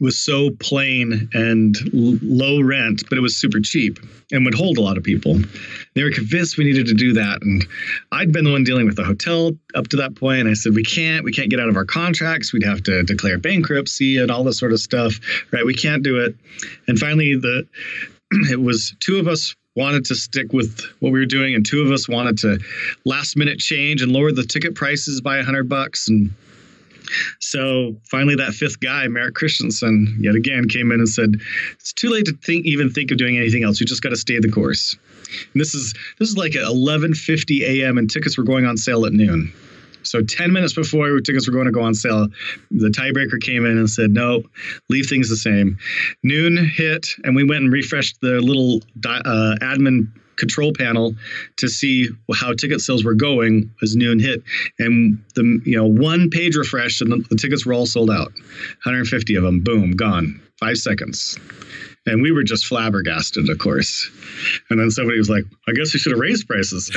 was 0.00 0.18
so 0.18 0.50
plain 0.60 1.28
and 1.32 1.76
l- 1.92 2.18
low 2.22 2.60
rent, 2.60 3.02
but 3.08 3.18
it 3.18 3.20
was 3.20 3.36
super 3.36 3.60
cheap 3.60 3.98
and 4.30 4.44
would 4.44 4.54
hold 4.54 4.78
a 4.78 4.80
lot 4.80 4.96
of 4.96 5.02
people. 5.02 5.38
They 5.94 6.04
were 6.04 6.10
convinced 6.10 6.56
we 6.56 6.64
needed 6.64 6.86
to 6.86 6.94
do 6.94 7.12
that, 7.14 7.42
and 7.42 7.66
I'd 8.12 8.32
been 8.32 8.44
the 8.44 8.52
one 8.52 8.64
dealing 8.64 8.86
with 8.86 8.96
the 8.96 9.04
hotel 9.04 9.52
up 9.74 9.88
to 9.88 9.96
that 9.96 10.14
point. 10.14 10.40
And 10.40 10.48
I 10.48 10.54
said, 10.54 10.74
"We 10.74 10.84
can't, 10.84 11.24
we 11.24 11.32
can't 11.32 11.50
get 11.50 11.60
out 11.60 11.68
of 11.68 11.76
our 11.76 11.84
contracts. 11.84 12.52
We'd 12.52 12.64
have 12.64 12.82
to 12.84 13.02
declare 13.02 13.38
bankruptcy 13.38 14.18
and 14.18 14.30
all 14.30 14.44
this 14.44 14.58
sort 14.58 14.72
of 14.72 14.80
stuff, 14.80 15.18
right? 15.52 15.66
We 15.66 15.74
can't 15.74 16.02
do 16.02 16.18
it." 16.18 16.36
And 16.86 16.98
finally, 16.98 17.34
the 17.34 17.66
it 18.50 18.60
was 18.60 18.94
two 19.00 19.18
of 19.18 19.26
us 19.26 19.54
wanted 19.74 20.04
to 20.04 20.14
stick 20.14 20.52
with 20.52 20.80
what 20.98 21.12
we 21.12 21.20
were 21.20 21.26
doing, 21.26 21.54
and 21.54 21.64
two 21.64 21.82
of 21.82 21.90
us 21.90 22.08
wanted 22.08 22.38
to 22.38 22.58
last 23.04 23.36
minute 23.36 23.58
change 23.58 24.02
and 24.02 24.12
lower 24.12 24.32
the 24.32 24.44
ticket 24.44 24.74
prices 24.74 25.20
by 25.20 25.38
a 25.38 25.44
hundred 25.44 25.68
bucks. 25.68 26.08
And 26.08 26.32
so 27.40 27.96
finally, 28.10 28.34
that 28.36 28.54
fifth 28.54 28.80
guy, 28.80 29.06
Merrick 29.08 29.34
Christensen, 29.34 30.16
yet 30.20 30.34
again 30.34 30.68
came 30.68 30.90
in 30.92 31.00
and 31.00 31.08
said, 31.08 31.36
"It's 31.74 31.92
too 31.92 32.10
late 32.10 32.26
to 32.26 32.32
think, 32.44 32.66
even 32.66 32.90
think 32.90 33.10
of 33.10 33.18
doing 33.18 33.36
anything 33.36 33.64
else. 33.64 33.80
We 33.80 33.86
just 33.86 34.02
got 34.02 34.10
to 34.10 34.16
stay 34.16 34.38
the 34.38 34.50
course." 34.50 34.96
And 35.52 35.60
this 35.60 35.74
is 35.74 35.94
this 36.18 36.28
is 36.28 36.36
like 36.36 36.56
at 36.56 36.64
11:50 36.64 37.62
a.m. 37.62 37.98
and 37.98 38.10
tickets 38.10 38.38
were 38.38 38.44
going 38.44 38.64
on 38.64 38.76
sale 38.76 39.06
at 39.06 39.12
noon. 39.12 39.52
So 40.02 40.22
10 40.22 40.52
minutes 40.52 40.72
before 40.72 41.20
tickets 41.20 41.46
were 41.46 41.52
going 41.52 41.66
to 41.66 41.72
go 41.72 41.82
on 41.82 41.94
sale, 41.94 42.28
the 42.70 42.88
tiebreaker 42.88 43.40
came 43.40 43.66
in 43.66 43.76
and 43.76 43.90
said, 43.90 44.10
no, 44.10 44.42
leave 44.88 45.06
things 45.06 45.28
the 45.28 45.36
same. 45.36 45.76
Noon 46.22 46.56
hit, 46.56 47.08
and 47.24 47.36
we 47.36 47.44
went 47.44 47.64
and 47.64 47.72
refreshed 47.72 48.20
the 48.22 48.40
little 48.40 48.80
uh, 49.04 49.56
admin 49.60 50.08
control 50.38 50.72
panel 50.72 51.14
to 51.56 51.68
see 51.68 52.08
how 52.34 52.52
ticket 52.54 52.80
sales 52.80 53.04
were 53.04 53.14
going 53.14 53.70
as 53.82 53.96
noon 53.96 54.18
hit 54.18 54.42
and 54.78 55.22
the 55.34 55.60
you 55.64 55.76
know 55.76 55.86
one 55.86 56.30
page 56.30 56.56
refresh 56.56 57.00
and 57.00 57.12
the, 57.12 57.16
the 57.28 57.36
tickets 57.36 57.66
were 57.66 57.74
all 57.74 57.86
sold 57.86 58.10
out 58.10 58.32
150 58.84 59.34
of 59.34 59.42
them 59.42 59.60
boom 59.60 59.92
gone 59.92 60.40
five 60.58 60.76
seconds 60.76 61.38
and 62.06 62.22
we 62.22 62.32
were 62.32 62.42
just 62.42 62.64
flabbergasted, 62.64 63.50
of 63.50 63.58
course. 63.58 64.10
And 64.70 64.80
then 64.80 64.90
somebody 64.90 65.18
was 65.18 65.28
like, 65.28 65.44
I 65.68 65.72
guess 65.72 65.92
we 65.92 66.00
should 66.00 66.12
have 66.12 66.20
raised 66.20 66.48
prices. 66.48 66.88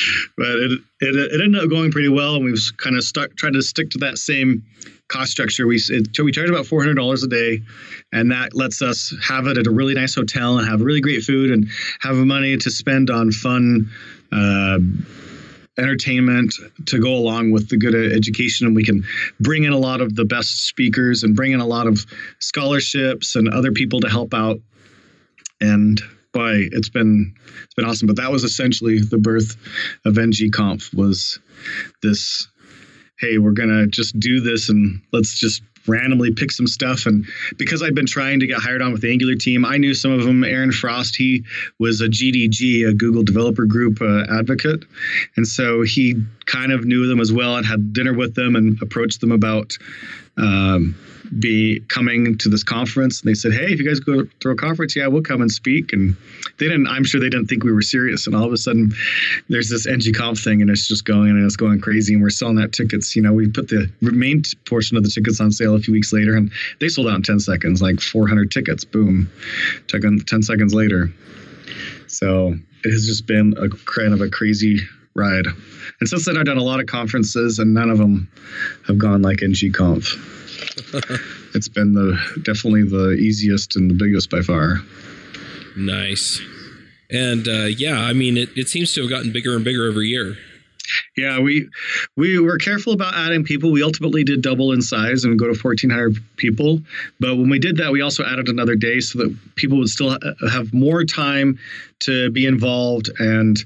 but 0.36 0.46
it, 0.46 0.80
it, 1.00 1.32
it 1.32 1.40
ended 1.40 1.62
up 1.62 1.70
going 1.70 1.90
pretty 1.90 2.08
well, 2.08 2.36
and 2.36 2.44
we've 2.44 2.60
kind 2.76 2.96
of 2.96 3.04
stuck 3.04 3.34
trying 3.36 3.54
to 3.54 3.62
stick 3.62 3.90
to 3.90 3.98
that 3.98 4.18
same 4.18 4.64
cost 5.10 5.32
structure. 5.32 5.66
We 5.66 5.76
it, 5.88 6.18
we 6.18 6.32
charge 6.32 6.48
about 6.48 6.66
four 6.66 6.80
hundred 6.80 6.94
dollars 6.94 7.22
a 7.22 7.28
day, 7.28 7.62
and 8.12 8.30
that 8.30 8.54
lets 8.54 8.80
us 8.82 9.14
have 9.22 9.46
it 9.46 9.58
at 9.58 9.66
a 9.66 9.70
really 9.70 9.94
nice 9.94 10.14
hotel 10.14 10.58
and 10.58 10.68
have 10.68 10.80
really 10.80 11.00
great 11.00 11.22
food 11.22 11.50
and 11.50 11.68
have 12.00 12.16
money 12.16 12.56
to 12.56 12.70
spend 12.70 13.10
on 13.10 13.30
fun. 13.32 13.90
Uh, 14.32 14.78
entertainment 15.78 16.52
to 16.84 17.00
go 17.00 17.14
along 17.14 17.52
with 17.52 17.70
the 17.70 17.76
good 17.76 17.94
education 17.94 18.66
and 18.66 18.76
we 18.76 18.84
can 18.84 19.02
bring 19.38 19.64
in 19.64 19.72
a 19.72 19.78
lot 19.78 20.02
of 20.02 20.14
the 20.14 20.26
best 20.26 20.66
speakers 20.66 21.22
and 21.22 21.34
bring 21.34 21.52
in 21.52 21.60
a 21.60 21.66
lot 21.66 21.86
of 21.86 22.04
scholarships 22.38 23.34
and 23.34 23.48
other 23.48 23.72
people 23.72 23.98
to 23.98 24.08
help 24.08 24.34
out 24.34 24.58
and 25.60 26.02
boy, 26.32 26.68
it's 26.72 26.88
been 26.88 27.34
it's 27.64 27.74
been 27.74 27.84
awesome. 27.84 28.06
But 28.06 28.16
that 28.16 28.30
was 28.30 28.44
essentially 28.44 28.98
the 28.98 29.18
birth 29.18 29.56
of 30.04 30.18
NG 30.18 30.50
Conf 30.52 30.92
was 30.94 31.38
this. 32.02 32.48
Hey, 33.20 33.38
we're 33.38 33.52
gonna 33.52 33.86
just 33.86 34.18
do 34.18 34.40
this 34.40 34.68
and 34.68 35.00
let's 35.12 35.38
just 35.38 35.62
randomly 35.86 36.32
pick 36.32 36.50
some 36.50 36.66
stuff. 36.66 37.06
And 37.06 37.26
because 37.56 37.82
I'd 37.82 37.94
been 37.94 38.06
trying 38.06 38.40
to 38.40 38.46
get 38.46 38.58
hired 38.58 38.82
on 38.82 38.92
with 38.92 39.00
the 39.02 39.10
Angular 39.10 39.34
team, 39.34 39.64
I 39.64 39.76
knew 39.76 39.94
some 39.94 40.12
of 40.12 40.24
them. 40.24 40.44
Aaron 40.44 40.72
Frost, 40.72 41.16
he 41.16 41.44
was 41.78 42.00
a 42.00 42.08
GDG, 42.08 42.88
a 42.88 42.94
Google 42.94 43.22
Developer 43.22 43.64
Group 43.64 44.00
uh, 44.00 44.24
advocate, 44.30 44.84
and 45.36 45.46
so 45.46 45.82
he 45.82 46.22
kind 46.46 46.72
of 46.72 46.84
knew 46.84 47.06
them 47.06 47.20
as 47.20 47.32
well 47.32 47.56
and 47.56 47.66
had 47.66 47.92
dinner 47.92 48.12
with 48.12 48.34
them 48.34 48.56
and 48.56 48.80
approached 48.82 49.20
them 49.20 49.32
about. 49.32 49.76
Um, 50.36 50.94
be 51.38 51.80
coming 51.88 52.36
to 52.38 52.48
this 52.48 52.64
conference. 52.64 53.20
And 53.20 53.28
they 53.28 53.34
said, 53.34 53.52
"Hey, 53.52 53.72
if 53.72 53.78
you 53.78 53.86
guys 53.86 54.00
go 54.00 54.26
through 54.40 54.52
a 54.52 54.56
conference, 54.56 54.96
yeah, 54.96 55.06
we'll 55.06 55.22
come 55.22 55.40
and 55.42 55.50
speak." 55.50 55.92
And 55.92 56.16
they 56.60 56.66
didn't. 56.66 56.86
I'm 56.86 57.04
sure 57.04 57.20
they 57.20 57.30
didn't 57.30 57.46
think 57.46 57.64
we 57.64 57.72
were 57.72 57.82
serious. 57.82 58.26
And 58.26 58.36
all 58.36 58.44
of 58.44 58.52
a 58.52 58.56
sudden, 58.56 58.92
there's 59.48 59.70
this 59.70 59.86
NG 59.86 60.12
Conf 60.12 60.38
thing, 60.38 60.60
and 60.60 60.70
it's 60.70 60.86
just 60.86 61.04
going 61.04 61.30
and 61.30 61.44
it's 61.44 61.56
going 61.56 61.80
crazy. 61.80 62.12
And 62.12 62.22
we're 62.22 62.30
selling 62.30 62.60
out 62.60 62.72
tickets. 62.72 63.16
You 63.16 63.22
know, 63.22 63.32
we 63.32 63.48
put 63.48 63.68
the 63.68 63.90
main 64.00 64.42
portion 64.66 64.96
of 64.96 65.02
the 65.02 65.08
tickets 65.08 65.40
on 65.40 65.50
sale 65.50 65.74
a 65.74 65.80
few 65.80 65.92
weeks 65.92 66.12
later, 66.12 66.36
and 66.36 66.52
they 66.78 66.88
sold 66.88 67.08
out 67.08 67.16
in 67.16 67.22
10 67.22 67.40
seconds, 67.40 67.82
like 67.82 68.00
400 68.00 68.50
tickets. 68.50 68.84
Boom, 68.84 69.30
took 69.88 70.02
10 70.02 70.42
seconds 70.42 70.74
later. 70.74 71.10
So 72.06 72.54
it 72.84 72.90
has 72.90 73.06
just 73.06 73.26
been 73.26 73.54
a 73.56 73.68
kind 73.70 74.12
of 74.12 74.20
a 74.20 74.28
crazy 74.28 74.80
ride. 75.14 75.46
And 76.00 76.08
since 76.08 76.26
then, 76.26 76.36
I've 76.36 76.44
done 76.44 76.58
a 76.58 76.62
lot 76.62 76.80
of 76.80 76.86
conferences, 76.86 77.58
and 77.58 77.72
none 77.72 77.88
of 77.88 77.98
them 77.98 78.30
have 78.86 78.98
gone 78.98 79.22
like 79.22 79.42
NG 79.42 79.72
Conf. 79.72 80.14
it's 81.54 81.68
been 81.68 81.94
the 81.94 82.18
definitely 82.42 82.84
the 82.84 83.12
easiest 83.12 83.76
and 83.76 83.90
the 83.90 83.94
biggest 83.94 84.30
by 84.30 84.42
far. 84.42 84.80
Nice. 85.80 86.40
And 87.10 87.48
uh, 87.48 87.64
yeah, 87.64 87.98
I 87.98 88.12
mean, 88.12 88.36
it, 88.36 88.50
it 88.56 88.68
seems 88.68 88.92
to 88.94 89.00
have 89.00 89.10
gotten 89.10 89.32
bigger 89.32 89.56
and 89.56 89.64
bigger 89.64 89.88
every 89.88 90.08
year. 90.08 90.36
Yeah, 91.16 91.38
we 91.38 91.68
we 92.16 92.38
were 92.38 92.58
careful 92.58 92.92
about 92.92 93.14
adding 93.14 93.44
people. 93.44 93.70
We 93.70 93.82
ultimately 93.82 94.24
did 94.24 94.42
double 94.42 94.72
in 94.72 94.82
size 94.82 95.24
and 95.24 95.38
go 95.38 95.46
to 95.46 95.58
1,400 95.58 96.18
people. 96.36 96.80
But 97.20 97.36
when 97.36 97.48
we 97.48 97.58
did 97.58 97.76
that, 97.76 97.92
we 97.92 98.00
also 98.00 98.24
added 98.24 98.48
another 98.48 98.74
day 98.74 99.00
so 99.00 99.20
that 99.20 99.36
people 99.54 99.78
would 99.78 99.88
still 99.88 100.18
have 100.50 100.72
more 100.74 101.04
time 101.04 101.58
to 102.00 102.30
be 102.30 102.44
involved 102.46 103.10
and 103.18 103.56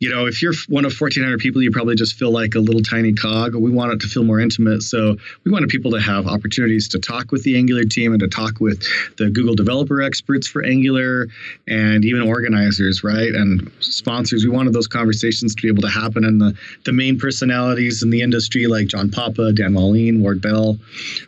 you 0.00 0.08
know, 0.08 0.26
if 0.26 0.40
you're 0.40 0.54
one 0.68 0.86
of 0.86 0.98
1,400 0.98 1.38
people, 1.40 1.62
you 1.62 1.70
probably 1.70 1.94
just 1.94 2.14
feel 2.14 2.30
like 2.30 2.54
a 2.54 2.58
little 2.58 2.80
tiny 2.80 3.12
cog. 3.12 3.54
We 3.54 3.70
want 3.70 3.92
it 3.92 4.00
to 4.00 4.06
feel 4.06 4.24
more 4.24 4.40
intimate. 4.40 4.82
So 4.82 5.16
we 5.44 5.52
wanted 5.52 5.68
people 5.68 5.90
to 5.90 6.00
have 6.00 6.26
opportunities 6.26 6.88
to 6.88 6.98
talk 6.98 7.30
with 7.30 7.42
the 7.42 7.58
Angular 7.58 7.84
team 7.84 8.12
and 8.12 8.20
to 8.20 8.28
talk 8.28 8.60
with 8.60 8.82
the 9.18 9.28
Google 9.28 9.54
developer 9.54 10.00
experts 10.00 10.48
for 10.48 10.64
Angular 10.64 11.28
and 11.68 12.02
even 12.06 12.22
organizers, 12.22 13.04
right? 13.04 13.28
And 13.28 13.70
sponsors. 13.80 14.42
We 14.42 14.50
wanted 14.50 14.72
those 14.72 14.88
conversations 14.88 15.54
to 15.54 15.62
be 15.62 15.68
able 15.68 15.82
to 15.82 15.90
happen. 15.90 16.24
And 16.24 16.40
the, 16.40 16.56
the 16.86 16.92
main 16.94 17.18
personalities 17.18 18.02
in 18.02 18.08
the 18.08 18.22
industry, 18.22 18.68
like 18.68 18.86
John 18.86 19.10
Papa, 19.10 19.52
Dan 19.52 19.74
Wahlin, 19.74 20.20
Ward 20.20 20.40
Bell, 20.40 20.78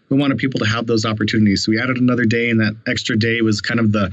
we 0.08 0.16
wanted 0.16 0.38
people 0.38 0.60
to 0.60 0.66
have 0.66 0.86
those 0.86 1.04
opportunities. 1.04 1.64
So 1.64 1.72
we 1.72 1.78
added 1.78 1.98
another 1.98 2.24
day, 2.24 2.48
and 2.48 2.60
that 2.60 2.74
extra 2.86 3.18
day 3.18 3.42
was 3.42 3.60
kind 3.60 3.80
of 3.80 3.92
the 3.92 4.10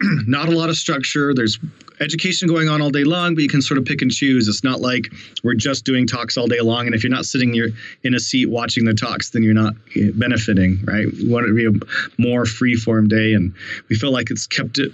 not 0.26 0.48
a 0.48 0.52
lot 0.52 0.68
of 0.68 0.76
structure. 0.76 1.34
There's 1.34 1.58
education 2.00 2.48
going 2.48 2.68
on 2.68 2.80
all 2.80 2.90
day 2.90 3.04
long, 3.04 3.34
but 3.34 3.42
you 3.42 3.48
can 3.48 3.62
sort 3.62 3.78
of 3.78 3.84
pick 3.84 4.02
and 4.02 4.10
choose. 4.10 4.48
It's 4.48 4.64
not 4.64 4.80
like 4.80 5.12
we're 5.42 5.54
just 5.54 5.84
doing 5.84 6.06
talks 6.06 6.36
all 6.36 6.46
day 6.46 6.60
long. 6.60 6.86
And 6.86 6.94
if 6.94 7.02
you're 7.02 7.10
not 7.10 7.24
sitting 7.24 7.54
you're 7.54 7.70
in 8.04 8.14
a 8.14 8.20
seat 8.20 8.46
watching 8.46 8.84
the 8.84 8.94
talks, 8.94 9.30
then 9.30 9.42
you're 9.42 9.54
not 9.54 9.74
eh, 9.96 10.10
benefiting, 10.14 10.80
right? 10.84 11.06
We 11.12 11.28
want 11.28 11.46
it 11.46 11.48
to 11.48 11.54
be 11.54 11.66
a 11.66 12.22
more 12.22 12.46
free 12.46 12.76
form 12.76 13.08
day. 13.08 13.34
And 13.34 13.54
we 13.88 13.96
feel 13.96 14.12
like 14.12 14.30
it's 14.30 14.46
kept 14.46 14.78
it 14.78 14.92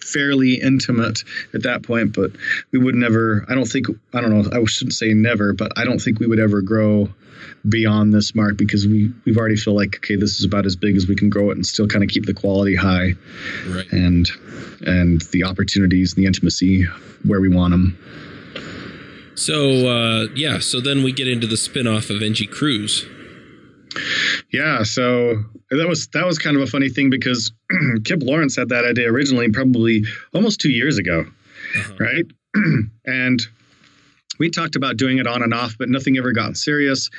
fairly 0.00 0.54
intimate 0.54 1.24
at 1.52 1.62
that 1.64 1.82
point, 1.82 2.14
but 2.14 2.30
we 2.72 2.78
would 2.78 2.94
never, 2.94 3.44
I 3.48 3.54
don't 3.54 3.66
think, 3.66 3.86
I 4.14 4.20
don't 4.20 4.30
know, 4.30 4.48
I 4.52 4.64
shouldn't 4.64 4.94
say 4.94 5.12
never, 5.12 5.52
but 5.52 5.72
I 5.76 5.84
don't 5.84 5.98
think 5.98 6.20
we 6.20 6.26
would 6.26 6.38
ever 6.38 6.62
grow 6.62 7.08
beyond 7.68 8.12
this 8.12 8.34
mark 8.34 8.56
because 8.56 8.86
we 8.86 9.12
we've 9.24 9.36
already 9.36 9.56
feel 9.56 9.74
like 9.74 9.96
okay 9.96 10.16
this 10.16 10.38
is 10.38 10.44
about 10.44 10.66
as 10.66 10.76
big 10.76 10.96
as 10.96 11.06
we 11.06 11.16
can 11.16 11.28
grow 11.28 11.50
it 11.50 11.56
and 11.56 11.66
still 11.66 11.86
kind 11.86 12.04
of 12.04 12.10
keep 12.10 12.26
the 12.26 12.34
quality 12.34 12.74
high 12.74 13.12
right. 13.68 13.90
and 13.92 14.30
and 14.86 15.22
the 15.32 15.44
opportunities 15.44 16.14
and 16.14 16.22
the 16.22 16.26
intimacy 16.26 16.84
where 17.24 17.40
we 17.40 17.48
want 17.48 17.72
them 17.72 17.98
So 19.36 19.86
uh, 19.86 20.26
yeah, 20.34 20.58
so 20.60 20.80
then 20.80 21.04
we 21.04 21.12
get 21.12 21.28
into 21.28 21.46
the 21.46 21.58
spin-off 21.58 22.08
of 22.08 22.22
NG 22.22 22.48
Cruise. 22.50 23.04
Yeah, 24.50 24.82
so 24.82 25.44
that 25.70 25.86
was 25.86 26.08
that 26.08 26.26
was 26.26 26.38
kind 26.38 26.56
of 26.56 26.62
a 26.62 26.66
funny 26.66 26.88
thing 26.88 27.10
because 27.10 27.52
Kip 28.04 28.22
Lawrence 28.22 28.56
had 28.56 28.70
that 28.70 28.84
idea 28.84 29.12
originally, 29.12 29.50
probably 29.50 30.04
almost 30.34 30.60
two 30.60 30.70
years 30.70 30.96
ago, 30.98 31.26
uh-huh. 31.78 31.94
right? 32.00 32.24
and 33.04 33.40
we 34.38 34.50
talked 34.50 34.76
about 34.76 34.96
doing 34.96 35.18
it 35.18 35.26
on 35.26 35.42
and 35.42 35.54
off, 35.54 35.76
but 35.78 35.88
nothing 35.88 36.18
ever 36.18 36.32
got 36.32 36.56
serious. 36.56 37.10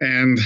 And 0.00 0.38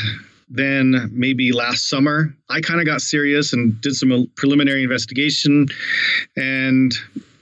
then 0.49 1.11
maybe 1.13 1.53
last 1.53 1.89
summer, 1.89 2.35
I 2.51 2.61
kind 2.61 2.81
of 2.81 2.87
got 2.87 3.01
serious 3.01 3.53
and 3.53 3.81
did 3.81 3.95
some 3.95 4.31
preliminary 4.37 4.83
investigation, 4.83 5.69
and 6.37 6.93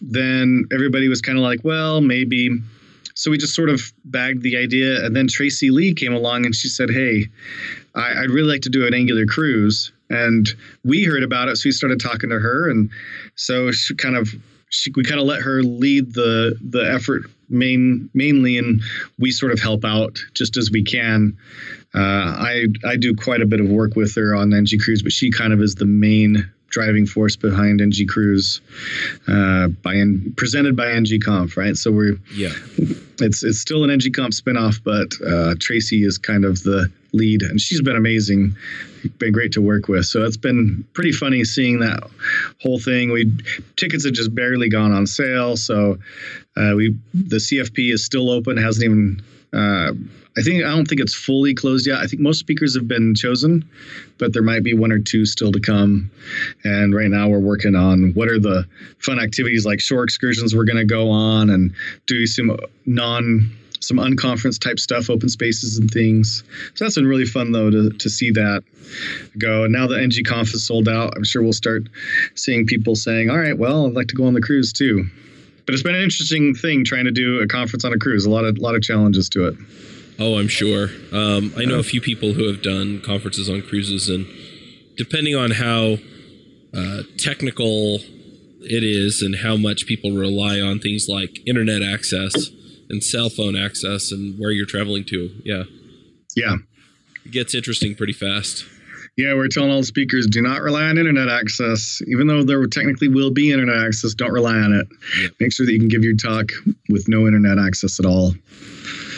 then 0.01 0.67
everybody 0.73 1.09
was 1.09 1.21
kind 1.21 1.39
of 1.39 1.45
like, 1.45 1.61
well, 1.65 2.01
maybe 2.01 2.51
so 3.15 3.31
we 3.31 3.39
just 3.39 3.55
sort 3.55 3.69
of 3.69 3.93
bagged 4.05 4.43
the 4.43 4.57
idea. 4.57 5.05
And 5.05 5.15
then 5.15 5.29
Tracy 5.29 5.71
Lee 5.71 5.95
came 5.95 6.15
along 6.15 6.45
and 6.45 6.55
she 6.55 6.69
said, 6.69 6.91
Hey, 6.91 7.27
I, 7.95 8.23
would 8.23 8.31
really 8.31 8.49
like 8.49 8.63
to 8.63 8.71
do 8.71 8.87
an 8.87 8.95
angular 8.95 9.27
cruise. 9.27 9.93
And 10.11 10.49
we 10.85 11.05
heard 11.05 11.23
about 11.23 11.49
it. 11.49 11.57
So 11.57 11.69
we 11.69 11.73
started 11.73 12.01
talking 12.01 12.31
to 12.31 12.39
her. 12.39 12.71
And 12.71 12.91
so 13.35 13.71
she 13.71 13.95
kind 13.95 14.17
of, 14.17 14.29
she, 14.71 14.91
we 14.97 15.05
kind 15.05 15.21
of 15.21 15.27
let 15.27 15.43
her 15.43 15.63
lead 15.63 16.15
the 16.15 16.59
the 16.63 16.91
effort 16.91 17.23
main 17.53 18.11
mainly 18.15 18.59
and 18.59 18.81
we 19.19 19.31
sort 19.31 19.53
of 19.53 19.61
help 19.61 19.85
out 19.85 20.19
just 20.35 20.57
as 20.57 20.71
we 20.71 20.83
can 20.83 21.37
uh, 21.95 21.99
I 21.99 22.67
I 22.87 22.97
do 22.97 23.15
quite 23.15 23.43
a 23.43 23.47
bit 23.47 23.61
of 23.61 23.69
work 23.69 23.97
with 23.97 24.15
her 24.15 24.35
on 24.35 24.53
NG 24.53 24.79
Cruise, 24.83 25.03
but 25.03 25.13
she 25.13 25.31
kind 25.31 25.53
of 25.53 25.61
is 25.61 25.75
the 25.75 25.85
main 25.85 26.51
driving 26.71 27.05
force 27.05 27.37
behind 27.37 27.83
NG 27.83 28.07
Cruise, 28.09 28.63
uh, 29.29 29.69
by 29.69 29.95
and 29.95 30.35
presented 30.39 30.75
by 30.75 30.91
NG 30.91 31.21
Conf, 31.23 31.57
right? 31.57 31.77
So 31.77 31.93
we're 31.93 32.17
yeah, 32.35 32.53
it's 33.21 33.43
it's 33.43 33.59
still 33.59 33.85
an 33.85 33.91
NG 33.91 34.11
Conf 34.15 34.35
spinoff, 34.35 34.83
but 34.83 35.13
uh, 35.27 35.55
Tracy 35.61 36.03
is 36.05 36.17
kind 36.17 36.47
of 36.47 36.63
the 36.63 36.91
lead, 37.13 37.43
and 37.43 37.61
she's 37.61 37.83
been 37.83 37.97
amazing, 37.97 38.57
been 39.19 39.33
great 39.33 39.53
to 39.53 39.61
work 39.61 39.87
with. 39.87 40.07
So 40.07 40.25
it's 40.25 40.39
been 40.39 40.83
pretty 40.95 41.13
funny 41.13 41.45
seeing 41.45 41.81
that 41.81 42.03
whole 42.63 42.79
thing. 42.79 43.13
We 43.13 43.31
tickets 43.77 44.07
have 44.07 44.15
just 44.15 44.35
barely 44.35 44.71
gone 44.71 44.93
on 44.93 45.07
sale, 45.07 45.59
so 45.59 45.99
uh, 46.57 46.75
we 46.77 46.97
the 47.15 47.37
CFP 47.37 47.93
is 47.93 48.05
still 48.05 48.31
open, 48.31 48.57
hasn't 48.57 48.85
even. 48.85 49.23
Uh, 49.53 49.93
I 50.37 50.41
think 50.41 50.65
I 50.65 50.71
don't 50.71 50.89
think 50.89 51.01
it's 51.01 51.15
fully 51.15 51.55
closed 51.55 51.87
yet. 51.87 51.99
I 51.99 52.07
think 52.07 52.23
most 52.23 52.39
speakers 52.39 52.75
have 52.75 52.89
been 52.89 53.15
chosen, 53.15 53.69
but 54.19 54.33
there 54.33 54.43
might 54.43 54.63
be 54.63 54.73
one 54.73 54.91
or 54.91 54.99
two 54.99 55.27
still 55.27 55.53
to 55.53 55.61
come. 55.61 56.11
And 56.65 56.95
right 56.95 57.11
now 57.11 57.29
we're 57.29 57.39
working 57.39 57.75
on 57.75 58.13
what 58.15 58.29
are 58.29 58.39
the 58.39 58.67
fun 58.99 59.21
activities 59.21 59.67
like 59.67 59.81
shore 59.81 60.05
excursions 60.05 60.55
we're 60.55 60.65
going 60.65 60.79
to 60.79 60.87
go 60.87 61.11
on 61.11 61.51
and 61.51 61.75
do 62.07 62.27
some 62.27 62.57
non 62.87 63.51
some 63.81 63.97
unconference 63.97 64.61
type 64.61 64.79
stuff, 64.79 65.11
open 65.11 65.29
spaces 65.29 65.77
and 65.77 65.91
things. 65.91 66.45
So 66.75 66.85
that's 66.85 66.95
been 66.95 67.07
really 67.07 67.27
fun 67.27 67.53
though 67.53 67.71
to, 67.71 67.91
to 67.91 68.09
see 68.09 68.31
that 68.31 68.63
go. 69.37 69.65
And 69.65 69.73
now 69.73 69.87
the 69.87 70.01
NG 70.01 70.23
Conf 70.25 70.55
is 70.55 70.67
sold 70.67 70.89
out, 70.89 71.13
I'm 71.17 71.25
sure 71.25 71.43
we'll 71.43 71.53
start 71.53 71.89
seeing 72.35 72.67
people 72.67 72.95
saying, 72.95 73.29
"All 73.29 73.39
right, 73.39 73.59
well, 73.59 73.87
I'd 73.87 73.95
like 73.95 74.09
to 74.09 74.15
go 74.15 74.25
on 74.25 74.35
the 74.35 74.41
cruise 74.41 74.73
too." 74.73 75.11
But 75.73 75.77
it's 75.77 75.85
been 75.85 75.95
an 75.95 76.03
interesting 76.03 76.55
thing 76.55 76.85
trying 76.85 77.07
to 77.07 77.11
do 77.11 77.41
a 77.41 77.47
conference 77.47 77.83
on 77.83 77.95
a 77.95 77.99
cruise. 77.99 78.27
A 78.27 78.31
lot 78.31 78.45
of 78.45 78.59
lot 78.59 78.75
of 78.75 78.83
challenges 78.83 79.31
to 79.31 79.49
it. 79.49 79.55
Oh, 80.19 80.39
I'm 80.39 80.47
sure. 80.47 80.91
Um, 81.13 81.51
I 81.57 81.65
know 81.65 81.79
a 81.79 81.83
few 81.83 82.03
people 82.03 82.35
who 82.35 82.47
have 82.47 82.61
done 82.61 83.01
conferences 83.01 83.49
on 83.49 83.63
cruises, 83.63 84.11
and 84.11 84.27
depending 84.99 85.35
on 85.35 85.53
how 85.53 85.97
uh, 86.77 87.05
technical 87.17 88.01
it 88.61 88.85
is 88.85 89.23
and 89.23 89.37
how 89.37 89.57
much 89.57 89.87
people 89.87 90.11
rely 90.11 90.61
on 90.61 90.79
things 90.79 91.09
like 91.09 91.41
internet 91.47 91.81
access 91.83 92.51
and 92.91 93.03
cell 93.03 93.31
phone 93.31 93.57
access 93.57 94.13
and 94.13 94.39
where 94.39 94.51
you're 94.51 94.67
traveling 94.67 95.05
to, 95.05 95.31
yeah, 95.43 95.63
yeah, 96.37 96.57
it 97.25 97.33
gets 97.33 97.55
interesting 97.55 97.95
pretty 97.95 98.13
fast. 98.13 98.67
Yeah, 99.17 99.35
we're 99.35 99.49
telling 99.49 99.71
all 99.71 99.81
the 99.81 99.85
speakers 99.85 100.27
do 100.27 100.41
not 100.41 100.63
rely 100.63 100.85
on 100.85 100.97
internet 100.97 101.29
access. 101.29 102.01
Even 102.07 102.27
though 102.27 102.45
there 102.45 102.67
technically 102.67 103.09
will 103.09 103.31
be 103.31 103.53
internet 103.53 103.77
access, 103.77 104.15
don't 104.15 104.33
rely 104.33 104.55
on 104.55 104.73
it. 104.73 104.87
Yeah. 105.21 105.29
Make 105.39 105.53
sure 105.53 105.67
that 105.67 105.73
you 105.73 105.79
can 105.79 105.89
give 105.89 106.03
your 106.03 106.17
talk 106.17 106.51
with 106.89 107.09
no 107.09 107.27
internet 107.27 107.59
access 107.59 108.01
at 108.01 108.07
all. 108.07 108.33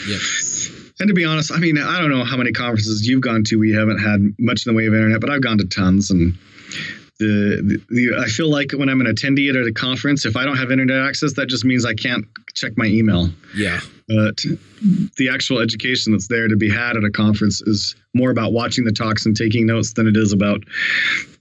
Yeah. 0.08 0.18
And 0.98 1.08
to 1.08 1.14
be 1.14 1.24
honest, 1.24 1.52
I 1.52 1.58
mean, 1.58 1.78
I 1.78 2.00
don't 2.00 2.10
know 2.10 2.24
how 2.24 2.36
many 2.36 2.52
conferences 2.52 3.06
you've 3.06 3.20
gone 3.20 3.44
to. 3.44 3.56
We 3.56 3.72
haven't 3.72 3.98
had 3.98 4.34
much 4.38 4.66
in 4.66 4.72
the 4.72 4.76
way 4.76 4.86
of 4.86 4.94
internet, 4.94 5.20
but 5.20 5.30
I've 5.30 5.42
gone 5.42 5.58
to 5.58 5.64
tons. 5.64 6.10
And 6.10 6.36
the, 7.20 7.62
the, 7.62 7.94
the 7.94 8.20
I 8.20 8.26
feel 8.26 8.50
like 8.50 8.72
when 8.72 8.88
I'm 8.88 9.00
an 9.00 9.06
attendee 9.06 9.48
at 9.48 9.56
a 9.56 9.72
conference, 9.72 10.26
if 10.26 10.36
I 10.36 10.44
don't 10.44 10.56
have 10.56 10.72
internet 10.72 11.06
access, 11.06 11.34
that 11.34 11.46
just 11.46 11.64
means 11.64 11.84
I 11.84 11.94
can't 11.94 12.24
check 12.54 12.72
my 12.76 12.86
email. 12.86 13.28
Yeah. 13.56 13.80
But 14.08 14.44
the 15.16 15.30
actual 15.32 15.60
education 15.60 16.12
that's 16.12 16.28
there 16.28 16.48
to 16.48 16.56
be 16.56 16.70
had 16.70 16.96
at 16.96 17.04
a 17.04 17.10
conference 17.10 17.62
is 17.62 17.94
more 18.14 18.30
about 18.30 18.52
watching 18.52 18.84
the 18.84 18.92
talks 18.92 19.26
and 19.26 19.36
taking 19.36 19.66
notes 19.66 19.92
than 19.92 20.06
it 20.06 20.16
is 20.16 20.32
about, 20.32 20.62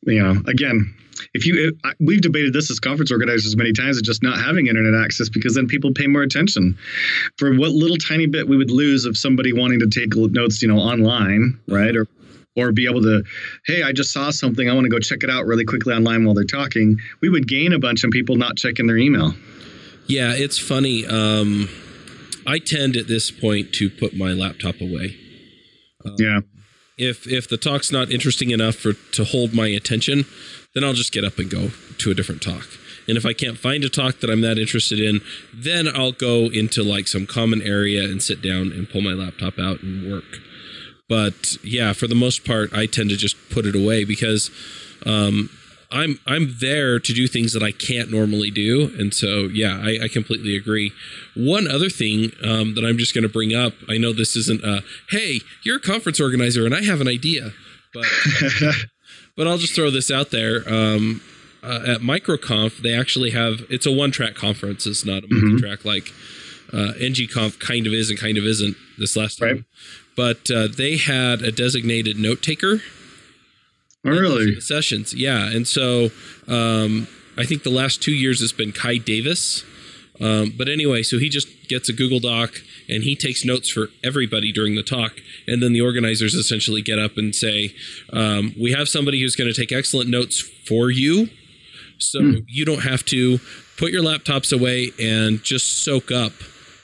you 0.04 0.22
know, 0.22 0.42
again, 0.48 0.94
if 1.34 1.46
you 1.46 1.78
we've 2.00 2.22
debated 2.22 2.54
this 2.54 2.70
as 2.70 2.80
conference 2.80 3.12
organizers 3.12 3.56
many 3.56 3.74
times 3.74 3.98
of 3.98 4.04
just 4.04 4.24
not 4.24 4.40
having 4.40 4.68
internet 4.68 5.00
access 5.04 5.30
because 5.30 5.56
then 5.56 5.68
people 5.68 5.92
pay 5.94 6.08
more 6.08 6.22
attention. 6.22 6.78
For 7.38 7.54
what 7.56 7.72
little 7.72 7.98
tiny 7.98 8.28
bit 8.28 8.48
we 8.48 8.58
would 8.58 8.72
lose 8.72 9.06
of 9.06 9.18
somebody 9.18 9.54
wanting 9.54 9.80
to 9.80 9.88
take 9.88 10.16
notes 10.16 10.62
you 10.62 10.68
know 10.68 10.78
online 10.78 11.60
right? 11.68 11.96
Or 11.96 12.08
or 12.56 12.72
be 12.72 12.88
able 12.88 13.02
to 13.02 13.24
hey 13.66 13.82
i 13.84 13.92
just 13.92 14.12
saw 14.12 14.30
something. 14.30 14.70
I 14.70 14.74
want 14.74 14.86
to 14.86 14.90
go 14.90 15.00
check 15.00 15.24
it 15.24 15.30
out 15.30 15.46
really 15.46 15.66
quickly 15.66 15.94
online 15.94 16.26
while 16.26 16.36
they're 16.36 16.44
talking. 16.44 17.00
We 17.22 17.30
would 17.30 17.48
gain 17.48 17.74
a 17.74 17.80
bunch 17.80 18.04
of 18.04 18.12
people 18.12 18.36
not 18.36 18.58
checking 18.58 18.88
their 18.88 18.98
email. 18.98 19.34
Yeah 20.08 20.34
it's 20.36 20.58
funny 20.58 21.06
um, 21.06 21.70
i 22.46 22.60
tend 22.60 22.96
at 22.96 23.08
this 23.08 23.32
point 23.32 23.74
to 23.74 23.90
put 23.90 24.16
my 24.16 24.34
laptop 24.34 24.82
away. 24.82 25.18
Um, 26.06 26.16
yeah 26.20 26.40
if 26.98 27.28
if 27.28 27.48
the 27.48 27.58
talk's 27.58 27.92
not 27.92 28.12
interesting 28.12 28.52
enough 28.52 28.76
for 28.76 28.94
to 28.94 29.24
hold 29.24 29.54
my 29.54 29.68
attention 29.68 30.26
then 30.74 30.84
I'll 30.84 30.94
just 30.94 31.12
get 31.12 31.24
up 31.24 31.38
and 31.38 31.50
go 31.50 31.70
to 32.00 32.12
a 32.12 32.14
different 32.14 32.42
talk. 32.42 32.68
And 33.08 33.18
if 33.18 33.26
I 33.26 33.34
can't 33.34 33.58
find 33.58 33.84
a 33.84 33.90
talk 33.90 34.20
that 34.22 34.30
I'm 34.30 34.42
that 34.42 34.58
interested 34.58 35.00
in, 35.00 35.22
then 35.54 35.88
I'll 35.94 36.14
go 36.14 36.46
into 36.46 36.84
like 36.84 37.08
some 37.08 37.26
common 37.28 37.62
area 37.62 38.04
and 38.04 38.24
sit 38.24 38.42
down 38.42 38.72
and 38.72 38.90
pull 38.90 39.02
my 39.02 39.14
laptop 39.14 39.60
out 39.60 39.84
and 39.84 40.12
work. 40.12 40.40
But 41.10 41.58
yeah, 41.64 41.94
for 41.94 42.08
the 42.08 42.16
most 42.16 42.46
part, 42.46 42.74
I 42.74 42.86
tend 42.86 43.10
to 43.10 43.18
just 43.18 43.36
put 43.50 43.66
it 43.66 43.76
away 43.76 44.04
because 44.06 44.50
um, 45.06 45.50
I'm 45.94 46.20
I'm 46.26 46.56
there 46.60 47.00
to 47.00 47.14
do 47.14 47.28
things 47.28 47.54
that 47.54 47.64
I 47.64 47.72
can't 47.72 48.10
normally 48.12 48.50
do, 48.50 48.94
and 48.98 49.14
so 49.14 49.50
yeah, 49.54 49.80
I, 49.82 50.06
I 50.06 50.08
completely 50.08 50.58
agree. 50.58 50.92
One 51.36 51.68
other 51.70 51.90
thing 51.90 52.32
um, 52.44 52.76
that 52.76 52.84
I'm 52.84 52.98
just 52.98 53.14
going 53.14 53.24
to 53.24 53.30
bring 53.30 53.54
up, 53.54 53.74
I 53.88 53.98
know 53.98 54.12
this 54.12 54.36
isn't 54.36 54.64
a 54.64 54.82
hey, 55.12 55.42
you're 55.64 55.78
a 55.78 55.82
conference 55.82 56.20
organizer 56.20 56.66
and 56.66 56.74
I 56.74 56.84
have 56.84 57.00
an 57.00 57.08
idea, 57.08 57.52
but 57.94 58.06
But 59.36 59.48
I'll 59.48 59.58
just 59.58 59.76
throw 59.76 59.90
this 59.90 60.12
out 60.12 60.32
there. 60.32 60.64
Um, 60.72 61.22
uh, 61.64 61.80
at 61.86 62.02
MicroConf, 62.02 62.82
they 62.82 62.94
actually 62.94 63.32
have 63.32 63.66
it's 63.70 63.86
a 63.86 63.92
one-track 63.92 64.36
conference. 64.36 64.86
It's 64.86 65.06
not 65.06 65.24
a 65.24 65.28
mm-hmm. 65.28 65.52
multi-track 65.52 65.80
mm-hmm. 65.80 65.88
like 65.88 66.14
uh, 66.74 66.94
NGConf 67.00 67.60
kind 67.60 67.88
of 67.88 67.94
is 67.94 68.10
and 68.10 68.20
kind 68.20 68.38
of 68.38 68.44
isn't 68.44 68.76
this 68.98 69.16
last 69.16 69.40
time. 69.40 69.48
Right. 69.48 69.64
But 70.16 70.52
uh, 70.52 70.68
they 70.68 70.98
had 70.98 71.42
a 71.42 71.52
designated 71.52 72.18
note 72.18 72.44
taker. 72.44 72.82
Oh, 74.06 74.12
really? 74.12 74.60
Sessions, 74.60 75.14
yeah. 75.14 75.50
And 75.50 75.68
so 75.68 76.10
um, 76.48 77.08
I 77.38 77.46
think 77.46 77.64
the 77.64 77.70
last 77.70 78.02
two 78.02 78.14
years 78.14 78.42
has 78.42 78.52
been 78.52 78.72
Kai 78.72 78.98
Davis. 78.98 79.64
Um, 80.22 80.54
but 80.56 80.70
anyway, 80.70 81.04
so 81.04 81.18
he 81.18 81.30
just 81.30 81.48
gets 81.70 81.90
a 81.90 81.94
Google 81.94 82.20
Doc 82.20 82.54
and 82.88 83.04
he 83.04 83.16
takes 83.16 83.44
notes 83.44 83.70
for 83.70 83.88
everybody 84.04 84.52
during 84.52 84.76
the 84.76 84.84
talk. 84.84 85.14
And 85.48 85.64
then 85.64 85.74
the 85.74 85.82
organizers 85.82 86.36
essentially 86.36 86.82
get 86.82 87.00
up 87.00 87.18
and 87.18 87.34
say, 87.34 87.74
um, 88.12 88.54
We 88.62 88.74
have 88.74 88.88
somebody 88.88 89.22
who's 89.22 89.36
going 89.36 89.52
to 89.52 89.60
take 89.60 89.72
excellent 89.72 90.10
notes 90.10 90.40
for 90.40 90.92
you. 90.92 91.30
So 91.98 92.20
mm. 92.20 92.46
you 92.48 92.66
don't 92.66 92.84
have 92.84 93.06
to 93.06 93.40
put 93.78 93.92
your 93.92 94.04
laptops 94.04 94.52
away 94.52 94.92
and 95.00 95.42
just 95.44 95.84
soak 95.84 96.12
up 96.12 96.34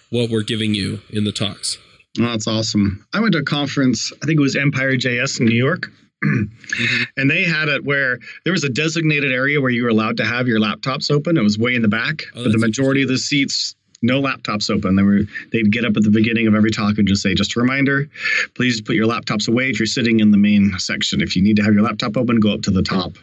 what 0.09 0.29
we're 0.29 0.43
giving 0.43 0.73
you 0.73 1.01
in 1.09 1.23
the 1.23 1.31
talks. 1.31 1.77
Oh, 2.19 2.23
that's 2.23 2.47
awesome. 2.47 3.05
I 3.13 3.19
went 3.19 3.33
to 3.33 3.39
a 3.39 3.43
conference, 3.43 4.11
I 4.23 4.25
think 4.25 4.39
it 4.39 4.41
was 4.41 4.55
Empire 4.55 4.93
JS 4.93 5.39
in 5.39 5.45
New 5.45 5.55
York. 5.55 5.87
And 6.21 7.29
they 7.29 7.43
had 7.43 7.69
it 7.69 7.85
where 7.85 8.19
there 8.43 8.53
was 8.53 8.63
a 8.63 8.69
designated 8.69 9.31
area 9.31 9.61
where 9.61 9.71
you 9.71 9.83
were 9.83 9.89
allowed 9.89 10.17
to 10.17 10.25
have 10.25 10.47
your 10.47 10.59
laptops 10.59 11.09
open. 11.09 11.37
It 11.37 11.43
was 11.43 11.57
way 11.57 11.75
in 11.75 11.81
the 11.81 11.87
back, 11.87 12.23
oh, 12.35 12.43
but 12.43 12.51
the 12.51 12.57
majority 12.57 13.01
of 13.03 13.07
the 13.07 13.17
seats 13.17 13.75
no 14.01 14.21
laptops 14.21 14.69
open. 14.69 14.95
They 14.95 15.03
were 15.03 15.21
they'd 15.51 15.71
get 15.71 15.85
up 15.85 15.97
at 15.97 16.03
the 16.03 16.09
beginning 16.09 16.47
of 16.47 16.55
every 16.55 16.71
talk 16.71 16.97
and 16.97 17.07
just 17.07 17.21
say, 17.21 17.33
just 17.33 17.55
a 17.55 17.59
reminder, 17.59 18.09
please 18.55 18.81
put 18.81 18.95
your 18.95 19.07
laptops 19.07 19.47
away 19.47 19.69
if 19.69 19.79
you're 19.79 19.87
sitting 19.87 20.19
in 20.19 20.31
the 20.31 20.37
main 20.37 20.77
section. 20.79 21.21
If 21.21 21.35
you 21.35 21.41
need 21.41 21.57
to 21.57 21.63
have 21.63 21.73
your 21.73 21.83
laptop 21.83 22.15
open, 22.17 22.39
go 22.39 22.53
up 22.53 22.61
to 22.63 22.71
the 22.71 22.83
top, 22.83 23.13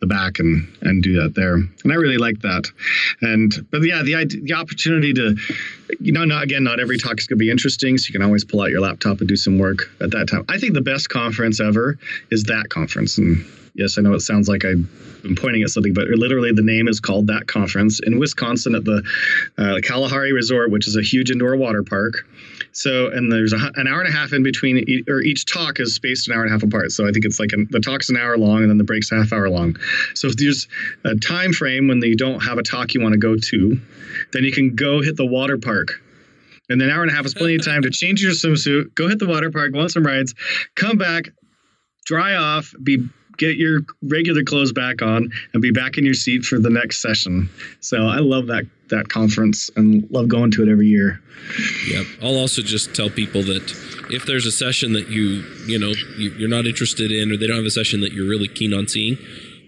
the 0.00 0.06
back, 0.06 0.38
and 0.38 0.68
and 0.82 1.02
do 1.02 1.22
that 1.22 1.34
there. 1.34 1.54
And 1.54 1.92
I 1.92 1.94
really 1.94 2.18
like 2.18 2.40
that. 2.40 2.70
And 3.20 3.52
but 3.70 3.82
yeah, 3.82 4.02
the 4.02 4.24
the 4.42 4.54
opportunity 4.54 5.12
to, 5.14 5.36
you 6.00 6.12
know, 6.12 6.24
not 6.24 6.44
again, 6.44 6.64
not 6.64 6.80
every 6.80 6.98
talk 6.98 7.18
is 7.18 7.26
going 7.26 7.38
to 7.38 7.44
be 7.44 7.50
interesting, 7.50 7.98
so 7.98 8.08
you 8.08 8.12
can 8.12 8.22
always 8.22 8.44
pull 8.44 8.60
out 8.60 8.70
your 8.70 8.80
laptop 8.80 9.20
and 9.20 9.28
do 9.28 9.36
some 9.36 9.58
work 9.58 9.90
at 10.00 10.10
that 10.12 10.28
time. 10.28 10.44
I 10.48 10.58
think 10.58 10.74
the 10.74 10.80
best 10.80 11.08
conference 11.08 11.60
ever 11.60 11.98
is 12.30 12.44
that 12.44 12.68
conference, 12.68 13.18
and 13.18 13.44
yes, 13.74 13.96
I 13.96 14.02
know 14.02 14.14
it 14.14 14.20
sounds 14.20 14.48
like 14.48 14.64
I've 14.64 14.86
been 15.22 15.36
pointing 15.36 15.62
at 15.62 15.70
something, 15.70 15.94
but 15.94 16.08
literally 16.08 16.52
the 16.52 16.62
name 16.62 16.88
is 16.88 17.00
called 17.00 17.28
that 17.28 17.46
conference 17.46 18.00
in 18.00 18.18
Wisconsin 18.18 18.74
at 18.74 18.84
the 18.84 19.02
uh, 19.56 19.80
Kalahari 19.82 20.32
Resort, 20.32 20.70
which 20.70 20.86
is 20.86 20.96
a 20.96 21.02
huge 21.02 21.30
indoor 21.30 21.56
water 21.56 21.82
park. 21.82 22.26
So, 22.78 23.08
and 23.08 23.30
there's 23.32 23.52
a, 23.52 23.72
an 23.74 23.88
hour 23.88 23.98
and 24.00 24.08
a 24.08 24.16
half 24.16 24.32
in 24.32 24.44
between, 24.44 24.78
e- 24.78 25.02
or 25.08 25.20
each 25.20 25.46
talk 25.46 25.80
is 25.80 25.96
spaced 25.96 26.28
an 26.28 26.34
hour 26.34 26.42
and 26.42 26.50
a 26.50 26.52
half 26.52 26.62
apart. 26.62 26.92
So 26.92 27.08
I 27.08 27.10
think 27.10 27.24
it's 27.24 27.40
like 27.40 27.52
an, 27.52 27.66
the 27.70 27.80
talk's 27.80 28.08
an 28.08 28.16
hour 28.16 28.38
long, 28.38 28.62
and 28.62 28.70
then 28.70 28.78
the 28.78 28.84
break's 28.84 29.10
half 29.10 29.32
hour 29.32 29.50
long. 29.50 29.74
So 30.14 30.28
if 30.28 30.36
there's 30.36 30.68
a 31.04 31.16
time 31.16 31.52
frame 31.52 31.88
when 31.88 32.00
you 32.00 32.14
don't 32.14 32.38
have 32.38 32.56
a 32.56 32.62
talk 32.62 32.94
you 32.94 33.00
want 33.00 33.14
to 33.14 33.18
go 33.18 33.34
to, 33.36 33.80
then 34.32 34.44
you 34.44 34.52
can 34.52 34.76
go 34.76 35.02
hit 35.02 35.16
the 35.16 35.26
water 35.26 35.58
park. 35.58 36.00
And 36.68 36.80
then 36.80 36.88
an 36.88 36.94
hour 36.94 37.02
and 37.02 37.10
a 37.10 37.14
half 37.14 37.26
is 37.26 37.34
plenty 37.34 37.56
of 37.56 37.64
time 37.64 37.82
to 37.82 37.90
change 37.90 38.22
your 38.22 38.30
swimsuit, 38.30 38.94
go 38.94 39.08
hit 39.08 39.18
the 39.18 39.26
water 39.26 39.50
park, 39.50 39.72
go 39.72 39.80
on 39.80 39.88
some 39.88 40.06
rides, 40.06 40.36
come 40.76 40.98
back, 40.98 41.30
dry 42.06 42.36
off, 42.36 42.72
be 42.80 43.08
get 43.38 43.56
your 43.56 43.80
regular 44.02 44.44
clothes 44.44 44.72
back 44.72 45.02
on, 45.02 45.32
and 45.52 45.62
be 45.62 45.72
back 45.72 45.98
in 45.98 46.04
your 46.04 46.14
seat 46.14 46.44
for 46.44 46.60
the 46.60 46.70
next 46.70 47.02
session. 47.02 47.48
So 47.80 48.06
I 48.06 48.18
love 48.18 48.46
that 48.48 48.66
that 48.88 49.08
conference 49.08 49.70
and 49.76 50.08
love 50.10 50.28
going 50.28 50.50
to 50.52 50.62
it 50.62 50.68
every 50.70 50.86
year. 50.88 51.20
Yep. 51.88 52.06
I'll 52.22 52.36
also 52.36 52.62
just 52.62 52.94
tell 52.94 53.10
people 53.10 53.42
that 53.42 53.70
if 54.10 54.26
there's 54.26 54.46
a 54.46 54.52
session 54.52 54.92
that 54.94 55.08
you 55.08 55.44
you 55.66 55.78
know 55.78 55.92
you, 56.16 56.30
you're 56.30 56.48
not 56.48 56.66
interested 56.66 57.10
in, 57.10 57.30
or 57.32 57.36
they 57.36 57.46
don't 57.46 57.56
have 57.56 57.64
a 57.66 57.70
session 57.70 58.00
that 58.00 58.12
you're 58.12 58.28
really 58.28 58.48
keen 58.48 58.72
on 58.74 58.88
seeing, 58.88 59.18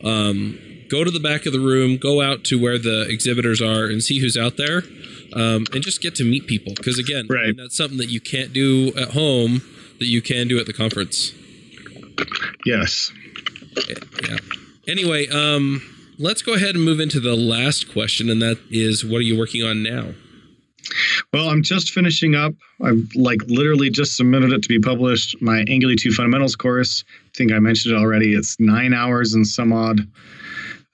um, 0.04 0.58
go 0.88 1.04
to 1.04 1.10
the 1.10 1.20
back 1.20 1.46
of 1.46 1.52
the 1.52 1.60
room, 1.60 1.96
go 1.96 2.20
out 2.20 2.44
to 2.44 2.60
where 2.60 2.78
the 2.78 3.06
exhibitors 3.08 3.60
are, 3.62 3.84
and 3.86 4.02
see 4.02 4.18
who's 4.18 4.36
out 4.36 4.56
there, 4.56 4.82
um, 5.34 5.64
and 5.72 5.82
just 5.82 6.00
get 6.00 6.14
to 6.16 6.24
meet 6.24 6.46
people. 6.46 6.72
Because 6.74 6.98
again, 6.98 7.26
Right. 7.28 7.56
that's 7.56 7.76
something 7.76 7.98
that 7.98 8.08
you 8.10 8.20
can't 8.20 8.52
do 8.52 8.92
at 8.96 9.10
home 9.10 9.62
that 9.98 10.06
you 10.06 10.20
can 10.22 10.48
do 10.48 10.58
at 10.58 10.66
the 10.66 10.72
conference. 10.72 11.32
Yes. 12.64 13.12
Yeah. 14.28 14.36
Anyway, 14.88 15.28
um, 15.28 15.80
let's 16.20 16.42
go 16.42 16.54
ahead 16.54 16.74
and 16.74 16.84
move 16.84 17.00
into 17.00 17.18
the 17.18 17.34
last 17.34 17.90
question, 17.90 18.28
and 18.28 18.40
that 18.42 18.58
is, 18.70 19.04
what 19.04 19.18
are 19.18 19.22
you 19.22 19.38
working 19.38 19.64
on 19.64 19.82
now? 19.82 20.08
Well, 21.32 21.48
I'm 21.48 21.62
just 21.62 21.90
finishing 21.90 22.34
up. 22.34 22.52
I've 22.82 23.08
like 23.14 23.42
literally 23.46 23.90
just 23.90 24.16
submitted 24.16 24.52
it 24.52 24.62
to 24.62 24.68
be 24.68 24.78
published. 24.78 25.40
My 25.40 25.64
Angular 25.68 25.94
2 25.94 26.12
fundamentals 26.12 26.56
course. 26.56 27.04
I 27.26 27.30
think 27.36 27.52
I 27.52 27.58
mentioned 27.58 27.94
it 27.94 27.98
already. 27.98 28.34
It's 28.34 28.58
nine 28.60 28.92
hours 28.92 29.34
and 29.34 29.46
some 29.46 29.72
odd, 29.72 30.00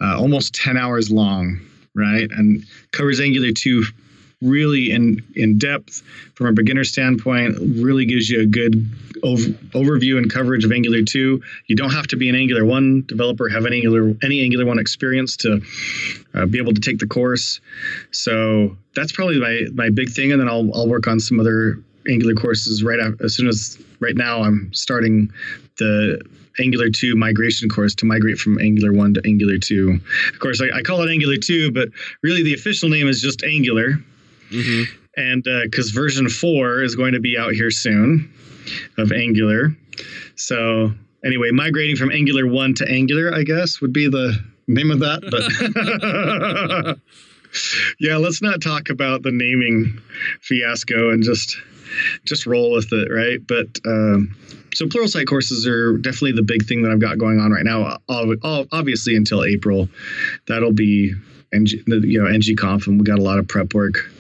uh, 0.01 0.19
almost 0.19 0.55
10 0.55 0.77
hours 0.77 1.11
long, 1.11 1.61
right? 1.95 2.29
And 2.31 2.65
covers 2.93 3.21
Angular 3.21 3.53
2 3.53 3.85
really 4.43 4.91
in 4.91 5.23
in 5.35 5.59
depth 5.59 6.03
from 6.35 6.49
a 6.49 6.53
beginner 6.53 6.85
standpoint. 6.85 7.57
Really 7.61 8.05
gives 8.05 8.29
you 8.29 8.43
a 8.43 8.47
good 8.47 8.75
ov- 9.25 9.57
overview 9.73 10.19
and 10.19 10.31
coverage 10.31 10.65
of 10.65 10.73
Angular 10.73 11.03
2. 11.03 11.43
You 11.67 11.77
don't 11.77 11.91
have 11.91 12.07
to 12.09 12.17
be 12.17 12.29
an 12.29 12.35
Angular 12.35 12.65
1 12.65 13.05
developer, 13.07 13.49
have 13.49 13.67
any 13.67 13.77
Angular 13.77 14.15
any 14.23 14.43
Angular 14.43 14.67
1 14.67 14.79
experience 14.79 15.37
to 15.39 15.63
uh, 16.35 16.47
be 16.47 16.59
able 16.59 16.75
to 16.75 16.81
take 16.81 16.99
the 16.99 17.07
course. 17.07 17.61
So 18.11 18.77
that's 18.95 19.13
probably 19.13 19.41
my 19.41 19.63
my 19.75 19.91
big 19.91 20.11
thing, 20.11 20.33
and 20.33 20.41
then 20.41 20.49
I'll 20.49 20.71
I'll 20.75 20.89
work 20.89 21.07
on 21.07 21.21
some 21.21 21.41
other 21.41 21.83
Angular 22.09 22.35
courses 22.35 22.85
right 22.85 23.01
after, 23.01 23.25
as 23.25 23.35
soon 23.35 23.49
as 23.49 23.79
right 24.01 24.15
now 24.15 24.43
I'm 24.43 24.73
starting 24.73 25.33
the 25.79 26.23
Angular 26.59 26.89
2 26.89 27.17
migration 27.17 27.69
course 27.69 27.95
to 27.97 28.07
migrate 28.07 28.39
from 28.39 28.59
Angular 28.59 28.93
1 28.93 29.15
to 29.15 29.23
Angular 29.27 29.59
2. 29.59 30.01
Of 30.33 30.39
course, 30.39 30.63
I, 30.63 30.79
I 30.79 30.83
call 30.83 31.03
it 31.03 31.11
Angular 31.11 31.37
2, 31.37 31.73
but 31.73 31.89
really 32.23 32.43
the 32.43 32.55
official 32.55 32.89
name 32.89 33.09
is 33.09 33.21
just 33.21 33.43
Angular. 33.45 33.99
Mm-hmm. 34.51 34.95
And 35.17 35.45
because 35.65 35.91
version 35.91 36.29
4 36.29 36.83
is 36.83 36.95
going 36.95 37.15
to 37.15 37.21
be 37.21 37.39
out 37.39 37.53
here 37.53 37.71
soon 37.71 38.31
of 38.99 39.13
Angular. 39.13 39.75
So, 40.35 40.93
anyway, 41.25 41.51
migrating 41.53 41.97
from 41.97 42.13
Angular 42.13 42.47
1 42.47 42.75
to 42.75 42.91
Angular, 42.91 43.35
I 43.35 43.43
guess, 43.43 43.81
would 43.81 43.93
be 43.93 44.09
the 44.09 44.39
name 44.67 44.91
of 44.91 45.01
that. 45.01 45.23
But 45.31 46.99
yeah, 48.01 48.17
let's 48.17 48.43
not 48.43 48.61
talk 48.61 48.91
about 48.91 49.23
the 49.23 49.31
naming 49.33 49.99
fiasco 50.43 51.11
and 51.11 51.23
just 51.23 51.57
just 52.25 52.47
roll 52.47 52.73
with 52.73 52.93
it, 52.93 53.09
right? 53.11 53.39
But 53.47 53.69
um, 53.87 54.37
so 54.75 54.87
Pluralsight 54.87 55.27
courses 55.27 55.67
are 55.67 55.97
definitely 55.97 56.33
the 56.33 56.43
big 56.43 56.67
thing 56.67 56.83
that 56.83 56.91
I've 56.91 57.01
got 57.01 57.17
going 57.17 57.41
on 57.41 57.53
right 57.53 57.65
now. 57.65 57.99
Ob- 58.09 58.45
ob- 58.45 58.69
Obviously, 58.73 59.17
until 59.17 59.45
April, 59.45 59.89
that'll 60.49 60.73
be 60.73 61.15
NG, 61.53 61.83
you 61.87 62.23
know 62.23 62.29
NGConf, 62.29 62.87
and 62.87 62.99
we 62.99 63.05
got 63.05 63.19
a 63.19 63.23
lot 63.23 63.39
of 63.39 63.49
prep 63.49 63.73
work 63.73 64.11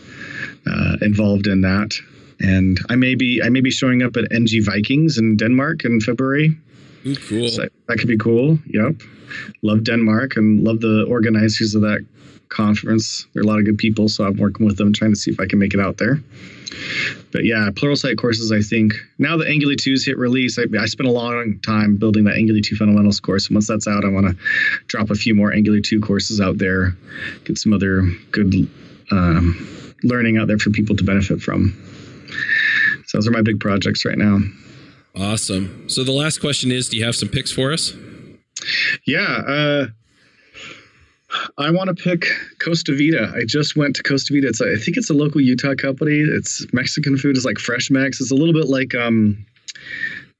uh, 0.70 0.96
involved 1.02 1.46
in 1.46 1.60
that. 1.62 1.94
And 2.40 2.78
I 2.90 2.96
may 2.96 3.14
be 3.14 3.40
I 3.42 3.48
may 3.48 3.60
be 3.60 3.70
showing 3.70 4.02
up 4.02 4.16
at 4.16 4.30
NG 4.30 4.62
Vikings 4.62 5.18
in 5.18 5.36
Denmark 5.36 5.84
in 5.84 6.00
February. 6.00 6.56
Ooh, 7.06 7.16
cool. 7.16 7.48
So 7.48 7.68
that 7.88 7.98
could 7.98 8.08
be 8.08 8.18
cool. 8.18 8.58
Yep. 8.66 9.00
Love 9.62 9.84
Denmark 9.84 10.36
and 10.36 10.62
love 10.64 10.80
the 10.80 11.04
organizers 11.08 11.74
of 11.74 11.82
that 11.82 12.04
conference. 12.48 13.26
There 13.32 13.42
are 13.42 13.44
a 13.44 13.46
lot 13.46 13.58
of 13.58 13.64
good 13.64 13.78
people, 13.78 14.08
so 14.08 14.24
I'm 14.24 14.36
working 14.36 14.66
with 14.66 14.76
them 14.76 14.92
trying 14.92 15.12
to 15.12 15.16
see 15.16 15.30
if 15.30 15.40
I 15.40 15.46
can 15.46 15.58
make 15.58 15.74
it 15.74 15.80
out 15.80 15.96
there. 15.98 16.20
But 17.32 17.44
yeah, 17.44 17.68
Pluralsight 17.72 18.18
courses, 18.18 18.52
I 18.52 18.60
think 18.60 18.94
now 19.18 19.36
that 19.36 19.48
Angular 19.48 19.74
2's 19.74 20.04
hit 20.04 20.18
release, 20.18 20.58
I, 20.58 20.64
I 20.78 20.86
spent 20.86 21.08
a 21.08 21.12
long 21.12 21.58
time 21.60 21.96
building 21.96 22.24
that 22.24 22.36
Angular 22.36 22.60
2 22.60 22.76
fundamentals 22.76 23.20
course. 23.20 23.48
And 23.48 23.56
once 23.56 23.68
that's 23.68 23.86
out, 23.86 24.04
I 24.04 24.08
want 24.08 24.26
to 24.26 24.36
drop 24.86 25.10
a 25.10 25.14
few 25.14 25.34
more 25.34 25.52
Angular 25.52 25.80
2 25.80 26.00
courses 26.00 26.40
out 26.40 26.58
there, 26.58 26.96
get 27.44 27.58
some 27.58 27.72
other 27.72 28.02
good 28.32 28.68
um, 29.10 29.75
learning 30.02 30.38
out 30.38 30.48
there 30.48 30.58
for 30.58 30.70
people 30.70 30.96
to 30.96 31.04
benefit 31.04 31.40
from. 31.40 31.74
So 33.06 33.18
those 33.18 33.28
are 33.28 33.32
my 33.32 33.42
big 33.42 33.60
projects 33.60 34.04
right 34.04 34.18
now. 34.18 34.40
Awesome. 35.14 35.88
So 35.88 36.04
the 36.04 36.12
last 36.12 36.40
question 36.40 36.70
is, 36.70 36.88
do 36.88 36.96
you 36.96 37.04
have 37.04 37.16
some 37.16 37.28
picks 37.28 37.50
for 37.50 37.72
us? 37.72 37.92
Yeah, 39.06 39.20
uh, 39.20 39.86
I 41.58 41.70
want 41.70 41.96
to 41.96 42.02
pick 42.02 42.26
Costa 42.58 42.94
Vida. 42.94 43.32
I 43.34 43.44
just 43.46 43.76
went 43.76 43.96
to 43.96 44.02
Costa 44.02 44.32
Vida. 44.32 44.48
It's 44.48 44.60
a, 44.60 44.72
I 44.72 44.76
think 44.76 44.96
it's 44.96 45.10
a 45.10 45.14
local 45.14 45.40
Utah 45.40 45.74
company. 45.74 46.18
It's 46.18 46.66
Mexican 46.72 47.16
food. 47.16 47.36
It's 47.36 47.46
like 47.46 47.58
Fresh 47.58 47.90
Mex. 47.90 48.20
It's 48.20 48.30
a 48.30 48.34
little 48.34 48.54
bit 48.54 48.68
like 48.68 48.94
um, 48.94 49.44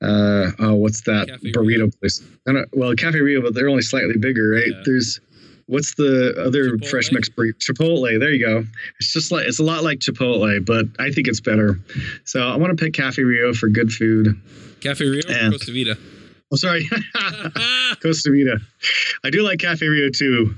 uh, 0.03 0.51
oh, 0.59 0.75
what's 0.75 1.03
that 1.03 1.29
Cafe 1.29 1.53
burrito 1.53 1.67
Rio. 1.67 1.91
place? 2.01 2.23
I 2.47 2.53
don't, 2.53 2.69
well, 2.77 2.95
Cafe 2.95 3.19
Rio, 3.19 3.41
but 3.43 3.55
they're 3.55 3.69
only 3.69 3.83
slightly 3.83 4.17
bigger, 4.19 4.51
right? 4.51 4.69
Yeah. 4.69 4.83
There's 4.85 5.21
what's 5.67 5.95
the 5.95 6.35
other 6.45 6.71
Chipotle? 6.77 6.89
Fresh 6.89 7.13
mix 7.13 7.29
burrito? 7.29 7.55
Chipotle. 7.59 8.19
There 8.19 8.31
you 8.31 8.45
go. 8.45 8.65
It's 9.01 9.13
just 9.13 9.31
like 9.33 9.47
it's 9.47 9.59
a 9.59 9.65
lot 9.65 9.83
like 9.85 9.99
Chipotle, 9.99 10.65
but 10.65 10.87
I 10.99 11.11
think 11.11 11.29
it's 11.29 11.41
better. 11.41 11.79
So 12.25 12.41
I 12.49 12.57
want 12.57 12.77
to 12.77 12.85
pick 12.85 12.95
Cafe 12.95 13.23
Rio 13.23 13.53
for 13.53 13.69
good 13.69 13.93
food. 13.93 14.41
Cafe 14.81 15.05
Rio 15.05 15.23
or 15.29 15.33
And- 15.33 15.53
Costa 15.53 15.73
Vida? 15.73 15.97
Oh, 16.53 16.57
sorry. 16.57 16.89
Costa 18.03 18.31
Vida. 18.31 18.59
I 19.25 19.31
do 19.31 19.43
like 19.43 19.59
Cafe 19.59 19.85
Rio 19.87 20.11
too, 20.11 20.55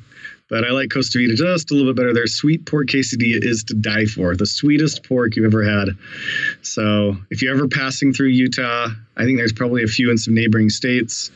but 0.50 0.62
I 0.64 0.70
like 0.70 0.90
Costa 0.90 1.18
Vida 1.18 1.34
just 1.34 1.70
a 1.70 1.74
little 1.74 1.90
bit 1.92 1.96
better. 1.96 2.12
Their 2.12 2.26
sweet 2.26 2.66
pork 2.66 2.88
quesadilla 2.88 3.42
is 3.42 3.64
to 3.64 3.74
die 3.74 4.04
for. 4.04 4.36
The 4.36 4.44
sweetest 4.44 5.02
pork 5.04 5.34
you've 5.36 5.46
ever 5.46 5.64
had. 5.64 5.88
So 6.62 7.16
if 7.30 7.40
you're 7.40 7.54
ever 7.54 7.68
passing 7.68 8.12
through 8.12 8.28
Utah, 8.28 8.88
I 9.16 9.24
think 9.24 9.38
there's 9.38 9.52
probably 9.52 9.82
a 9.82 9.86
few 9.86 10.11
in 10.11 10.18
some 10.18 10.34
neighboring 10.34 10.68
states. 10.68 11.30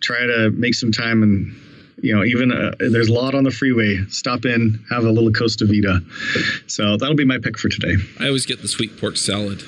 Try 0.00 0.20
to 0.26 0.50
make 0.50 0.74
some 0.74 0.92
time 0.92 1.22
and 1.22 1.56
you 2.00 2.14
know, 2.14 2.24
even 2.24 2.52
uh, 2.52 2.72
there's 2.78 3.08
a 3.08 3.12
lot 3.12 3.34
on 3.34 3.44
the 3.44 3.50
freeway. 3.50 3.98
Stop 4.08 4.44
in, 4.44 4.84
have 4.90 5.04
a 5.04 5.10
little 5.10 5.32
Costa 5.32 5.66
Vida. 5.66 6.00
So 6.66 6.96
that'll 6.96 7.16
be 7.16 7.24
my 7.24 7.38
pick 7.38 7.58
for 7.58 7.68
today. 7.68 7.94
I 8.20 8.26
always 8.26 8.46
get 8.46 8.62
the 8.62 8.68
sweet 8.68 8.98
pork 8.98 9.16
salad. 9.16 9.62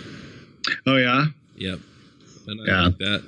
Oh 0.87 0.97
yeah, 0.97 1.27
Yep. 1.57 1.79
And 2.47 2.61
I 2.61 2.65
Yeah. 2.67 2.83
like 2.87 2.99
that. 2.99 3.23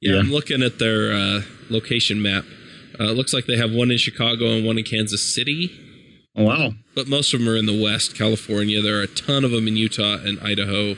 Yeah, 0.00 0.12
Yeah. 0.14 0.18
I'm 0.20 0.30
looking 0.32 0.62
at 0.62 0.78
their 0.78 1.12
uh, 1.12 1.42
location 1.70 2.20
map. 2.22 2.44
Uh, 2.98 3.04
it 3.04 3.16
looks 3.16 3.32
like 3.32 3.46
they 3.46 3.56
have 3.56 3.72
one 3.72 3.90
in 3.90 3.98
Chicago 3.98 4.46
and 4.52 4.64
one 4.66 4.76
in 4.78 4.84
Kansas 4.84 5.22
City, 5.22 5.70
oh 6.36 6.44
wow, 6.44 6.74
but 6.94 7.08
most 7.08 7.32
of 7.32 7.40
them 7.40 7.48
are 7.48 7.56
in 7.56 7.66
the 7.66 7.82
West, 7.82 8.14
California. 8.16 8.80
There 8.82 8.98
are 8.98 9.02
a 9.02 9.06
ton 9.06 9.44
of 9.44 9.50
them 9.52 9.66
in 9.68 9.76
Utah 9.76 10.18
and 10.22 10.38
Idaho. 10.40 10.96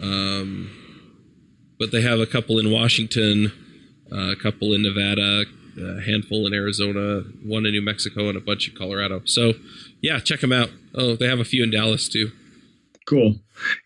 Um, 0.00 0.70
but 1.78 1.90
they 1.92 2.00
have 2.02 2.20
a 2.20 2.26
couple 2.26 2.58
in 2.58 2.70
Washington, 2.70 3.52
uh, 4.12 4.32
a 4.32 4.36
couple 4.36 4.72
in 4.74 4.82
Nevada, 4.82 5.44
a 5.78 6.00
handful 6.02 6.46
in 6.46 6.54
Arizona, 6.54 7.22
one 7.42 7.66
in 7.66 7.72
New 7.72 7.82
Mexico, 7.82 8.28
and 8.28 8.36
a 8.36 8.40
bunch 8.40 8.68
in 8.68 8.76
Colorado. 8.76 9.22
So, 9.24 9.54
yeah, 10.00 10.18
check 10.18 10.40
them 10.40 10.52
out. 10.52 10.70
Oh, 10.94 11.16
they 11.16 11.26
have 11.26 11.40
a 11.40 11.44
few 11.44 11.62
in 11.62 11.70
Dallas 11.70 12.08
too. 12.08 12.30
Cool. 13.06 13.36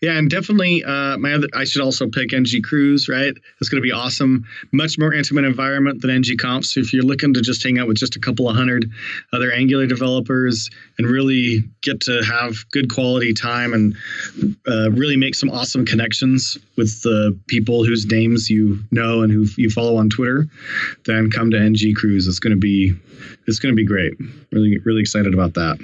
Yeah, 0.01 0.17
and 0.17 0.29
definitely 0.29 0.83
uh, 0.83 1.17
my 1.17 1.33
other. 1.33 1.47
I 1.53 1.63
should 1.63 1.81
also 1.81 2.07
pick 2.07 2.33
NG 2.33 2.61
Cruise. 2.63 3.07
Right, 3.07 3.33
it's 3.59 3.69
going 3.69 3.81
to 3.81 3.85
be 3.85 3.91
awesome. 3.91 4.45
Much 4.71 4.97
more 4.97 5.13
intimate 5.13 5.45
environment 5.45 6.01
than 6.01 6.09
NG 6.09 6.37
Conf. 6.37 6.65
So 6.65 6.79
if 6.79 6.93
you're 6.93 7.03
looking 7.03 7.33
to 7.33 7.41
just 7.41 7.63
hang 7.63 7.79
out 7.79 7.87
with 7.87 7.97
just 7.97 8.15
a 8.15 8.19
couple 8.19 8.49
of 8.49 8.55
hundred 8.55 8.89
other 9.33 9.51
Angular 9.51 9.87
developers 9.87 10.69
and 10.97 11.07
really 11.07 11.63
get 11.81 12.01
to 12.01 12.21
have 12.23 12.69
good 12.71 12.91
quality 12.93 13.33
time 13.33 13.73
and 13.73 13.95
uh, 14.67 14.91
really 14.91 15.17
make 15.17 15.35
some 15.35 15.49
awesome 15.49 15.85
connections 15.85 16.57
with 16.77 17.01
the 17.01 17.37
people 17.47 17.83
whose 17.83 18.05
names 18.05 18.49
you 18.49 18.79
know 18.91 19.21
and 19.21 19.31
who 19.31 19.45
you 19.57 19.69
follow 19.69 19.97
on 19.97 20.09
Twitter, 20.09 20.47
then 21.05 21.29
come 21.29 21.51
to 21.51 21.59
NG 21.59 21.93
Cruise. 21.95 22.27
It's 22.27 22.39
going 22.39 22.55
to 22.55 22.59
be 22.59 22.93
it's 23.47 23.59
going 23.59 23.71
to 23.71 23.75
be 23.75 23.85
great. 23.85 24.13
Really 24.51 24.79
really 24.79 25.01
excited 25.01 25.33
about 25.33 25.53
that. 25.55 25.77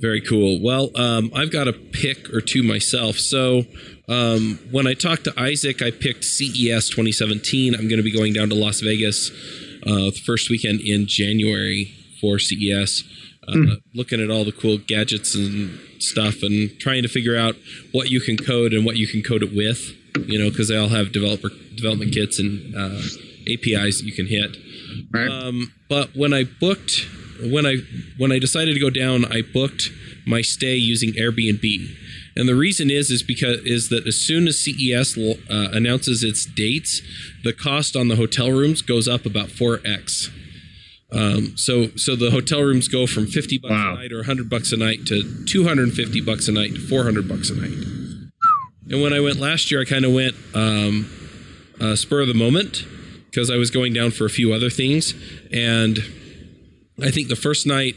Very 0.00 0.20
cool. 0.20 0.60
Well, 0.62 0.90
um, 0.96 1.30
I've 1.34 1.50
got 1.50 1.68
a 1.68 1.72
pick 1.72 2.32
or 2.32 2.40
two 2.40 2.62
myself. 2.62 3.16
So 3.18 3.64
um, 4.08 4.58
when 4.70 4.86
I 4.86 4.94
talked 4.94 5.24
to 5.24 5.40
Isaac, 5.40 5.82
I 5.82 5.90
picked 5.90 6.24
CES 6.24 6.88
2017. 6.88 7.74
I'm 7.74 7.88
going 7.88 7.96
to 7.96 8.02
be 8.02 8.12
going 8.12 8.32
down 8.32 8.48
to 8.50 8.54
Las 8.54 8.80
Vegas 8.80 9.30
uh, 9.86 10.10
the 10.10 10.20
first 10.24 10.50
weekend 10.50 10.80
in 10.80 11.06
January 11.06 11.94
for 12.20 12.38
CES. 12.38 13.04
Uh, 13.46 13.52
mm. 13.52 13.82
Looking 13.94 14.22
at 14.22 14.30
all 14.30 14.44
the 14.44 14.52
cool 14.52 14.78
gadgets 14.78 15.34
and 15.34 15.78
stuff, 15.98 16.42
and 16.42 16.70
trying 16.80 17.02
to 17.02 17.08
figure 17.08 17.36
out 17.36 17.56
what 17.92 18.10
you 18.10 18.20
can 18.20 18.38
code 18.38 18.72
and 18.72 18.86
what 18.86 18.96
you 18.96 19.06
can 19.06 19.22
code 19.22 19.42
it 19.42 19.54
with. 19.54 19.94
You 20.26 20.38
know, 20.38 20.48
because 20.48 20.68
they 20.68 20.76
all 20.76 20.88
have 20.88 21.12
developer 21.12 21.50
development 21.74 22.14
kits 22.14 22.38
and 22.38 22.74
uh, 22.74 23.00
APIs 23.52 23.98
that 23.98 24.04
you 24.04 24.12
can 24.12 24.26
hit. 24.26 24.56
Right. 25.12 25.28
Um, 25.28 25.72
but 25.88 26.16
when 26.16 26.32
I 26.32 26.44
booked, 26.44 27.06
when 27.42 27.66
I 27.66 27.76
when 28.16 28.32
I 28.32 28.38
decided 28.38 28.74
to 28.74 28.80
go 28.80 28.90
down, 28.90 29.24
I 29.24 29.42
booked 29.42 29.90
my 30.26 30.42
stay 30.42 30.76
using 30.76 31.12
Airbnb. 31.12 31.64
And 32.36 32.48
the 32.48 32.54
reason 32.54 32.90
is 32.90 33.10
is 33.10 33.22
because 33.22 33.60
is 33.64 33.88
that 33.90 34.06
as 34.06 34.16
soon 34.16 34.48
as 34.48 34.58
CES 34.58 35.16
uh, 35.16 35.32
announces 35.72 36.24
its 36.24 36.44
dates, 36.44 37.00
the 37.44 37.52
cost 37.52 37.96
on 37.96 38.08
the 38.08 38.16
hotel 38.16 38.50
rooms 38.50 38.82
goes 38.82 39.06
up 39.06 39.24
about 39.24 39.50
four 39.50 39.80
x. 39.84 40.30
Um, 41.12 41.56
so 41.56 41.88
so 41.96 42.16
the 42.16 42.30
hotel 42.30 42.62
rooms 42.62 42.88
go 42.88 43.06
from 43.06 43.26
fifty 43.26 43.58
bucks 43.58 43.70
wow. 43.70 43.92
a 43.92 43.96
night 43.96 44.12
or 44.12 44.24
hundred 44.24 44.50
bucks 44.50 44.72
a 44.72 44.76
night 44.76 45.06
to 45.06 45.44
two 45.44 45.64
hundred 45.64 45.84
and 45.84 45.92
fifty 45.92 46.20
bucks 46.20 46.48
a 46.48 46.52
night 46.52 46.74
to 46.74 46.80
four 46.80 47.04
hundred 47.04 47.28
bucks 47.28 47.50
a 47.50 47.54
night. 47.54 47.78
And 48.90 49.00
when 49.00 49.12
I 49.12 49.20
went 49.20 49.38
last 49.38 49.70
year, 49.70 49.80
I 49.80 49.84
kind 49.84 50.04
of 50.04 50.12
went 50.12 50.34
um, 50.54 51.08
uh, 51.80 51.94
spur 51.96 52.20
of 52.22 52.28
the 52.28 52.34
moment 52.34 52.84
because 53.26 53.50
I 53.50 53.56
was 53.56 53.70
going 53.70 53.92
down 53.92 54.10
for 54.10 54.24
a 54.24 54.30
few 54.30 54.52
other 54.52 54.70
things, 54.70 55.14
and 55.52 55.98
I 57.02 57.10
think 57.10 57.28
the 57.28 57.36
first 57.36 57.66
night 57.66 57.96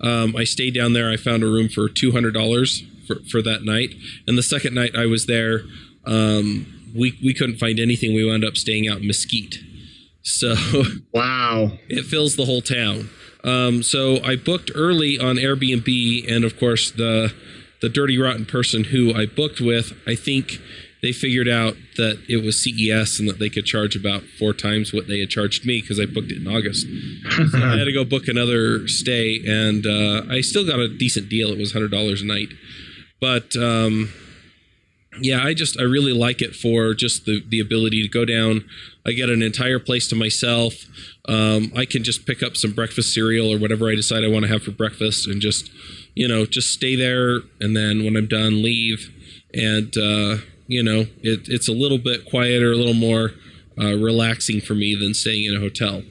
um, 0.00 0.34
I 0.36 0.44
stayed 0.44 0.74
down 0.74 0.92
there, 0.92 1.10
I 1.10 1.16
found 1.16 1.42
a 1.42 1.46
room 1.46 1.68
for 1.68 1.88
two 1.88 2.12
hundred 2.12 2.34
dollars 2.34 2.82
for, 3.06 3.16
for 3.30 3.42
that 3.42 3.64
night. 3.64 3.94
And 4.26 4.38
the 4.38 4.42
second 4.42 4.74
night 4.74 4.96
I 4.96 5.06
was 5.06 5.26
there, 5.26 5.62
um, 6.04 6.92
we, 6.94 7.18
we 7.22 7.34
couldn't 7.34 7.58
find 7.58 7.78
anything. 7.78 8.14
We 8.14 8.24
wound 8.24 8.44
up 8.44 8.56
staying 8.56 8.88
out 8.88 8.98
in 8.98 9.06
Mesquite. 9.06 9.58
So 10.22 10.54
wow, 11.12 11.72
it 11.88 12.04
fills 12.04 12.36
the 12.36 12.44
whole 12.44 12.62
town. 12.62 13.10
Um, 13.42 13.82
so 13.82 14.22
I 14.22 14.36
booked 14.36 14.70
early 14.74 15.18
on 15.18 15.36
Airbnb, 15.36 16.30
and 16.30 16.44
of 16.44 16.58
course 16.58 16.90
the 16.90 17.32
the 17.80 17.88
dirty 17.88 18.18
rotten 18.18 18.44
person 18.44 18.84
who 18.84 19.14
I 19.14 19.24
booked 19.24 19.60
with, 19.60 19.94
I 20.06 20.14
think 20.14 20.60
they 21.02 21.12
figured 21.12 21.48
out 21.48 21.76
that 21.96 22.22
it 22.28 22.44
was 22.44 22.62
CES 22.62 23.18
and 23.18 23.28
that 23.28 23.38
they 23.38 23.48
could 23.48 23.64
charge 23.64 23.96
about 23.96 24.22
four 24.38 24.52
times 24.52 24.92
what 24.92 25.08
they 25.08 25.18
had 25.20 25.30
charged 25.30 25.64
me 25.64 25.80
because 25.80 25.98
I 25.98 26.06
booked 26.06 26.30
it 26.30 26.38
in 26.38 26.46
August. 26.46 26.86
so 27.50 27.58
I 27.58 27.78
had 27.78 27.84
to 27.84 27.92
go 27.92 28.04
book 28.04 28.28
another 28.28 28.86
stay, 28.86 29.40
and 29.46 29.86
uh, 29.86 30.32
I 30.32 30.40
still 30.40 30.66
got 30.66 30.78
a 30.78 30.88
decent 30.88 31.28
deal. 31.28 31.50
It 31.50 31.58
was 31.58 31.72
hundred 31.72 31.90
dollars 31.90 32.22
a 32.22 32.26
night, 32.26 32.48
but 33.20 33.56
um, 33.56 34.12
yeah, 35.20 35.42
I 35.42 35.54
just 35.54 35.78
I 35.78 35.82
really 35.82 36.12
like 36.12 36.42
it 36.42 36.54
for 36.54 36.94
just 36.94 37.24
the 37.24 37.42
the 37.48 37.60
ability 37.60 38.02
to 38.02 38.08
go 38.08 38.24
down. 38.24 38.64
I 39.06 39.12
get 39.12 39.30
an 39.30 39.42
entire 39.42 39.78
place 39.78 40.06
to 40.08 40.16
myself. 40.16 40.74
Um, 41.26 41.72
I 41.74 41.84
can 41.84 42.04
just 42.04 42.26
pick 42.26 42.42
up 42.42 42.56
some 42.56 42.72
breakfast 42.72 43.14
cereal 43.14 43.52
or 43.52 43.58
whatever 43.58 43.88
I 43.88 43.94
decide 43.94 44.24
I 44.24 44.28
want 44.28 44.44
to 44.44 44.52
have 44.52 44.62
for 44.62 44.70
breakfast, 44.70 45.26
and 45.26 45.40
just 45.40 45.70
you 46.14 46.28
know 46.28 46.46
just 46.46 46.68
stay 46.68 46.96
there. 46.96 47.40
And 47.60 47.76
then 47.76 48.04
when 48.04 48.16
I'm 48.16 48.28
done, 48.28 48.62
leave. 48.62 49.10
And 49.52 49.96
uh, 49.96 50.36
you 50.70 50.82
know 50.82 51.00
it, 51.22 51.48
it's 51.48 51.68
a 51.68 51.72
little 51.72 51.98
bit 51.98 52.24
quieter, 52.24 52.72
a 52.72 52.76
little 52.76 52.94
more 52.94 53.32
uh, 53.78 53.96
relaxing 53.96 54.60
for 54.60 54.74
me 54.74 54.94
than 54.94 55.12
staying 55.14 55.44
in 55.44 55.56
a 55.56 55.60
hotel. 55.60 56.02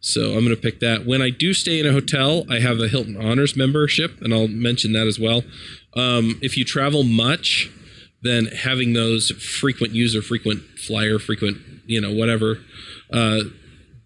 So 0.00 0.34
I'm 0.34 0.44
going 0.44 0.54
to 0.54 0.56
pick 0.56 0.78
that. 0.80 1.04
When 1.04 1.20
I 1.20 1.30
do 1.30 1.52
stay 1.52 1.80
in 1.80 1.86
a 1.86 1.92
hotel, 1.92 2.44
I 2.48 2.60
have 2.60 2.78
a 2.78 2.86
Hilton 2.86 3.16
Honors 3.20 3.56
membership, 3.56 4.20
and 4.20 4.32
I'll 4.32 4.46
mention 4.46 4.92
that 4.92 5.08
as 5.08 5.18
well. 5.18 5.42
Um, 5.96 6.38
if 6.42 6.56
you 6.56 6.64
travel 6.64 7.02
much, 7.02 7.68
then 8.22 8.46
having 8.46 8.92
those 8.92 9.30
frequent 9.32 9.94
user, 9.94 10.22
frequent 10.22 10.62
flyer, 10.78 11.18
frequent 11.18 11.58
you 11.86 12.00
know 12.00 12.12
whatever 12.12 12.58
uh, 13.12 13.40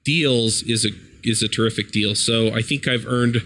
deals 0.04 0.62
is 0.62 0.86
a 0.86 0.90
is 1.22 1.42
a 1.42 1.48
terrific 1.48 1.92
deal. 1.92 2.14
So 2.14 2.54
I 2.54 2.62
think 2.62 2.88
I've 2.88 3.06
earned 3.06 3.36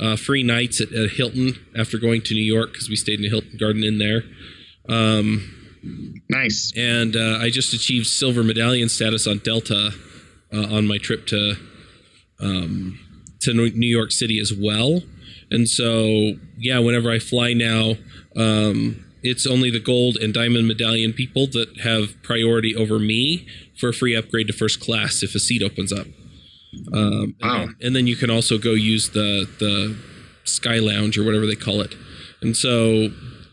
uh, 0.00 0.16
free 0.16 0.42
nights 0.42 0.80
at, 0.80 0.92
at, 0.92 1.10
Hilton 1.10 1.54
after 1.78 1.98
going 1.98 2.22
to 2.22 2.34
New 2.34 2.42
York 2.42 2.72
because 2.72 2.88
we 2.88 2.96
stayed 2.96 3.20
in 3.20 3.22
the 3.22 3.28
Hilton 3.28 3.56
Garden 3.56 3.84
Inn 3.84 3.98
there. 3.98 4.24
Um, 4.88 5.59
nice. 6.28 6.72
And 6.76 7.16
uh, 7.16 7.38
I 7.40 7.50
just 7.50 7.72
achieved 7.72 8.06
silver 8.06 8.42
medallion 8.42 8.88
status 8.88 9.26
on 9.26 9.38
Delta 9.38 9.92
uh, 10.52 10.74
on 10.74 10.86
my 10.86 10.98
trip 10.98 11.26
to 11.28 11.54
um, 12.40 12.98
to 13.40 13.54
New 13.54 13.86
York 13.86 14.12
City 14.12 14.38
as 14.38 14.52
well. 14.52 15.02
And 15.50 15.68
so, 15.68 16.32
yeah, 16.56 16.78
whenever 16.78 17.10
I 17.10 17.18
fly 17.18 17.52
now, 17.52 17.94
um, 18.36 19.04
it's 19.22 19.46
only 19.46 19.70
the 19.70 19.80
gold 19.80 20.16
and 20.16 20.32
diamond 20.32 20.68
medallion 20.68 21.12
people 21.12 21.46
that 21.48 21.80
have 21.80 22.20
priority 22.22 22.74
over 22.74 22.98
me 22.98 23.46
for 23.78 23.88
a 23.88 23.92
free 23.92 24.14
upgrade 24.14 24.46
to 24.46 24.52
first 24.52 24.80
class 24.80 25.22
if 25.22 25.34
a 25.34 25.38
seat 25.40 25.62
opens 25.62 25.92
up. 25.92 26.06
Um, 26.94 27.34
wow. 27.42 27.62
and, 27.62 27.74
and, 27.82 27.96
then 27.96 28.06
you 28.06 28.14
can 28.14 28.30
also 28.30 28.56
go 28.56 28.74
use 28.74 29.10
the 29.10 29.48
the 29.58 29.98
Sky 30.44 30.78
Lounge 30.78 31.18
or 31.18 31.24
whatever 31.24 31.44
they 31.44 31.56
call 31.56 31.80
it. 31.80 31.96
And 32.42 32.56
so, 32.56 33.08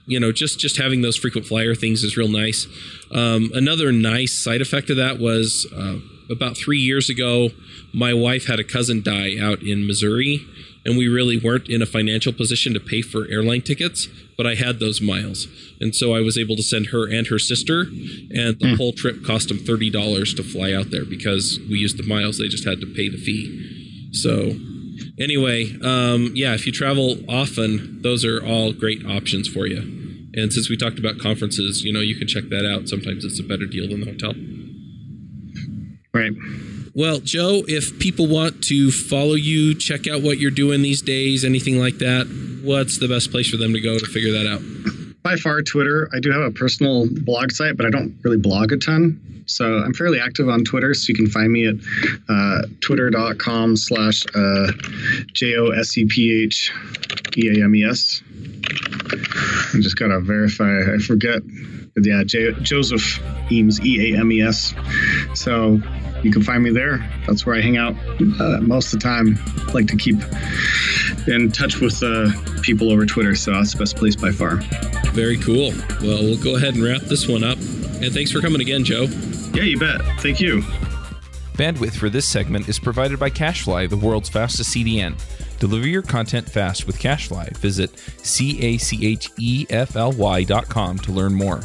you 0.07 0.19
know, 0.19 0.31
just 0.31 0.59
just 0.59 0.77
having 0.77 1.01
those 1.01 1.17
frequent 1.17 1.45
flyer 1.45 1.75
things 1.75 2.03
is 2.03 2.17
real 2.17 2.29
nice. 2.29 2.67
Um, 3.11 3.51
another 3.53 3.91
nice 3.91 4.33
side 4.33 4.61
effect 4.61 4.89
of 4.89 4.97
that 4.97 5.19
was 5.19 5.67
uh, 5.75 5.97
about 6.29 6.57
three 6.57 6.79
years 6.79 7.09
ago, 7.09 7.49
my 7.93 8.13
wife 8.13 8.47
had 8.47 8.59
a 8.59 8.63
cousin 8.63 9.01
die 9.03 9.33
out 9.39 9.61
in 9.61 9.85
Missouri 9.85 10.45
and 10.87 10.97
we 10.97 11.09
really 11.09 11.37
weren't 11.37 11.67
in 11.67 11.81
a 11.81 11.85
financial 11.85 12.31
position 12.31 12.73
to 12.73 12.79
pay 12.79 13.01
for 13.01 13.27
airline 13.27 13.61
tickets, 13.61 14.07
but 14.37 14.47
I 14.47 14.55
had 14.55 14.79
those 14.79 15.01
miles. 15.01 15.47
And 15.81 15.93
so 15.93 16.15
I 16.15 16.21
was 16.21 16.37
able 16.37 16.55
to 16.55 16.63
send 16.63 16.87
her 16.87 17.05
and 17.11 17.27
her 17.27 17.37
sister, 17.37 17.81
and 17.81 18.57
the 18.57 18.73
mm. 18.73 18.77
whole 18.77 18.93
trip 18.93 19.23
cost 19.25 19.49
them 19.49 19.57
$30 19.57 20.35
to 20.37 20.43
fly 20.43 20.71
out 20.71 20.89
there 20.89 21.03
because 21.03 21.59
we 21.69 21.77
used 21.77 21.97
the 21.97 22.07
miles. 22.07 22.37
They 22.37 22.47
just 22.47 22.63
had 22.63 22.79
to 22.79 22.87
pay 22.87 23.09
the 23.09 23.17
fee. 23.17 24.09
So, 24.13 24.55
anyway, 25.19 25.75
um, 25.83 26.31
yeah, 26.33 26.53
if 26.53 26.65
you 26.65 26.71
travel 26.71 27.17
often, 27.27 28.01
those 28.01 28.23
are 28.23 28.43
all 28.43 28.71
great 28.71 29.05
options 29.05 29.49
for 29.49 29.67
you. 29.67 29.96
And 30.37 30.53
since 30.53 30.69
we 30.69 30.77
talked 30.77 30.99
about 30.99 31.17
conferences, 31.17 31.83
you 31.83 31.91
know, 31.91 31.99
you 31.99 32.15
can 32.15 32.27
check 32.27 32.43
that 32.49 32.63
out. 32.63 32.87
Sometimes 32.87 33.25
it's 33.25 33.39
a 33.39 33.43
better 33.43 33.65
deal 33.65 33.89
than 33.89 34.01
the 34.01 34.05
hotel. 34.05 34.33
Right. 36.13 36.31
Well, 36.93 37.19
Joe, 37.19 37.63
if 37.67 37.99
people 37.99 38.27
want 38.27 38.63
to 38.65 38.91
follow 38.91 39.33
you, 39.33 39.75
check 39.75 40.07
out 40.07 40.21
what 40.21 40.37
you're 40.37 40.51
doing 40.51 40.83
these 40.83 41.01
days, 41.01 41.43
anything 41.43 41.79
like 41.79 41.97
that, 41.97 42.27
what's 42.63 42.99
the 42.99 43.07
best 43.07 43.31
place 43.31 43.49
for 43.49 43.57
them 43.57 43.73
to 43.73 43.81
go 43.81 43.97
to 43.97 44.05
figure 44.05 44.31
that 44.31 44.47
out? 44.47 44.61
By 45.27 45.35
far, 45.35 45.61
Twitter. 45.61 46.09
I 46.13 46.21
do 46.21 46.31
have 46.31 46.39
a 46.39 46.51
personal 46.51 47.05
blog 47.05 47.51
site, 47.51 47.75
but 47.75 47.85
I 47.85 47.89
don't 47.89 48.17
really 48.23 48.37
blog 48.37 48.71
a 48.71 48.77
ton. 48.77 49.43
So 49.45 49.65
I'm 49.65 49.93
fairly 49.93 50.21
active 50.21 50.47
on 50.47 50.63
Twitter. 50.63 50.93
So 50.93 51.09
you 51.09 51.15
can 51.15 51.27
find 51.27 51.51
me 51.51 51.67
at 51.67 51.75
uh, 52.29 52.61
twitter.com 52.79 53.75
slash 53.75 54.25
uh, 54.33 54.71
J 55.33 55.57
O 55.57 55.71
S 55.71 55.97
E 55.97 56.05
P 56.05 56.43
H 56.45 56.71
E 57.35 57.49
A 57.49 57.65
M 57.65 57.75
E 57.75 57.83
S. 57.83 58.23
I 59.73 59.81
just 59.81 59.97
got 59.97 60.07
to 60.07 60.21
verify. 60.21 60.95
I 60.95 60.97
forget. 60.99 61.41
Yeah, 61.97 62.23
J- 62.25 62.53
Joseph 62.61 63.19
Eames, 63.51 63.85
E 63.85 64.13
A 64.13 64.19
M 64.21 64.31
E 64.31 64.41
S. 64.41 64.73
So 65.33 65.81
you 66.23 66.31
can 66.31 66.43
find 66.43 66.63
me 66.63 66.71
there. 66.71 66.97
That's 67.25 67.45
where 67.45 67.55
I 67.55 67.61
hang 67.61 67.77
out 67.77 67.95
uh, 68.39 68.59
most 68.61 68.93
of 68.93 68.99
the 68.99 69.03
time. 69.03 69.37
I 69.67 69.71
like 69.71 69.87
to 69.87 69.97
keep 69.97 70.17
in 71.27 71.51
touch 71.51 71.79
with 71.79 72.01
uh, 72.03 72.29
people 72.61 72.91
over 72.91 73.05
Twitter, 73.05 73.35
so 73.35 73.51
that's 73.51 73.73
the 73.73 73.79
best 73.79 73.95
place 73.95 74.15
by 74.15 74.31
far. 74.31 74.57
Very 75.11 75.37
cool. 75.37 75.73
Well, 76.01 76.23
we'll 76.23 76.43
go 76.43 76.55
ahead 76.55 76.75
and 76.75 76.83
wrap 76.83 77.01
this 77.01 77.27
one 77.27 77.43
up. 77.43 77.57
And 77.57 78.13
thanks 78.13 78.31
for 78.31 78.41
coming 78.41 78.61
again, 78.61 78.83
Joe. 78.83 79.07
Yeah, 79.53 79.63
you 79.63 79.79
bet. 79.79 80.01
Thank 80.19 80.39
you. 80.39 80.61
Bandwidth 81.53 81.97
for 81.97 82.09
this 82.09 82.29
segment 82.29 82.69
is 82.69 82.77
provided 82.77 83.19
by 83.19 83.31
CacheFly, 83.31 83.89
the 83.89 83.97
world's 83.97 84.29
fastest 84.29 84.75
CDN. 84.75 85.15
Deliver 85.59 85.87
your 85.87 86.03
content 86.03 86.47
fast 86.47 86.85
with 86.85 86.99
CacheFly. 86.99 87.57
Visit 87.57 87.97
C 88.21 88.61
A 88.61 88.77
C 88.77 89.07
H 89.07 89.31
E 89.39 89.65
F 89.69 89.95
L 89.95 90.11
Y 90.11 90.43
dot 90.43 90.69
com 90.69 90.99
to 90.99 91.11
learn 91.11 91.33
more. 91.33 91.61